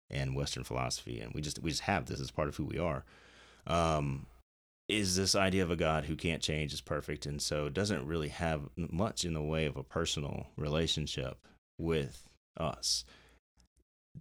and 0.09 0.35
Western 0.35 0.63
philosophy, 0.63 1.19
and 1.19 1.33
we 1.33 1.41
just 1.41 1.59
we 1.61 1.69
just 1.69 1.83
have 1.83 2.05
this 2.05 2.19
as 2.19 2.31
part 2.31 2.47
of 2.47 2.55
who 2.55 2.65
we 2.65 2.77
are. 2.77 3.03
Um, 3.67 4.25
is 4.87 5.15
this 5.15 5.35
idea 5.35 5.61
of 5.61 5.69
a 5.69 5.75
God 5.75 6.05
who 6.05 6.15
can't 6.15 6.41
change, 6.41 6.73
is 6.73 6.81
perfect, 6.81 7.25
and 7.25 7.41
so 7.41 7.69
doesn't 7.69 8.07
really 8.07 8.29
have 8.29 8.69
much 8.75 9.23
in 9.23 9.33
the 9.33 9.41
way 9.41 9.65
of 9.65 9.77
a 9.77 9.83
personal 9.83 10.47
relationship 10.57 11.37
with 11.77 12.27
us. 12.57 13.05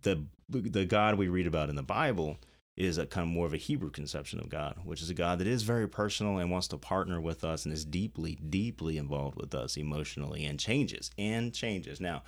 The 0.02 0.24
the 0.48 0.84
God 0.84 1.16
we 1.16 1.28
read 1.28 1.46
about 1.46 1.70
in 1.70 1.76
the 1.76 1.82
Bible 1.82 2.38
is 2.78 2.96
a 2.96 3.06
kind 3.06 3.26
of 3.26 3.34
more 3.34 3.44
of 3.46 3.52
a 3.52 3.58
Hebrew 3.58 3.90
conception 3.90 4.38
of 4.38 4.48
God, 4.48 4.76
which 4.84 5.02
is 5.02 5.10
a 5.10 5.14
God 5.14 5.40
that 5.40 5.48
is 5.48 5.64
very 5.64 5.88
personal 5.88 6.38
and 6.38 6.48
wants 6.48 6.68
to 6.68 6.78
partner 6.78 7.20
with 7.20 7.42
us 7.42 7.64
and 7.64 7.74
is 7.74 7.84
deeply, 7.84 8.38
deeply 8.48 8.96
involved 8.96 9.36
with 9.36 9.52
us 9.52 9.76
emotionally 9.76 10.44
and 10.44 10.60
changes 10.60 11.10
and 11.18 11.52
changes. 11.52 12.00
Now, 12.00 12.22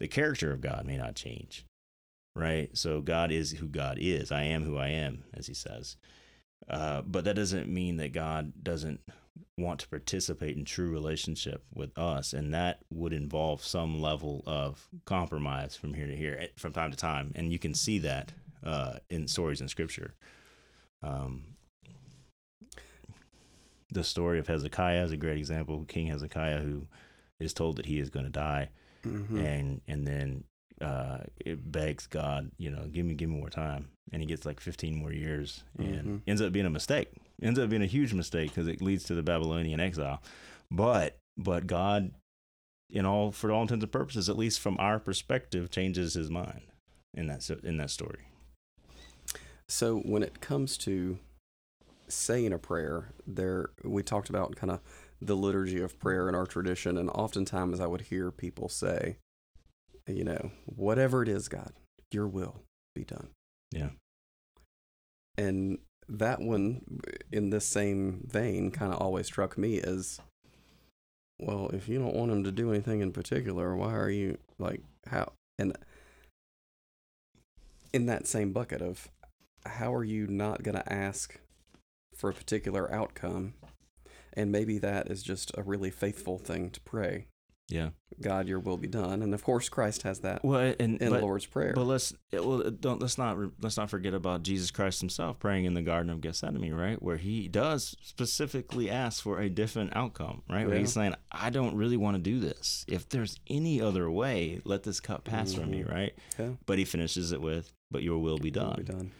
the 0.00 0.08
character 0.08 0.50
of 0.50 0.60
God 0.60 0.84
may 0.86 0.96
not 0.96 1.14
change, 1.14 1.64
right? 2.36 2.68
So 2.76 3.00
God 3.00 3.32
is 3.32 3.50
who 3.52 3.66
God 3.66 3.96
is. 4.00 4.30
I 4.30 4.42
am 4.42 4.62
who 4.64 4.76
I 4.76 4.88
am, 4.88 5.24
as 5.34 5.46
he 5.46 5.54
says. 5.54 5.96
Uh, 6.68 7.02
but 7.02 7.24
that 7.24 7.34
doesn't 7.36 7.68
mean 7.68 7.96
that 7.96 8.12
God 8.12 8.52
doesn't 8.62 9.00
want 9.58 9.80
to 9.80 9.88
participate 9.88 10.56
in 10.56 10.64
true 10.64 10.90
relationship 10.90 11.64
with 11.74 11.96
us, 11.98 12.32
and 12.32 12.52
that 12.54 12.80
would 12.90 13.12
involve 13.12 13.64
some 13.64 14.00
level 14.00 14.42
of 14.46 14.88
compromise 15.06 15.76
from 15.76 15.94
here 15.94 16.06
to 16.06 16.16
here, 16.16 16.36
eh, 16.40 16.46
from 16.56 16.72
time 16.72 16.90
to 16.90 16.96
time, 16.96 17.32
and 17.34 17.52
you 17.52 17.58
can 17.58 17.72
see 17.74 17.98
that 17.98 18.32
uh, 18.64 18.94
in 19.10 19.26
stories 19.28 19.60
in 19.60 19.68
Scripture. 19.68 20.14
Um, 21.02 21.44
the 23.92 24.04
story 24.04 24.38
of 24.38 24.46
Hezekiah 24.48 25.04
is 25.04 25.12
a 25.12 25.16
great 25.16 25.38
example. 25.38 25.84
King 25.86 26.08
Hezekiah, 26.08 26.60
who 26.60 26.86
is 27.38 27.54
told 27.54 27.76
that 27.76 27.86
he 27.86 27.98
is 27.98 28.10
going 28.10 28.24
to 28.26 28.30
die, 28.32 28.70
Mhm. 29.04 29.44
and 29.44 29.80
and 29.86 30.06
then 30.06 30.44
uh, 30.80 31.18
it 31.44 31.70
begs 31.72 32.06
God, 32.06 32.50
you 32.58 32.70
know, 32.70 32.86
give 32.86 33.06
me 33.06 33.14
give 33.14 33.28
me 33.30 33.38
more 33.38 33.50
time, 33.50 33.88
and 34.12 34.20
he 34.22 34.26
gets 34.26 34.44
like 34.44 34.60
15 34.60 34.94
more 34.94 35.12
years, 35.12 35.64
and 35.78 36.06
Mhm. 36.06 36.22
ends 36.26 36.42
up 36.42 36.52
being 36.52 36.66
a 36.66 36.70
mistake. 36.70 37.08
Ends 37.42 37.58
up 37.58 37.70
being 37.70 37.82
a 37.82 37.86
huge 37.86 38.12
mistake 38.14 38.50
because 38.50 38.68
it 38.68 38.80
leads 38.82 39.04
to 39.04 39.14
the 39.14 39.22
Babylonian 39.22 39.80
exile. 39.80 40.22
But 40.70 41.18
but 41.38 41.66
God, 41.66 42.12
in 42.90 43.04
all 43.06 43.32
for 43.32 43.50
all 43.50 43.62
intents 43.62 43.82
and 43.84 43.92
purposes, 43.92 44.28
at 44.28 44.36
least 44.36 44.60
from 44.60 44.76
our 44.78 44.98
perspective, 44.98 45.70
changes 45.70 46.14
his 46.14 46.30
mind 46.30 46.62
in 47.14 47.26
that 47.28 47.48
in 47.62 47.76
that 47.78 47.90
story. 47.90 48.28
So 49.68 49.98
when 50.00 50.22
it 50.22 50.40
comes 50.40 50.76
to 50.78 51.18
saying 52.08 52.52
a 52.52 52.58
prayer, 52.58 53.10
there 53.26 53.70
we 53.82 54.02
talked 54.02 54.28
about 54.30 54.54
kind 54.56 54.70
of 54.70 54.80
the 55.20 55.36
liturgy 55.36 55.80
of 55.80 55.98
prayer 55.98 56.28
in 56.28 56.34
our 56.34 56.46
tradition, 56.46 56.96
and 56.96 57.10
oftentimes 57.10 57.80
I 57.80 57.86
would 57.86 58.02
hear 58.02 58.30
people 58.30 58.68
say, 58.68 59.16
you 60.06 60.24
know, 60.24 60.50
whatever 60.64 61.22
it 61.22 61.28
is, 61.28 61.48
God, 61.48 61.72
your 62.12 62.26
will 62.26 62.62
be 62.94 63.04
done. 63.04 63.28
Yeah. 63.72 63.90
And 65.36 65.78
that 66.08 66.40
one, 66.40 67.00
in 67.32 67.50
this 67.50 67.66
same 67.66 68.26
vein, 68.30 68.70
kind 68.70 68.92
of 68.92 69.00
always 69.00 69.26
struck 69.26 69.58
me 69.58 69.80
as, 69.80 70.20
well, 71.38 71.68
if 71.72 71.88
you 71.88 71.98
don't 71.98 72.14
want 72.14 72.30
him 72.30 72.44
to 72.44 72.52
do 72.52 72.70
anything 72.70 73.00
in 73.00 73.12
particular, 73.12 73.74
why 73.74 73.94
are 73.94 74.10
you 74.10 74.38
like 74.58 74.82
how? 75.08 75.32
And 75.58 75.76
in 77.92 78.06
that 78.06 78.26
same 78.26 78.52
bucket 78.52 78.80
of, 78.80 79.08
how 79.64 79.92
are 79.92 80.04
you 80.04 80.26
not 80.26 80.62
going 80.62 80.76
to 80.76 80.92
ask 80.92 81.40
for 82.14 82.30
a 82.30 82.34
particular 82.34 82.90
outcome? 82.92 83.54
And 84.32 84.52
maybe 84.52 84.78
that 84.78 85.10
is 85.10 85.22
just 85.22 85.50
a 85.56 85.62
really 85.62 85.90
faithful 85.90 86.38
thing 86.38 86.70
to 86.70 86.80
pray. 86.82 87.26
Yeah. 87.68 87.90
God, 88.20 88.46
your 88.48 88.60
will 88.60 88.76
be 88.76 88.86
done. 88.86 89.22
And 89.22 89.34
of 89.34 89.42
course, 89.42 89.68
Christ 89.68 90.02
has 90.02 90.20
that 90.20 90.44
Well, 90.44 90.74
and 90.78 91.02
in 91.02 91.10
but, 91.10 91.20
Lord's 91.20 91.46
Prayer. 91.46 91.72
But 91.74 91.84
let's 91.84 92.14
well 92.32 92.70
don't 92.70 93.00
let's 93.00 93.18
not 93.18 93.36
let's 93.60 93.76
not 93.76 93.90
forget 93.90 94.14
about 94.14 94.44
Jesus 94.44 94.70
Christ 94.70 95.00
himself 95.00 95.38
praying 95.40 95.64
in 95.64 95.74
the 95.74 95.82
Garden 95.82 96.10
of 96.10 96.20
Gethsemane, 96.20 96.72
right, 96.74 97.02
where 97.02 97.16
he 97.16 97.48
does 97.48 97.96
specifically 98.02 98.88
ask 98.88 99.22
for 99.22 99.40
a 99.40 99.48
different 99.50 99.94
outcome, 99.96 100.42
right? 100.48 100.66
Where 100.66 100.78
he's 100.78 100.92
saying, 100.92 101.14
"I 101.32 101.50
don't 101.50 101.76
really 101.76 101.96
want 101.96 102.16
to 102.16 102.22
do 102.22 102.38
this. 102.38 102.84
If 102.88 103.08
there's 103.08 103.36
any 103.48 103.80
other 103.80 104.08
way, 104.10 104.60
let 104.64 104.84
this 104.84 105.00
cup 105.00 105.24
pass 105.24 105.52
from 105.52 105.70
me," 105.72 105.82
Mhm. 105.82 105.90
right? 105.92 106.12
Yeah. 106.38 106.50
But 106.66 106.78
he 106.78 106.84
finishes 106.84 107.32
it 107.32 107.40
with, 107.40 107.72
"But 107.90 108.02
your 108.04 108.18
will 108.18 108.38
be 108.38 108.50
Will 108.50 108.62
done." 108.70 108.76
be 108.76 108.84
done. 108.84 109.10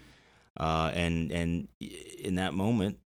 Uh, 0.57 0.91
and 0.95 1.33
and 1.33 1.69
in 2.23 2.37
that 2.37 2.55
moment, 2.55 2.99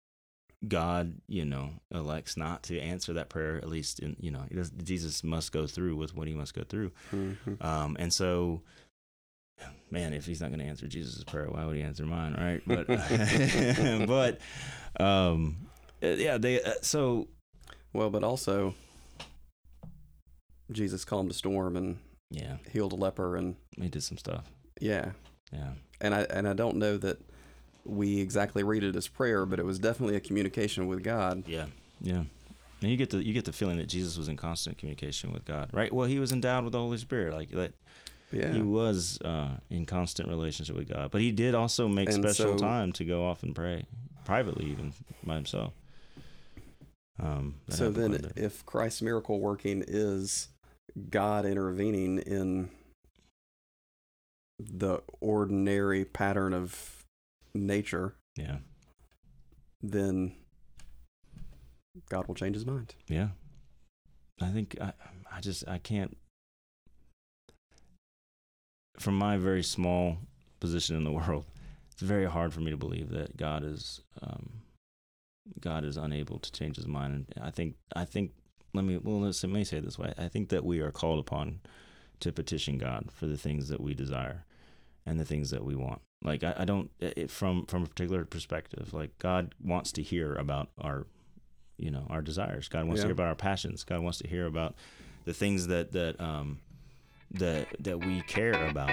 God, 0.67 1.21
you 1.29 1.45
know, 1.45 1.71
elects 1.93 2.37
not 2.37 2.65
to 2.65 2.79
answer 2.81 3.13
that 3.13 3.29
prayer. 3.29 3.57
At 3.59 3.69
least, 3.69 4.01
in 4.01 4.17
you 4.19 4.31
know, 4.33 4.45
Jesus 4.83 5.23
must 5.23 5.53
go 5.53 5.67
through 5.67 5.97
with 5.97 6.17
what 6.17 6.27
he 6.27 6.35
must 6.35 6.55
go 6.55 6.65
through. 6.65 6.91
Mhm. 7.13 7.63
Um, 7.65 7.97
and 8.01 8.13
so, 8.13 8.63
man, 9.91 10.13
if 10.13 10.27
he's 10.27 10.41
not 10.41 10.49
going 10.51 10.59
to 10.61 10.67
answer 10.67 10.89
Jesus' 10.89 11.23
prayer, 11.25 11.47
why 11.49 11.65
would 11.65 11.77
he 11.77 11.83
answer 11.83 12.05
mine, 12.05 12.35
right? 12.35 12.61
But, 12.67 12.87
but, 14.09 14.41
um, 15.05 15.69
uh, 16.03 16.07
yeah, 16.09 16.39
they. 16.39 16.61
Uh, 16.63 16.73
so, 16.83 17.29
Well, 17.93 18.11
but 18.11 18.25
also, 18.25 18.75
Jesus 20.71 21.05
calmed 21.05 21.31
a 21.31 21.35
storm 21.35 21.77
and 21.77 21.99
yeah, 22.31 22.57
healed 22.71 22.93
a 22.93 22.97
leper, 22.97 23.37
and 23.37 23.57
he 23.81 23.89
did 23.89 24.03
some 24.03 24.19
stuff. 24.19 24.45
yeah, 24.81 25.13
Yeah, 25.53 25.73
and 26.01 26.15
I 26.15 26.23
and 26.23 26.47
I 26.49 26.53
don't 26.53 26.77
know 26.77 26.97
that 26.99 27.19
we 27.89 28.21
exactly 28.21 28.63
read 28.63 28.85
it 28.85 28.95
as 28.97 29.09
prayer, 29.09 29.47
but 29.47 29.59
it 29.59 29.65
was 29.65 29.79
definitely 29.79 30.17
a 30.17 30.21
communication 30.21 30.87
with 30.87 31.03
God. 31.03 31.45
yeah, 31.47 31.67
yeah. 32.01 32.25
And 32.81 32.91
you 32.93 32.97
get 32.97 33.11
the 33.11 33.25
you 33.25 33.33
get 33.35 33.45
the 33.45 33.53
feeling 33.53 33.79
that 33.79 33.89
Jesus 33.89 34.17
was 34.17 34.29
in 34.29 34.37
constant 34.37 34.79
communication 34.79 35.33
with 35.33 35.45
God, 35.45 35.71
right? 35.73 35.93
Well, 35.93 36.07
he 36.07 36.21
was 36.21 36.31
endowed 36.31 36.63
with 36.65 36.73
the 36.73 36.79
Holy 36.79 36.99
Spirit, 36.99 37.35
like 37.35 37.51
that. 37.51 37.73
Yeah. 38.31 38.53
He 38.53 38.61
was 38.61 39.19
uh, 39.25 39.57
in 39.71 39.87
constant 39.87 40.29
relationship 40.29 40.77
with 40.77 40.89
God, 40.89 41.11
but 41.11 41.23
he 41.23 41.33
did 41.33 41.55
also 41.55 41.89
make 41.89 42.09
And 42.11 42.23
special 42.23 42.59
so- 42.59 42.65
time 42.65 42.93
to 42.93 43.05
go 43.05 43.27
off 43.27 43.43
and 43.43 43.55
pray 43.55 43.87
privately, 44.27 44.67
even 44.67 44.93
by 45.25 45.35
himself. 45.37 45.73
Um, 47.19 47.55
So 47.71 47.91
then, 47.91 48.11
quite 48.19 48.33
if 48.37 48.65
Christ's 48.67 49.03
miracle 49.03 49.41
working 49.41 49.83
is 49.89 50.49
God 51.11 51.47
intervening 51.47 52.19
in 52.19 52.69
the 54.61 55.03
ordinary 55.21 56.05
pattern 56.05 56.53
of 56.53 56.98
nature, 57.55 58.15
yeah, 58.37 58.59
then 59.83 60.33
God 62.09 62.27
will 62.29 62.35
change 62.35 62.55
his 62.55 62.67
mind. 62.67 62.95
yeah, 63.09 63.29
I 64.41 64.49
think 64.49 64.77
I, 64.81 64.93
I 65.33 65.41
just 65.41 65.67
I 65.69 65.79
can't. 65.79 66.17
From 68.99 69.17
my 69.17 69.37
very 69.37 69.63
small 69.63 70.19
position 70.59 70.97
in 70.97 71.05
the 71.05 71.13
world, 71.13 71.45
it's 71.93 72.03
very 72.03 72.27
hard 72.27 72.53
for 72.53 72.61
me 72.61 72.71
to 72.71 72.77
believe 72.77 73.11
that 73.11 73.37
God 73.37 73.65
is 73.65 74.01
um, 74.23 74.63
God 75.61 75.85
is 75.85 75.97
unable 75.97 76.39
to 76.39 76.53
change 76.53 76.77
His 76.77 76.87
mind. 76.87 77.27
And 77.35 77.45
I 77.45 77.51
think 77.51 77.75
I 77.95 78.05
think 78.05 78.33
let 78.75 78.85
me 78.85 78.99
well 78.99 79.21
let's, 79.21 79.43
let 79.43 79.53
me 79.53 79.65
say 79.65 79.79
it 79.79 79.85
this 79.85 79.99
way. 79.99 80.13
I 80.19 80.29
think 80.29 80.49
that 80.51 80.65
we 80.65 80.81
are 80.81 80.91
called 80.91 81.19
upon 81.19 81.61
to 82.21 82.33
petition 82.33 82.79
God 82.79 83.11
for 83.13 83.27
the 83.27 83.37
things 83.37 83.69
that 83.69 83.81
we 83.81 83.95
desire 83.95 84.45
and 85.07 85.19
the 85.19 85.25
things 85.25 85.51
that 85.51 85.65
we 85.65 85.75
want. 85.75 86.01
Like 86.23 86.43
I, 86.43 86.55
I 86.59 86.65
don't 86.65 86.91
it, 87.01 87.31
from 87.31 87.67
from 87.67 87.85
a 87.85 87.87
particular 87.87 88.25
perspective. 88.25 88.93
Like 88.93 89.17
God 89.19 89.55
wants 89.63 89.93
to 89.93 90.03
hear 90.03 90.35
about 90.35 90.69
our 90.79 91.07
you 91.77 91.91
know 91.91 92.07
our 92.11 92.23
desires. 92.23 92.69
God 92.69 92.85
wants 92.87 92.99
Yeah. 92.99 93.05
to 93.05 93.09
hear 93.09 93.13
about 93.13 93.29
our 93.29 93.35
passions. 93.37 93.85
God 93.85 94.01
wants 94.01 94.19
to 94.19 94.29
hear 94.29 94.47
about 94.47 94.75
the 95.25 95.33
things 95.35 95.69
that 95.69 95.93
that 95.93 96.21
um 96.21 96.59
that 97.31 97.69
that 97.81 98.01
we 98.05 98.23
care 98.23 98.69
about. 98.69 98.91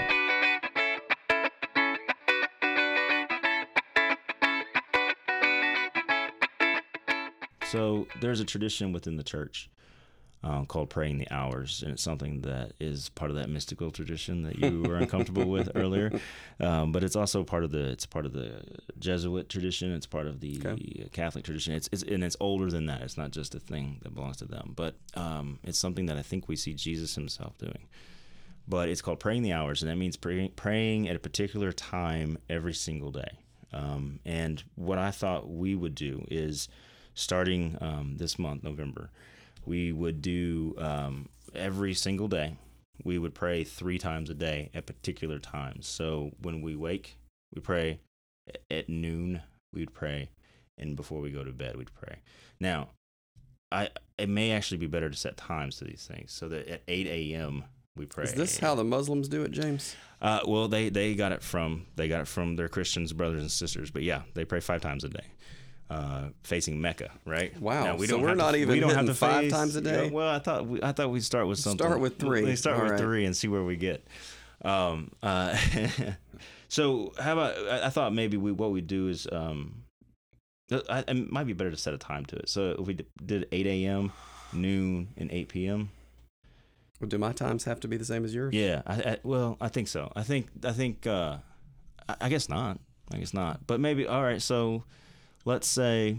So 7.72 8.08
there's 8.22 8.40
a 8.40 8.46
tradition 8.46 8.92
within 8.94 9.18
the 9.18 9.24
church 9.24 9.70
um, 10.44 10.66
called 10.68 10.90
praying 10.92 11.18
the 11.18 11.32
hours, 11.32 11.82
and 11.82 11.92
it's 11.94 12.04
something 12.04 12.42
that 12.42 12.74
is 12.80 13.10
part 13.10 13.32
of 13.32 13.38
that 13.38 13.50
mystical 13.50 13.90
tradition 13.90 14.44
that 14.44 14.60
you 14.60 14.84
were 14.84 14.98
uncomfortable 14.98 15.50
with 15.50 15.72
earlier. 15.76 16.12
Um, 16.60 16.92
but 16.92 17.04
it's 17.04 17.16
also 17.16 17.44
part 17.44 17.64
of 17.64 17.72
the 17.72 17.90
it's 17.90 18.06
part 18.06 18.26
of 18.28 18.34
the 18.34 18.62
Jesuit 19.00 19.50
tradition. 19.50 19.92
It's 19.94 20.06
part 20.06 20.28
of 20.28 20.40
the 20.42 20.62
Okay. 20.64 21.10
Catholic 21.14 21.46
tradition. 21.46 21.74
It's, 21.74 21.90
it's 21.92 22.04
and 22.04 22.24
it's 22.24 22.38
older 22.40 22.70
than 22.70 22.86
that. 22.88 23.02
It's 23.02 23.18
not 23.18 23.32
just 23.32 23.56
a 23.56 23.60
thing 23.60 24.00
that 24.04 24.14
belongs 24.14 24.38
to 24.38 24.46
them, 24.46 24.74
but 24.76 24.96
um, 25.16 25.60
it's 25.64 25.80
something 25.80 26.06
that 26.08 26.18
I 26.18 26.22
think 26.22 26.48
we 26.48 26.56
see 26.56 26.74
Jesus 26.74 27.16
Himself 27.16 27.58
doing. 27.58 27.88
But 28.68 28.90
it's 28.90 29.02
called 29.02 29.20
praying 29.20 29.44
the 29.44 29.54
hours, 29.54 29.82
and 29.84 29.92
that 29.92 29.96
means 29.96 30.16
praying, 30.18 30.52
praying 30.56 31.08
at 31.08 31.16
a 31.16 31.20
particular 31.20 31.72
time 31.72 32.38
every 32.50 32.74
single 32.74 33.12
day. 33.12 33.38
Um, 33.74 34.20
and 34.26 34.64
what 34.76 34.98
I 34.98 35.12
thought 35.12 35.50
we 35.50 35.76
would 35.76 35.96
do 35.96 36.26
is 36.32 36.68
starting 37.14 37.78
um, 37.82 38.16
this 38.18 38.40
month, 38.40 38.64
November, 38.64 39.10
we 39.66 39.92
would 39.92 40.22
do 40.22 40.76
um, 40.78 41.30
every 41.54 41.94
single 41.94 42.28
day. 42.28 42.58
We 43.04 43.18
would 43.20 43.36
pray 43.36 43.64
three 43.64 43.98
times 43.98 44.30
a 44.30 44.34
day 44.34 44.70
at 44.74 44.86
particular 44.86 45.40
times. 45.40 45.88
So 45.88 46.32
when 46.42 46.62
we 46.62 46.76
wake, 46.76 47.18
we 47.54 47.62
pray. 47.62 48.00
At 48.70 48.90
noon, 48.90 49.42
we'd 49.74 49.92
pray, 49.92 50.30
and 50.78 50.96
before 50.96 51.20
we 51.20 51.32
go 51.32 51.44
to 51.44 51.52
bed, 51.52 51.78
we'd 51.78 51.94
pray. 51.96 52.18
Now, 52.60 52.90
I 53.72 53.90
it 54.18 54.30
may 54.30 54.52
actually 54.52 54.78
be 54.78 54.88
better 54.88 55.10
to 55.10 55.18
set 55.18 55.36
times 55.36 55.78
to 55.78 55.86
these 55.86 56.06
things 56.10 56.32
so 56.32 56.48
that 56.50 56.68
at 56.68 56.82
8 56.88 57.08
a.m. 57.08 57.64
we 57.96 58.06
pray. 58.06 58.26
Is 58.26 58.34
this 58.34 58.60
how 58.60 58.76
the 58.76 58.84
Muslims 58.84 59.28
do 59.28 59.42
it, 59.42 59.52
James? 59.52 59.96
Uh, 60.22 60.40
well, 60.48 60.68
they 60.68 60.90
they 60.90 61.16
got 61.16 61.32
it 61.32 61.42
from 61.42 61.88
they 61.96 62.08
got 62.08 62.22
it 62.22 62.28
from 62.28 62.56
their 62.56 62.70
Christians 62.70 63.14
brothers 63.14 63.42
and 63.42 63.52
sisters. 63.52 63.92
But 63.92 64.04
yeah, 64.04 64.22
they 64.34 64.46
pray 64.46 64.60
five 64.60 64.82
times 64.82 65.04
a 65.04 65.10
day, 65.10 65.26
uh, 65.90 66.30
facing 66.44 66.82
Mecca. 66.82 67.12
Right? 67.26 67.60
Wow, 67.60 67.96
we 67.96 68.08
so 68.08 68.16
don't 68.18 68.24
we're 68.24 68.36
not 68.36 68.52
to, 68.52 68.58
even 68.58 68.74
we 68.74 68.80
don't 68.80 68.96
have 68.96 69.06
to 69.06 69.14
five 69.14 69.44
face- 69.44 69.52
times 69.52 69.76
a 69.76 69.82
day? 69.82 70.06
Yeah, 70.06 70.12
well, 70.12 70.30
I 70.30 70.40
thought 70.40 70.68
we, 70.68 70.82
I 70.82 70.92
thought 70.92 71.10
we'd 71.10 71.24
start 71.24 71.48
with 71.48 71.60
something. 71.60 71.86
Start 71.86 72.00
with 72.00 72.20
three. 72.20 72.44
We 72.44 72.56
start 72.56 72.78
All 72.78 72.84
with 72.84 72.92
right. 72.92 73.00
three 73.00 73.26
and 73.26 73.36
see 73.36 73.48
where 73.48 73.64
we 73.64 73.76
get. 73.76 74.06
Um, 74.64 75.12
uh, 75.22 75.56
so 76.70 77.14
how 77.20 77.34
about 77.34 77.56
I, 77.68 77.88
I 77.88 77.90
thought 77.90 78.14
maybe 78.14 78.38
we 78.38 78.52
what 78.52 78.72
we 78.72 78.82
do 78.82 79.08
is 79.10 79.28
um, 79.32 79.84
I, 80.90 81.04
it 81.08 81.32
might 81.32 81.46
be 81.46 81.54
better 81.54 81.72
to 81.72 81.78
set 81.78 81.94
a 81.94 81.98
time 81.98 82.26
to 82.26 82.38
it. 82.38 82.50
So 82.50 82.76
if 82.80 82.88
we 82.88 82.98
did 83.24 83.48
8 83.52 83.68
a.m., 83.68 84.12
noon, 84.54 85.10
and 85.18 85.32
8 85.32 85.50
p.m. 85.50 85.90
Well, 87.00 87.10
do 87.10 87.18
my 87.18 87.34
times 87.34 87.66
have 87.66 87.80
to 87.82 87.88
be 87.88 87.98
the 87.98 88.06
same 88.06 88.24
as 88.24 88.34
yours? 88.34 88.54
Yeah, 88.54 88.82
I, 88.88 88.94
I, 88.94 89.18
well, 89.24 89.58
I 89.60 89.68
think 89.68 89.88
so. 89.88 90.12
I 90.16 90.24
think 90.24 90.48
I 90.64 90.72
think 90.72 91.06
uh, 91.06 91.38
I 92.22 92.30
guess 92.30 92.48
not. 92.50 92.80
I 93.14 93.18
guess 93.18 93.34
not. 93.34 93.68
But 93.68 93.80
maybe 93.80 94.08
all 94.08 94.24
right. 94.24 94.42
So 94.42 94.84
let's 95.46 95.68
say 95.68 96.18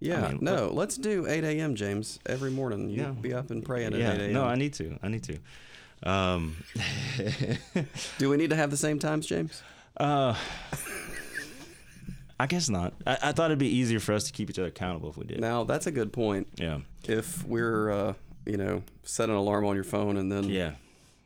Yeah, 0.00 0.26
I 0.26 0.28
mean, 0.32 0.38
no, 0.42 0.70
let's 0.72 0.96
do 0.96 1.26
8 1.28 1.44
a.m., 1.44 1.74
James, 1.76 2.18
every 2.26 2.50
morning. 2.50 2.90
You 2.90 3.02
Yeah. 3.02 3.10
be 3.10 3.32
up 3.32 3.50
and 3.50 3.64
praying 3.64 3.94
at 3.94 4.00
yeah. 4.00 4.12
8 4.14 4.20
a.m. 4.20 4.32
No, 4.32 4.44
I 4.44 4.56
need 4.56 4.74
to. 4.74 4.98
I 5.02 5.08
need 5.08 5.22
to. 5.24 5.38
Um, 6.04 6.56
do 8.18 8.28
we 8.28 8.36
need 8.36 8.50
to 8.50 8.56
have 8.56 8.70
the 8.72 8.76
same 8.76 8.98
times, 8.98 9.26
James? 9.26 9.62
uh, 9.98 10.34
I 12.40 12.46
guess 12.46 12.68
not. 12.68 12.94
I, 13.06 13.18
I 13.22 13.32
thought 13.32 13.46
it'd 13.52 13.58
be 13.58 13.68
easier 13.68 14.00
for 14.00 14.12
us 14.14 14.24
to 14.24 14.32
keep 14.32 14.50
each 14.50 14.58
other 14.58 14.68
accountable 14.68 15.10
if 15.10 15.16
we 15.16 15.24
did. 15.24 15.40
Now, 15.40 15.62
that's 15.62 15.86
a 15.86 15.92
good 15.92 16.12
point. 16.12 16.48
Yeah. 16.56 16.78
If 17.04 17.44
we're, 17.46 17.90
uh, 17.90 18.14
you 18.44 18.56
know, 18.56 18.82
set 19.04 19.28
an 19.28 19.36
alarm 19.36 19.64
on 19.64 19.76
your 19.76 19.84
phone 19.84 20.16
and 20.16 20.32
then. 20.32 20.44
Yeah. 20.48 20.72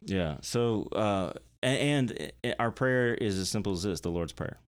Yeah. 0.05 0.37
So, 0.43 0.89
uh, 0.93 1.33
and, 1.63 2.13
and 2.13 2.33
uh, 2.45 2.55
our 2.59 2.71
prayer 2.71 3.15
is 3.15 3.39
as 3.39 3.49
simple 3.49 3.73
as 3.73 3.83
this: 3.83 4.01
the 4.01 4.11
Lord's 4.11 4.33
prayer. 4.35 4.59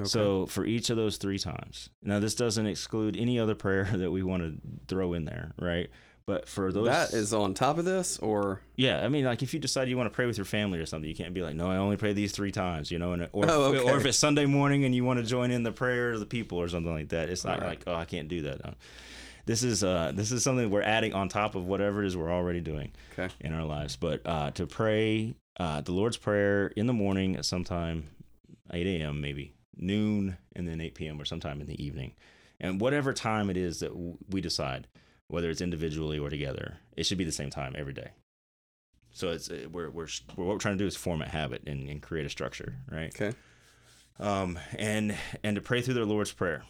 Okay. 0.00 0.08
So 0.08 0.46
for 0.46 0.64
each 0.64 0.90
of 0.90 0.96
those 0.96 1.16
three 1.18 1.38
times. 1.38 1.90
Now 2.02 2.18
this 2.18 2.34
doesn't 2.34 2.66
exclude 2.66 3.16
any 3.16 3.38
other 3.38 3.54
prayer 3.54 3.84
that 3.92 4.10
we 4.10 4.22
want 4.22 4.42
to 4.42 4.58
throw 4.88 5.12
in 5.12 5.24
there, 5.24 5.52
right? 5.60 5.90
But 6.24 6.48
for 6.48 6.70
those 6.72 6.86
that 6.86 7.12
is 7.12 7.34
on 7.34 7.52
top 7.52 7.78
of 7.78 7.84
this, 7.84 8.16
or. 8.18 8.60
yeah, 8.76 9.04
I 9.04 9.08
mean 9.08 9.24
like 9.24 9.42
if 9.42 9.52
you 9.52 9.58
decide 9.60 9.88
you 9.88 9.96
want 9.96 10.06
to 10.08 10.14
pray 10.14 10.26
with 10.26 10.38
your 10.38 10.44
family 10.44 10.78
or 10.78 10.86
something, 10.86 11.08
you 11.08 11.16
can't 11.16 11.34
be 11.34 11.42
like, 11.42 11.56
"No, 11.56 11.68
I 11.68 11.78
only 11.78 11.96
pray 11.96 12.12
these 12.12 12.30
3 12.30 12.52
times," 12.52 12.92
you 12.92 12.98
know, 13.00 13.12
and 13.12 13.28
or 13.32 13.44
Oh, 13.48 13.72
if, 13.72 13.80
okay. 13.80 13.90
or 13.90 13.96
if 13.96 14.06
it's 14.06 14.18
Sunday 14.18 14.46
morning 14.46 14.84
and 14.84 14.94
you 14.94 15.04
want 15.04 15.18
to 15.18 15.26
join 15.26 15.50
in 15.50 15.64
the 15.64 15.72
prayer 15.72 16.12
of 16.12 16.20
the 16.20 16.26
people 16.26 16.58
or 16.58 16.68
something 16.68 16.92
like 16.92 17.08
that. 17.08 17.28
It's 17.28 17.44
not 17.44 17.58
right. 17.60 17.70
like, 17.70 17.82
"Oh, 17.88 17.94
I 17.96 18.04
can't 18.04 18.28
do 18.28 18.42
that." 18.42 18.64
No. 18.64 18.74
This 19.46 19.64
is 19.64 19.82
uh 19.82 20.12
this 20.14 20.30
is 20.30 20.44
something 20.44 20.70
we're 20.70 20.82
adding 20.82 21.12
on 21.12 21.28
top 21.28 21.56
of 21.56 21.66
whatever 21.66 22.04
it 22.04 22.06
is 22.06 22.16
we're 22.16 22.32
already 22.32 22.60
doing 22.60 22.92
Okay. 23.18 23.34
in 23.40 23.52
our 23.52 23.64
lives. 23.64 23.96
But 23.96 24.22
uh, 24.24 24.52
to 24.52 24.68
pray 24.68 25.34
uh, 25.58 25.80
the 25.80 25.90
Lord's 25.92 26.16
Prayer 26.16 26.68
in 26.68 26.86
the 26.86 26.92
morning 26.92 27.34
at 27.34 27.44
sometime 27.44 28.04
8 28.72 28.86
a.m., 28.86 29.20
maybe 29.20 29.54
noon, 29.76 30.36
and 30.54 30.66
then 30.68 30.80
8 30.80 30.94
p.m. 30.94 31.20
or 31.20 31.24
sometime 31.24 31.60
in 31.60 31.66
the 31.66 31.82
evening. 31.82 32.14
And 32.60 32.80
whatever 32.80 33.12
time 33.12 33.50
it 33.50 33.56
is 33.56 33.80
that 33.80 33.90
w- 33.90 34.18
we 34.30 34.40
decide, 34.40 34.86
whether 35.28 35.50
it's 35.50 35.60
individually 35.60 36.18
or 36.18 36.30
together, 36.30 36.76
it 36.96 37.04
should 37.06 37.18
be 37.18 37.24
the 37.24 37.32
same 37.32 37.50
time 37.50 37.74
every 37.76 37.92
day. 37.92 38.10
So 39.12 39.28
it's 39.30 39.50
uh, 39.50 39.66
we're, 39.70 39.90
we're, 39.90 40.08
what 40.36 40.46
we're 40.46 40.58
trying 40.58 40.78
to 40.78 40.82
do 40.84 40.86
is 40.86 40.96
form 40.96 41.22
a 41.22 41.28
habit 41.28 41.62
and, 41.66 41.88
and 41.88 42.00
create 42.00 42.24
a 42.26 42.30
structure, 42.30 42.76
right? 42.90 43.12
Okay. 43.14 43.36
um, 44.20 44.58
and 44.78 45.14
and 45.42 45.56
to 45.56 45.60
pray 45.62 45.80
through 45.82 45.94
their 45.94 46.04
Lord's 46.06 46.32
prayer, 46.32 46.62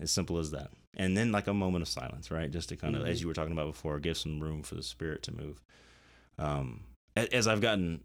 as 0.00 0.10
simple 0.10 0.38
as 0.38 0.50
that. 0.52 0.70
And 0.96 1.16
then 1.16 1.32
like 1.32 1.46
a 1.48 1.54
moment 1.54 1.82
of 1.82 1.88
silence, 1.88 2.30
right? 2.30 2.50
Just 2.50 2.68
to 2.68 2.76
kind 2.76 2.94
of, 2.96 3.02
Mhm. 3.02 3.08
as 3.08 3.20
you 3.22 3.26
were 3.28 3.34
talking 3.34 3.52
about 3.52 3.66
before, 3.66 3.98
give 3.98 4.16
some 4.16 4.40
room 4.40 4.62
for 4.62 4.74
the 4.74 4.82
Spirit 4.82 5.22
to 5.24 5.32
move. 5.34 5.60
Um, 6.38 6.84
as 7.16 7.46
I've 7.46 7.60
gotten 7.60 8.02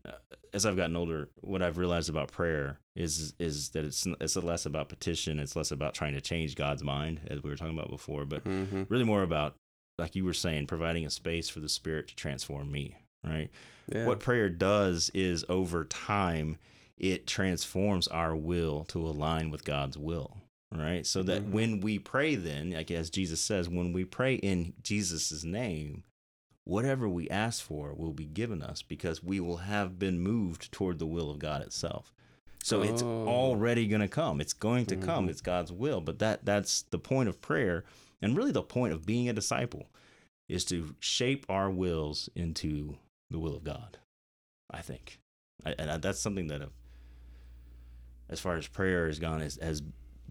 as 0.53 0.65
I've 0.65 0.77
gotten 0.77 0.95
older, 0.95 1.29
what 1.41 1.61
I've 1.61 1.77
realized 1.77 2.09
about 2.09 2.31
prayer 2.31 2.79
is 2.95 3.33
is 3.39 3.69
that 3.69 3.85
it's 3.85 4.05
it's 4.21 4.35
less 4.35 4.65
about 4.65 4.89
petition, 4.89 5.39
it's 5.39 5.55
less 5.55 5.71
about 5.71 5.93
trying 5.93 6.13
to 6.13 6.21
change 6.21 6.55
God's 6.55 6.83
mind, 6.83 7.21
as 7.27 7.43
we 7.43 7.49
were 7.49 7.55
talking 7.55 7.77
about 7.77 7.89
before, 7.89 8.25
but 8.25 8.43
Mm-hmm. 8.45 8.83
really 8.89 9.03
more 9.03 9.23
about, 9.23 9.55
like 9.99 10.15
you 10.15 10.25
were 10.25 10.33
saying, 10.33 10.67
providing 10.67 11.05
a 11.05 11.09
space 11.09 11.49
for 11.49 11.59
the 11.59 11.69
Spirit 11.69 12.07
to 12.09 12.15
transform 12.15 12.71
me, 12.71 12.95
right? 13.25 13.49
Yeah. 13.93 14.05
What 14.05 14.19
prayer 14.19 14.49
does 14.49 15.09
is 15.13 15.45
over 15.49 15.85
time, 15.85 16.57
it 16.97 17.27
transforms 17.27 18.07
our 18.07 18.35
will 18.35 18.83
to 18.85 18.99
align 19.05 19.51
with 19.51 19.63
God's 19.63 19.97
will, 19.97 20.37
right? 20.73 21.05
So 21.05 21.23
that 21.23 21.43
Mhm. 21.43 21.51
when 21.51 21.79
we 21.81 21.99
pray, 21.99 22.35
then, 22.35 22.71
like 22.71 22.89
as 22.91 23.09
Jesus 23.09 23.39
says, 23.41 23.69
when 23.69 23.93
we 23.93 24.03
pray 24.05 24.35
in 24.35 24.73
Jesus' 24.81 25.43
name, 25.43 26.03
whatever 26.67 27.07
we 27.07 27.29
ask 27.29 27.63
for 27.63 27.93
will 27.93 28.11
be 28.13 28.25
given 28.25 28.61
us 28.61 28.81
because 28.81 29.23
we 29.23 29.39
will 29.39 29.57
have 29.57 29.97
been 29.97 30.19
moved 30.19 30.69
toward 30.71 30.99
the 30.99 31.05
will 31.05 31.29
of 31.29 31.39
God 31.39 31.61
itself. 31.61 32.11
So 32.61 32.81
it's 32.81 33.01
Oh. 33.01 33.25
already 33.27 33.87
going 33.87 34.01
to 34.01 34.09
come. 34.09 34.41
It's 34.41 34.51
going 34.51 34.85
to 34.87 34.97
come. 34.97 35.27
Mhm. 35.27 35.29
It's 35.29 35.39
God's 35.41 35.71
will. 35.71 36.01
But 36.01 36.19
that 36.19 36.43
that's 36.43 36.81
the 36.81 36.99
point 36.99 37.29
of 37.29 37.39
prayer 37.39 37.85
and 38.21 38.35
really 38.35 38.51
the 38.51 38.61
point 38.63 38.91
of 38.93 39.05
being 39.05 39.29
a 39.29 39.33
disciple 39.33 39.87
is 40.49 40.65
to 40.65 40.95
shape 40.99 41.45
our 41.47 41.69
wills 41.69 42.29
into 42.35 42.97
the 43.29 43.39
will 43.39 43.55
of 43.55 43.63
God. 43.63 43.97
I 44.69 44.81
think. 44.81 45.19
I, 45.65 45.73
and 45.79 45.89
I, 45.89 45.97
that's 45.97 46.19
something 46.19 46.47
that 46.47 46.61
uh, 46.61 46.67
as 48.29 48.39
far 48.41 48.55
as 48.57 48.67
prayer 48.67 49.07
has 49.07 49.19
gone 49.19 49.39
has, 49.39 49.57
has 49.61 49.81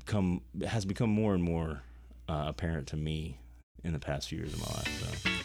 come 0.05 0.43
has 0.66 0.84
become 0.84 1.09
more 1.11 1.32
and 1.32 1.43
more 1.43 1.82
uh, 2.28 2.45
apparent 2.49 2.89
to 2.89 2.97
me 2.97 3.39
in 3.82 3.95
the 3.95 3.99
past 3.99 4.28
few 4.28 4.39
years 4.39 4.53
of 4.53 4.61
my 4.61 4.66
life. 4.66 5.22
So. 5.22 5.36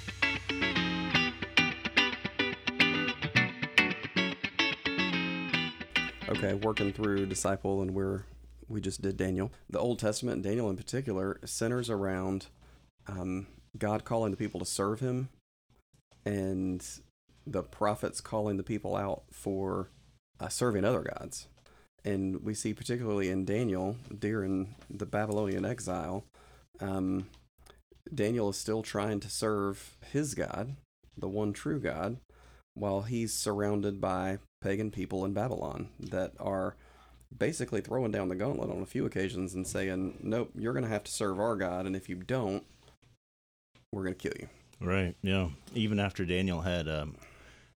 Okay, 6.43 6.55
working 6.55 6.91
through 6.91 7.27
disciple, 7.27 7.83
and 7.83 7.91
we're 7.91 8.23
we 8.67 8.81
just 8.81 9.03
did 9.03 9.15
Daniel. 9.15 9.51
The 9.69 9.77
Old 9.77 9.99
Testament, 9.99 10.41
Daniel 10.41 10.71
in 10.71 10.75
particular, 10.75 11.39
centers 11.45 11.87
around 11.87 12.47
um, 13.05 13.45
God 13.77 14.05
calling 14.05 14.31
the 14.31 14.37
people 14.37 14.59
to 14.59 14.65
serve 14.65 15.01
Him, 15.01 15.29
and 16.25 16.83
the 17.45 17.61
prophets 17.61 18.21
calling 18.21 18.57
the 18.57 18.63
people 18.63 18.95
out 18.95 19.21
for 19.31 19.89
uh, 20.39 20.47
serving 20.47 20.83
other 20.83 21.03
gods. 21.03 21.47
And 22.03 22.43
we 22.43 22.55
see 22.55 22.73
particularly 22.73 23.29
in 23.29 23.45
Daniel 23.45 23.97
during 24.17 24.73
the 24.89 25.05
Babylonian 25.05 25.63
exile, 25.63 26.23
um, 26.79 27.27
Daniel 28.11 28.49
is 28.49 28.57
still 28.57 28.81
trying 28.81 29.19
to 29.19 29.29
serve 29.29 29.95
his 30.11 30.33
God, 30.33 30.75
the 31.15 31.29
one 31.29 31.53
true 31.53 31.79
God, 31.79 32.17
while 32.73 33.01
he's 33.01 33.33
surrounded 33.33 33.99
by 33.99 34.39
pagan 34.61 34.91
people 34.91 35.25
in 35.25 35.33
Babylon 35.33 35.89
that 35.99 36.33
are 36.39 36.75
basically 37.35 37.81
throwing 37.81 38.11
down 38.11 38.29
the 38.29 38.35
gauntlet 38.35 38.69
on 38.69 38.81
a 38.81 38.85
few 38.85 39.05
occasions 39.05 39.53
and 39.53 39.65
saying, 39.67 40.17
Nope, 40.21 40.51
you're 40.55 40.73
going 40.73 40.85
to 40.85 40.89
have 40.91 41.03
to 41.05 41.11
serve 41.11 41.39
our 41.39 41.55
God, 41.55 41.85
and 41.85 41.95
if 41.95 42.09
you 42.09 42.15
don't, 42.15 42.63
we're 43.91 44.03
going 44.03 44.15
to 44.15 44.29
kill 44.29 44.37
you. 44.39 44.47
Right. 44.85 45.15
Yeah. 45.21 45.49
Even 45.75 45.99
after 45.99 46.25
Daniel 46.25 46.61
had, 46.61 46.87
um, 46.87 47.15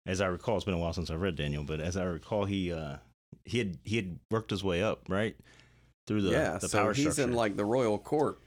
as 0.06 0.22
I 0.22 0.28
recall, 0.28 0.56
it's 0.56 0.66
been 0.66 0.74
a 0.74 0.78
while 0.80 0.94
since 0.94 1.10
I've 1.12 1.22
read 1.22 1.36
Daniel, 1.36 1.64
but 1.64 1.80
as 1.80 1.98
I 1.98 2.04
recall, 2.04 2.46
he 2.46 2.72
uh, 2.72 2.98
he 3.44 3.58
had 3.60 3.78
he 3.84 3.96
had 3.98 4.20
worked 4.32 4.50
his 4.50 4.64
way 4.64 4.82
up 4.82 5.02
right 5.08 5.36
through 6.08 6.22
the 6.22 6.32
yeah, 6.32 6.58
the 6.58 6.70
so 6.70 6.78
power 6.80 6.94
he's 6.94 7.14
structure, 7.14 7.24
in 7.30 7.36
like 7.36 7.58
the 7.58 7.66
royal 7.66 7.98
court. 7.98 8.40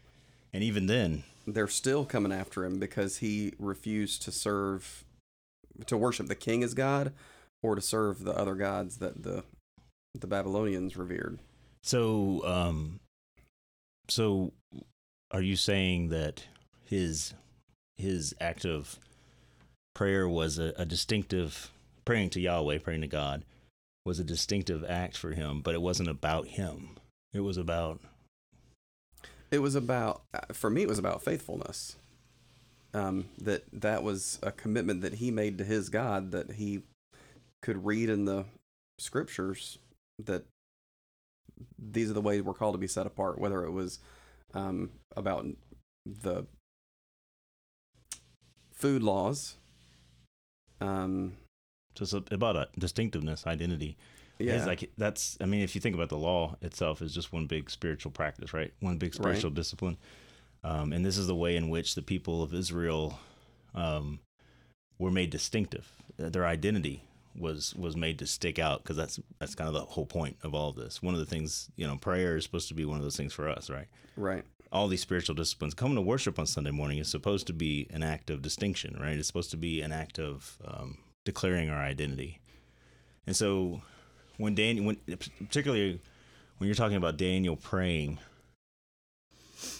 and 0.53 0.63
even 0.65 0.87
then, 0.87 1.25
They're 1.47 1.69
still 1.69 2.05
coming 2.05 2.33
after 2.33 2.65
him 2.65 2.79
because 2.79 3.19
he 3.19 3.53
refused 3.59 4.23
to 4.23 4.33
serve, 4.33 5.05
to 5.87 5.97
worship 5.97 6.27
the 6.27 6.35
king 6.35 6.63
as 6.63 6.75
God, 6.75 7.13
or 7.63 7.75
to 7.75 7.81
serve 7.81 8.25
the 8.25 8.37
other 8.37 8.55
gods 8.55 8.99
that 8.99 9.23
the 9.23 9.45
the 10.15 10.27
Babylonians 10.27 10.97
revered. 10.97 11.39
So, 11.83 12.45
um, 12.45 13.01
so 14.09 14.53
are 15.31 15.43
you 15.43 15.57
saying 15.57 16.09
that 16.09 16.45
his 16.85 17.35
his 17.97 18.35
act 18.41 18.65
of 18.65 18.99
prayer 19.95 20.29
was 20.29 20.59
a, 20.59 20.73
a 20.77 20.85
distinctive 20.85 21.71
praying 22.05 22.31
to 22.31 22.41
Yahweh, 22.41 22.79
praying 22.79 23.03
to 23.03 23.07
God, 23.07 23.45
was 24.07 24.19
a 24.19 24.25
distinctive 24.25 24.85
act 24.89 25.17
for 25.17 25.33
him, 25.33 25.61
but 25.61 25.75
it 25.75 25.83
wasn't 25.83 26.09
about 26.09 26.47
him. 26.49 26.97
It 27.35 27.41
was 27.41 27.59
about 27.59 28.01
It 29.51 29.59
was 29.59 29.75
about, 29.75 30.23
uh, 30.33 30.53
for 30.53 30.71
me, 30.71 30.83
it 30.83 30.89
was 30.89 30.99
about 30.99 31.23
faithfulness. 31.23 31.97
Um, 32.95 33.27
that 33.39 33.65
that 33.73 34.03
was 34.03 34.39
a 34.43 34.51
commitment 34.51 35.03
that 35.03 35.15
he 35.15 35.31
made 35.31 35.59
to 35.59 35.65
his 35.65 35.91
God 35.91 36.31
that 36.31 36.53
he 36.53 36.83
could 37.63 37.85
read 37.85 38.09
in 38.09 38.25
the 38.25 38.47
scriptures 38.99 39.79
that 40.19 40.45
these 41.79 42.11
are 42.11 42.15
the 42.15 42.21
ways 42.21 42.43
we're 42.43 42.55
called 42.55 42.75
to 42.75 42.79
be 42.79 42.87
set 42.87 43.07
apart. 43.07 43.39
Whether 43.39 43.65
it 43.65 43.73
was 43.73 43.99
um, 44.55 44.91
about 45.17 45.47
the 46.07 46.47
food 48.73 49.03
laws, 49.03 49.57
um, 50.81 51.35
just 51.95 52.15
about 52.31 52.57
a 52.57 52.69
distinctiveness, 52.79 53.47
identity. 53.47 53.97
yeah, 54.39 54.55
It's 54.55 54.67
like 54.67 54.91
that's. 54.97 55.37
I 55.41 55.45
mean, 55.47 55.61
if 55.63 55.75
you 55.75 55.81
think 55.81 55.95
about 55.95 56.09
the 56.09 56.19
law 56.19 56.57
itself, 56.63 57.03
is 57.03 57.13
just 57.13 57.33
one 57.33 57.47
big 57.47 57.71
spiritual 57.71 58.13
practice, 58.13 58.53
right? 58.55 58.73
One 58.81 58.97
big 58.99 59.11
Right. 59.11 59.15
spiritual 59.15 59.51
discipline. 59.51 59.99
Um, 60.69 60.93
and 60.93 61.05
this 61.05 61.17
is 61.17 61.27
the 61.27 61.35
way 61.35 61.57
in 61.57 61.71
which 61.71 61.95
the 61.95 62.03
people 62.03 62.43
of 62.43 62.53
Israel 62.53 63.19
um, 63.75 64.21
were 64.99 65.11
made 65.11 65.31
distinctive. 65.31 65.91
Their 66.19 66.47
identity 66.47 67.05
was 67.35 67.75
was 67.75 67.97
made 67.97 68.19
to 68.19 68.27
stick 68.27 68.59
out 68.59 68.83
because 68.83 68.97
that's 68.97 69.19
that's 69.39 69.55
kind 69.55 69.69
of 69.69 69.75
the 69.75 69.81
whole 69.81 70.05
point 70.05 70.37
of 70.43 70.55
all 70.55 70.69
of 70.71 70.77
this. 70.77 71.03
One 71.03 71.15
of 71.15 71.21
the 71.21 71.27
things, 71.27 71.71
you 71.77 71.87
know, 71.87 71.97
prayer 71.97 72.37
is 72.37 72.45
supposed 72.45 72.69
to 72.69 72.75
be 72.75 72.85
one 72.85 72.99
of 72.99 73.03
those 73.03 73.17
things 73.17 73.33
for 73.33 73.49
us, 73.49 73.71
right? 73.71 73.89
right, 74.17 74.45
all 74.71 74.89
these 74.89 75.01
spiritual 75.01 75.35
disciplines 75.35 75.73
coming 75.73 75.95
to 75.95 76.03
worship 76.03 76.39
on 76.39 76.47
sunday 76.47 76.71
morning 76.71 76.99
is 76.99 77.09
supposed 77.09 77.47
to 77.47 77.53
be 77.53 77.87
an 77.91 78.03
act 78.03 78.29
of 78.29 78.43
distinction 78.43 78.97
right 79.01 79.17
it's 79.17 79.27
supposed 79.27 79.51
to 79.51 79.57
be 79.57 79.81
an 79.81 79.93
act 79.93 80.19
of 80.19 80.59
um, 80.67 80.99
declaring 81.25 81.71
our 81.71 81.79
identity 81.79 82.39
and 83.27 83.35
so 83.35 83.81
when 84.37 84.55
daniel 84.55 84.85
when 84.85 84.97
particularly 85.39 85.99
when 86.59 86.69
you're 86.69 86.75
talking 86.75 86.97
about 86.97 87.17
daniel 87.17 87.57
praying 87.57 88.19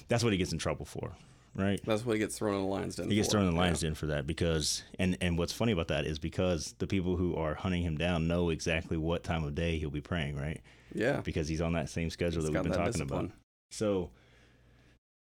that's 0.09 0.25
what 0.25 0.33
he 0.33 0.39
gets 0.39 0.53
in 0.53 0.59
trouble 0.59 0.85
for 0.85 1.13
right 1.55 1.81
that's 1.87 2.05
what 2.05 2.13
he 2.15 2.19
gets 2.19 2.37
thrown 2.39 2.55
in 2.57 2.63
the 2.63 2.67
lion's 2.69 2.97
den. 2.97 3.09
he 3.09 3.17
gets 3.17 3.29
for. 3.29 3.33
thrown 3.33 3.45
in 3.45 3.51
the 3.51 3.55
Yeah. 3.57 3.61
lion's 3.63 3.81
den 3.81 3.95
for 3.95 4.07
that 4.07 4.27
because 4.27 4.83
and 4.99 5.17
and 5.21 5.39
what's 5.39 5.53
funny 5.53 5.73
about 5.73 5.89
that 5.89 6.05
is 6.07 6.19
because 6.19 6.75
the 6.79 6.87
people 6.87 7.17
who 7.17 7.35
are 7.37 7.55
hunting 7.55 7.83
him 7.83 7.97
down 7.97 8.29
know 8.29 8.51
exactly 8.51 8.97
what 8.97 9.25
time 9.25 9.45
of 9.45 9.55
day 9.55 9.79
he'll 9.79 9.91
be 9.91 10.01
praying 10.01 10.37
right 10.37 10.61
Yeah, 10.95 11.21
because 11.23 11.49
he's 11.49 11.61
on 11.61 11.73
that 11.75 11.89
same 11.89 12.11
schedule 12.11 12.43
He's 12.43 12.51
that 12.51 12.53
we've 12.53 12.63
been 12.63 12.73
that 12.73 12.79
talking 12.79 12.93
discipline. 12.93 13.25
about 13.27 13.37
so 13.71 14.11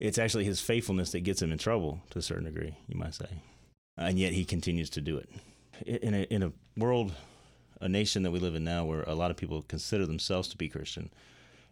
it's 0.01 0.18
actually 0.18 0.45
his 0.45 0.61
faithfulness 0.61 1.12
that 1.12 1.20
gets 1.20 1.41
him 1.41 1.53
in 1.53 1.59
trouble 1.59 2.01
to 2.11 2.18
a 2.18 2.22
certain 2.22 2.45
degree, 2.45 2.77
you 2.89 2.99
might 2.99 3.14
say. 3.14 3.29
And 3.97 4.18
yet 4.18 4.33
he 4.33 4.45
continues 4.45 4.91
to 4.91 5.01
do 5.01 5.16
it. 5.16 5.31
In 5.87 6.14
a, 6.14 6.22
in 6.25 6.43
a 6.43 6.53
world, 6.77 7.12
a 7.81 7.89
nation 7.89 8.25
that 8.25 8.33
we 8.33 8.41
live 8.41 8.57
in 8.57 8.64
now 8.64 8.85
where 8.85 9.03
a 9.03 9.14
lot 9.14 9.31
of 9.31 9.37
people 9.37 9.62
consider 9.62 10.05
themselves 10.05 10.49
to 10.49 10.57
be 10.57 10.68
Christian, 10.68 11.11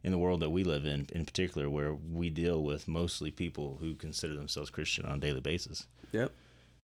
in 0.05 0.13
the 0.13 0.19
world 0.19 0.41
that 0.41 0.51
we 0.51 0.65
live 0.65 0.85
in, 0.85 1.07
in 1.13 1.25
particular, 1.25 1.71
where 1.71 1.95
we 1.95 2.29
deal 2.29 2.63
with 2.63 2.89
mostly 2.89 3.31
people 3.31 3.79
who 3.81 3.95
consider 3.95 4.35
themselves 4.35 4.71
Christian 4.71 5.05
on 5.05 5.17
a 5.17 5.21
daily 5.21 5.41
basis. 5.41 5.87
Yep. 6.13 6.33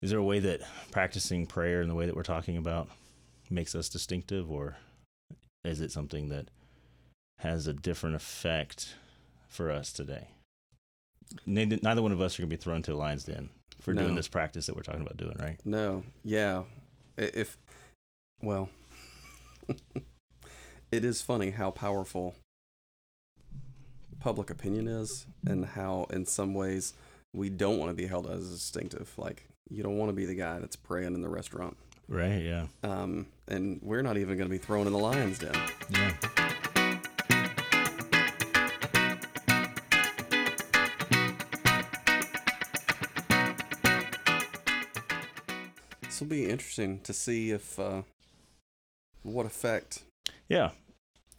Is 0.02 0.10
there 0.10 0.18
a 0.18 0.24
way 0.24 0.38
that 0.38 0.60
practicing 0.92 1.46
prayer 1.46 1.82
in 1.82 1.88
the 1.88 1.94
way 1.94 2.06
that 2.06 2.16
we're 2.16 2.22
talking 2.22 2.56
about 2.56 2.88
makes 3.50 3.74
us 3.74 3.88
distinctive, 3.88 4.50
or 4.50 4.76
is 5.64 5.80
it 5.80 5.92
something 5.92 6.28
that 6.28 6.48
has 7.40 7.66
a 7.66 7.72
different 7.72 8.16
effect 8.16 8.94
for 9.48 9.70
us 9.70 9.92
today? 9.92 10.28
Neither, 11.46 11.78
neither 11.82 12.02
one 12.02 12.12
of 12.12 12.20
us 12.20 12.38
are 12.38 12.42
going 12.42 12.50
to 12.50 12.56
be 12.56 12.62
thrown 12.62 12.82
to 12.82 12.92
the 12.92 12.96
lion's 12.96 13.24
den 13.24 13.50
for 13.80 13.94
doing 13.94 14.14
this 14.14 14.28
practice 14.28 14.66
that 14.66 14.76
we're 14.76 14.82
talking 14.82 15.00
about 15.00 15.16
doing, 15.16 15.36
right? 15.38 15.58
No, 15.64 16.04
yeah. 16.22 16.64
If, 17.16 17.56
well, 18.42 18.68
it 20.92 21.04
is 21.04 21.22
funny 21.22 21.50
how 21.50 21.70
powerful 21.70 22.34
public 24.20 24.50
opinion 24.50 24.86
is, 24.86 25.26
and 25.46 25.64
how, 25.64 26.06
in 26.10 26.26
some 26.26 26.54
ways, 26.54 26.94
we 27.32 27.48
don't 27.48 27.78
want 27.78 27.90
to 27.90 27.94
be 27.94 28.06
held 28.06 28.30
as 28.30 28.48
distinctive. 28.50 29.10
Like, 29.16 29.48
you 29.68 29.82
don't 29.82 29.96
want 29.96 30.10
to 30.10 30.14
be 30.14 30.26
the 30.26 30.34
guy 30.34 30.58
that's 30.58 30.76
praying 30.76 31.14
in 31.14 31.22
the 31.22 31.28
restaurant. 31.28 31.76
Right. 32.08 32.42
Yeah. 32.42 32.66
Um, 32.82 33.26
and 33.48 33.80
we're 33.82 34.02
not 34.02 34.16
even 34.16 34.36
going 34.36 34.48
to 34.48 34.52
be 34.52 34.58
thrown 34.58 34.86
in 34.86 34.92
the 34.92 34.98
lion's 34.98 35.38
den. 35.38 35.54
Yeah. 35.90 36.12
This 46.02 46.20
will 46.20 46.26
be 46.26 46.46
interesting 46.46 47.00
to 47.00 47.12
see 47.12 47.50
if 47.52 47.78
uh, 47.78 48.02
what 49.22 49.46
effect 49.46 50.02
Yeah. 50.48 50.70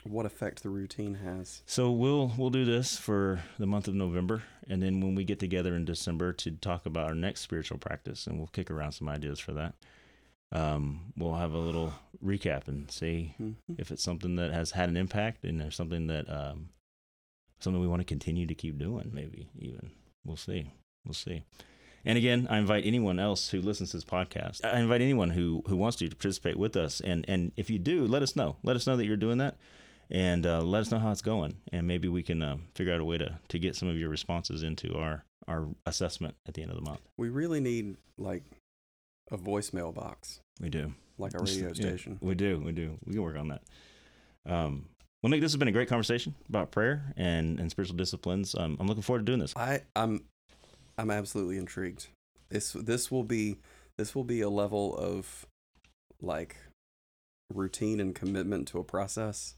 What 0.04 0.26
effect 0.26 0.64
the 0.64 0.70
routine 0.70 1.16
has. 1.16 1.62
So 1.66 1.92
we'll 1.92 2.34
we'll 2.38 2.50
do 2.50 2.66
this 2.66 2.98
for 2.98 3.42
the 3.60 3.66
month 3.68 3.88
of 3.88 3.94
November, 3.96 4.44
and 4.68 4.82
then 4.82 5.02
when 5.02 5.16
we 5.16 5.24
get 5.24 5.40
together 5.40 5.76
in 5.76 5.86
December 5.86 6.34
to 6.34 6.52
talk 6.52 6.86
about 6.86 7.08
our 7.08 7.16
next 7.16 7.42
spiritual 7.42 7.78
practice, 7.78 8.28
and 8.28 8.38
we'll 8.38 8.48
kick 8.48 8.70
around 8.72 8.94
some 8.94 9.08
ideas 9.10 9.40
for 9.40 9.54
that. 9.54 9.76
Um, 10.54 11.14
we'll 11.16 11.36
have 11.36 11.54
a 11.54 11.58
little 11.58 11.94
recap 12.24 12.68
and 12.68 12.92
see 12.92 13.36
Mhm. 13.40 13.56
if 13.78 13.90
it's 13.92 14.04
something 14.04 14.36
that 14.36 14.52
has 14.52 14.72
had 14.72 14.90
an 14.90 14.98
impact, 14.98 15.46
and 15.46 15.62
there's 15.62 15.76
something 15.76 16.08
that 16.08 16.30
um, 16.30 16.70
something 17.60 17.80
we 17.82 17.88
want 17.88 18.02
to 18.02 18.06
continue 18.06 18.46
to 18.48 18.56
keep 18.56 18.78
doing. 18.78 19.12
Maybe 19.14 19.48
even 19.58 19.92
we'll 20.26 20.36
see. 20.38 20.72
We'll 21.06 21.14
see. 21.14 21.44
And 22.04 22.18
again, 22.18 22.48
I 22.50 22.58
invite 22.58 22.86
anyone 22.86 23.20
else 23.20 23.50
who 23.52 23.62
listens 23.62 23.92
to 23.92 23.98
this 23.98 24.04
podcast. 24.04 24.66
I 24.66 24.80
invite 24.80 25.02
anyone 25.02 25.30
who 25.30 25.64
who 25.68 25.78
wants 25.78 25.98
to, 25.98 26.10
to 26.10 26.16
participate 26.16 26.58
with 26.58 26.76
us. 26.76 27.00
And 27.00 27.24
and 27.30 27.52
if 27.56 27.70
you 27.70 27.80
do, 27.80 28.06
let 28.08 28.22
us 28.24 28.36
know. 28.36 28.58
Let 28.64 28.76
us 28.76 28.86
know 28.88 28.98
that 28.98 29.06
you're 29.06 29.16
doing 29.18 29.38
that, 29.38 29.58
and 30.12 30.46
uh, 30.46 30.62
let 30.62 30.82
us 30.82 30.92
know 30.92 31.00
how 31.00 31.12
it's 31.12 31.22
going. 31.22 31.56
And 31.72 31.88
maybe 31.88 32.08
we 32.08 32.22
can 32.22 32.42
uh, 32.42 32.58
figure 32.76 32.94
out 32.94 33.00
a 33.00 33.06
way 33.06 33.18
to 33.18 33.40
to 33.48 33.60
get 33.60 33.76
some 33.76 33.88
of 33.88 33.98
your 33.98 34.10
responses 34.10 34.62
into 34.62 34.96
our 34.96 35.24
our 35.48 35.68
assessment 35.86 36.36
at 36.48 36.54
the 36.54 36.62
end 36.62 36.72
of 36.72 36.78
the 36.78 36.84
month. 36.84 37.00
We 37.18 37.30
really 37.30 37.60
need 37.60 37.98
like 38.18 38.44
a 39.32 39.38
voicemail 39.38 39.94
box, 39.94 40.42
We 40.60 40.70
do. 40.70 40.94
like 41.18 41.34
a 41.34 41.40
radio 41.40 41.68
yeah, 41.68 41.74
station. 41.74 42.20
we 42.22 42.36
do. 42.36 42.60
We 42.60 42.74
do. 42.74 42.98
We 43.06 43.14
can 43.14 43.24
work 43.24 43.38
on 43.38 43.48
that. 43.48 43.62
Um, 44.46 44.90
well, 45.24 45.30
Nick, 45.30 45.42
this 45.42 45.52
has 45.52 45.58
been 45.58 45.68
a 45.68 45.72
great 45.72 45.88
conversation 45.88 46.36
about 46.50 46.72
prayer 46.72 47.14
and, 47.16 47.60
and 47.60 47.70
spiritual 47.72 47.96
disciplines. 47.96 48.56
Um, 48.56 48.78
I'm 48.80 48.88
looking 48.88 49.04
forward 49.04 49.20
to 49.20 49.26
doing 49.26 49.40
this. 49.40 49.54
I 49.56 49.82
I'm 49.96 50.26
I'm 50.98 51.10
absolutely 51.12 51.58
intrigued. 51.58 52.08
This 52.50 52.74
this 52.74 53.10
will 53.10 53.24
be 53.24 53.58
this 53.98 54.14
will 54.16 54.24
be 54.24 54.42
a 54.42 54.50
level 54.50 54.96
of 54.98 55.46
like 56.22 56.58
routine 57.54 58.00
and 58.00 58.14
commitment 58.14 58.68
to 58.70 58.80
a 58.80 58.84
process 58.84 59.56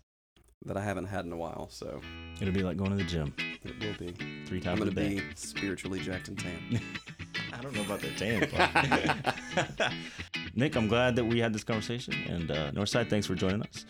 that 0.66 0.78
I 0.78 0.82
haven't 0.82 1.06
had 1.06 1.26
in 1.26 1.32
a 1.34 1.38
while. 1.38 1.68
So 1.70 2.00
It'll 2.42 2.54
be 2.54 2.64
like 2.64 2.78
going 2.78 2.92
to 2.92 2.98
the 2.98 3.04
gym 3.04 3.34
it 3.64 3.80
will 3.80 3.94
be. 4.08 4.14
three 4.46 4.60
times. 4.60 4.80
I'm 4.82 4.88
going 4.88 4.90
a 4.90 4.92
to 4.96 5.16
day. 5.16 5.16
be 5.22 5.36
spiritually 5.36 6.00
jacked 6.00 6.28
and 6.28 6.38
tan. 6.40 6.82
I 7.54 7.62
don't 7.62 7.74
know 7.76 7.82
about 7.84 8.02
the 8.02 8.10
tan 8.12 8.48
part. 8.50 9.94
Nick, 10.56 10.76
I'm 10.76 10.88
glad 10.88 11.16
that 11.16 11.26
we 11.26 11.40
had 11.40 11.54
this 11.54 11.64
conversation. 11.64 12.14
And 12.28 12.52
uh, 12.52 12.72
Northside, 12.72 13.10
thanks 13.10 13.28
for 13.28 13.36
joining 13.36 13.62
us. 13.62 13.86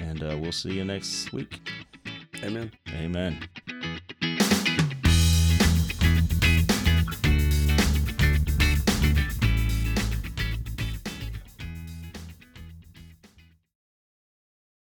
And 0.00 0.22
uh, 0.22 0.36
we'll 0.40 0.52
see 0.52 0.72
you 0.72 0.84
next 0.84 1.32
week. 1.32 1.60
Amen. 2.42 2.72
Amen. 2.94 3.38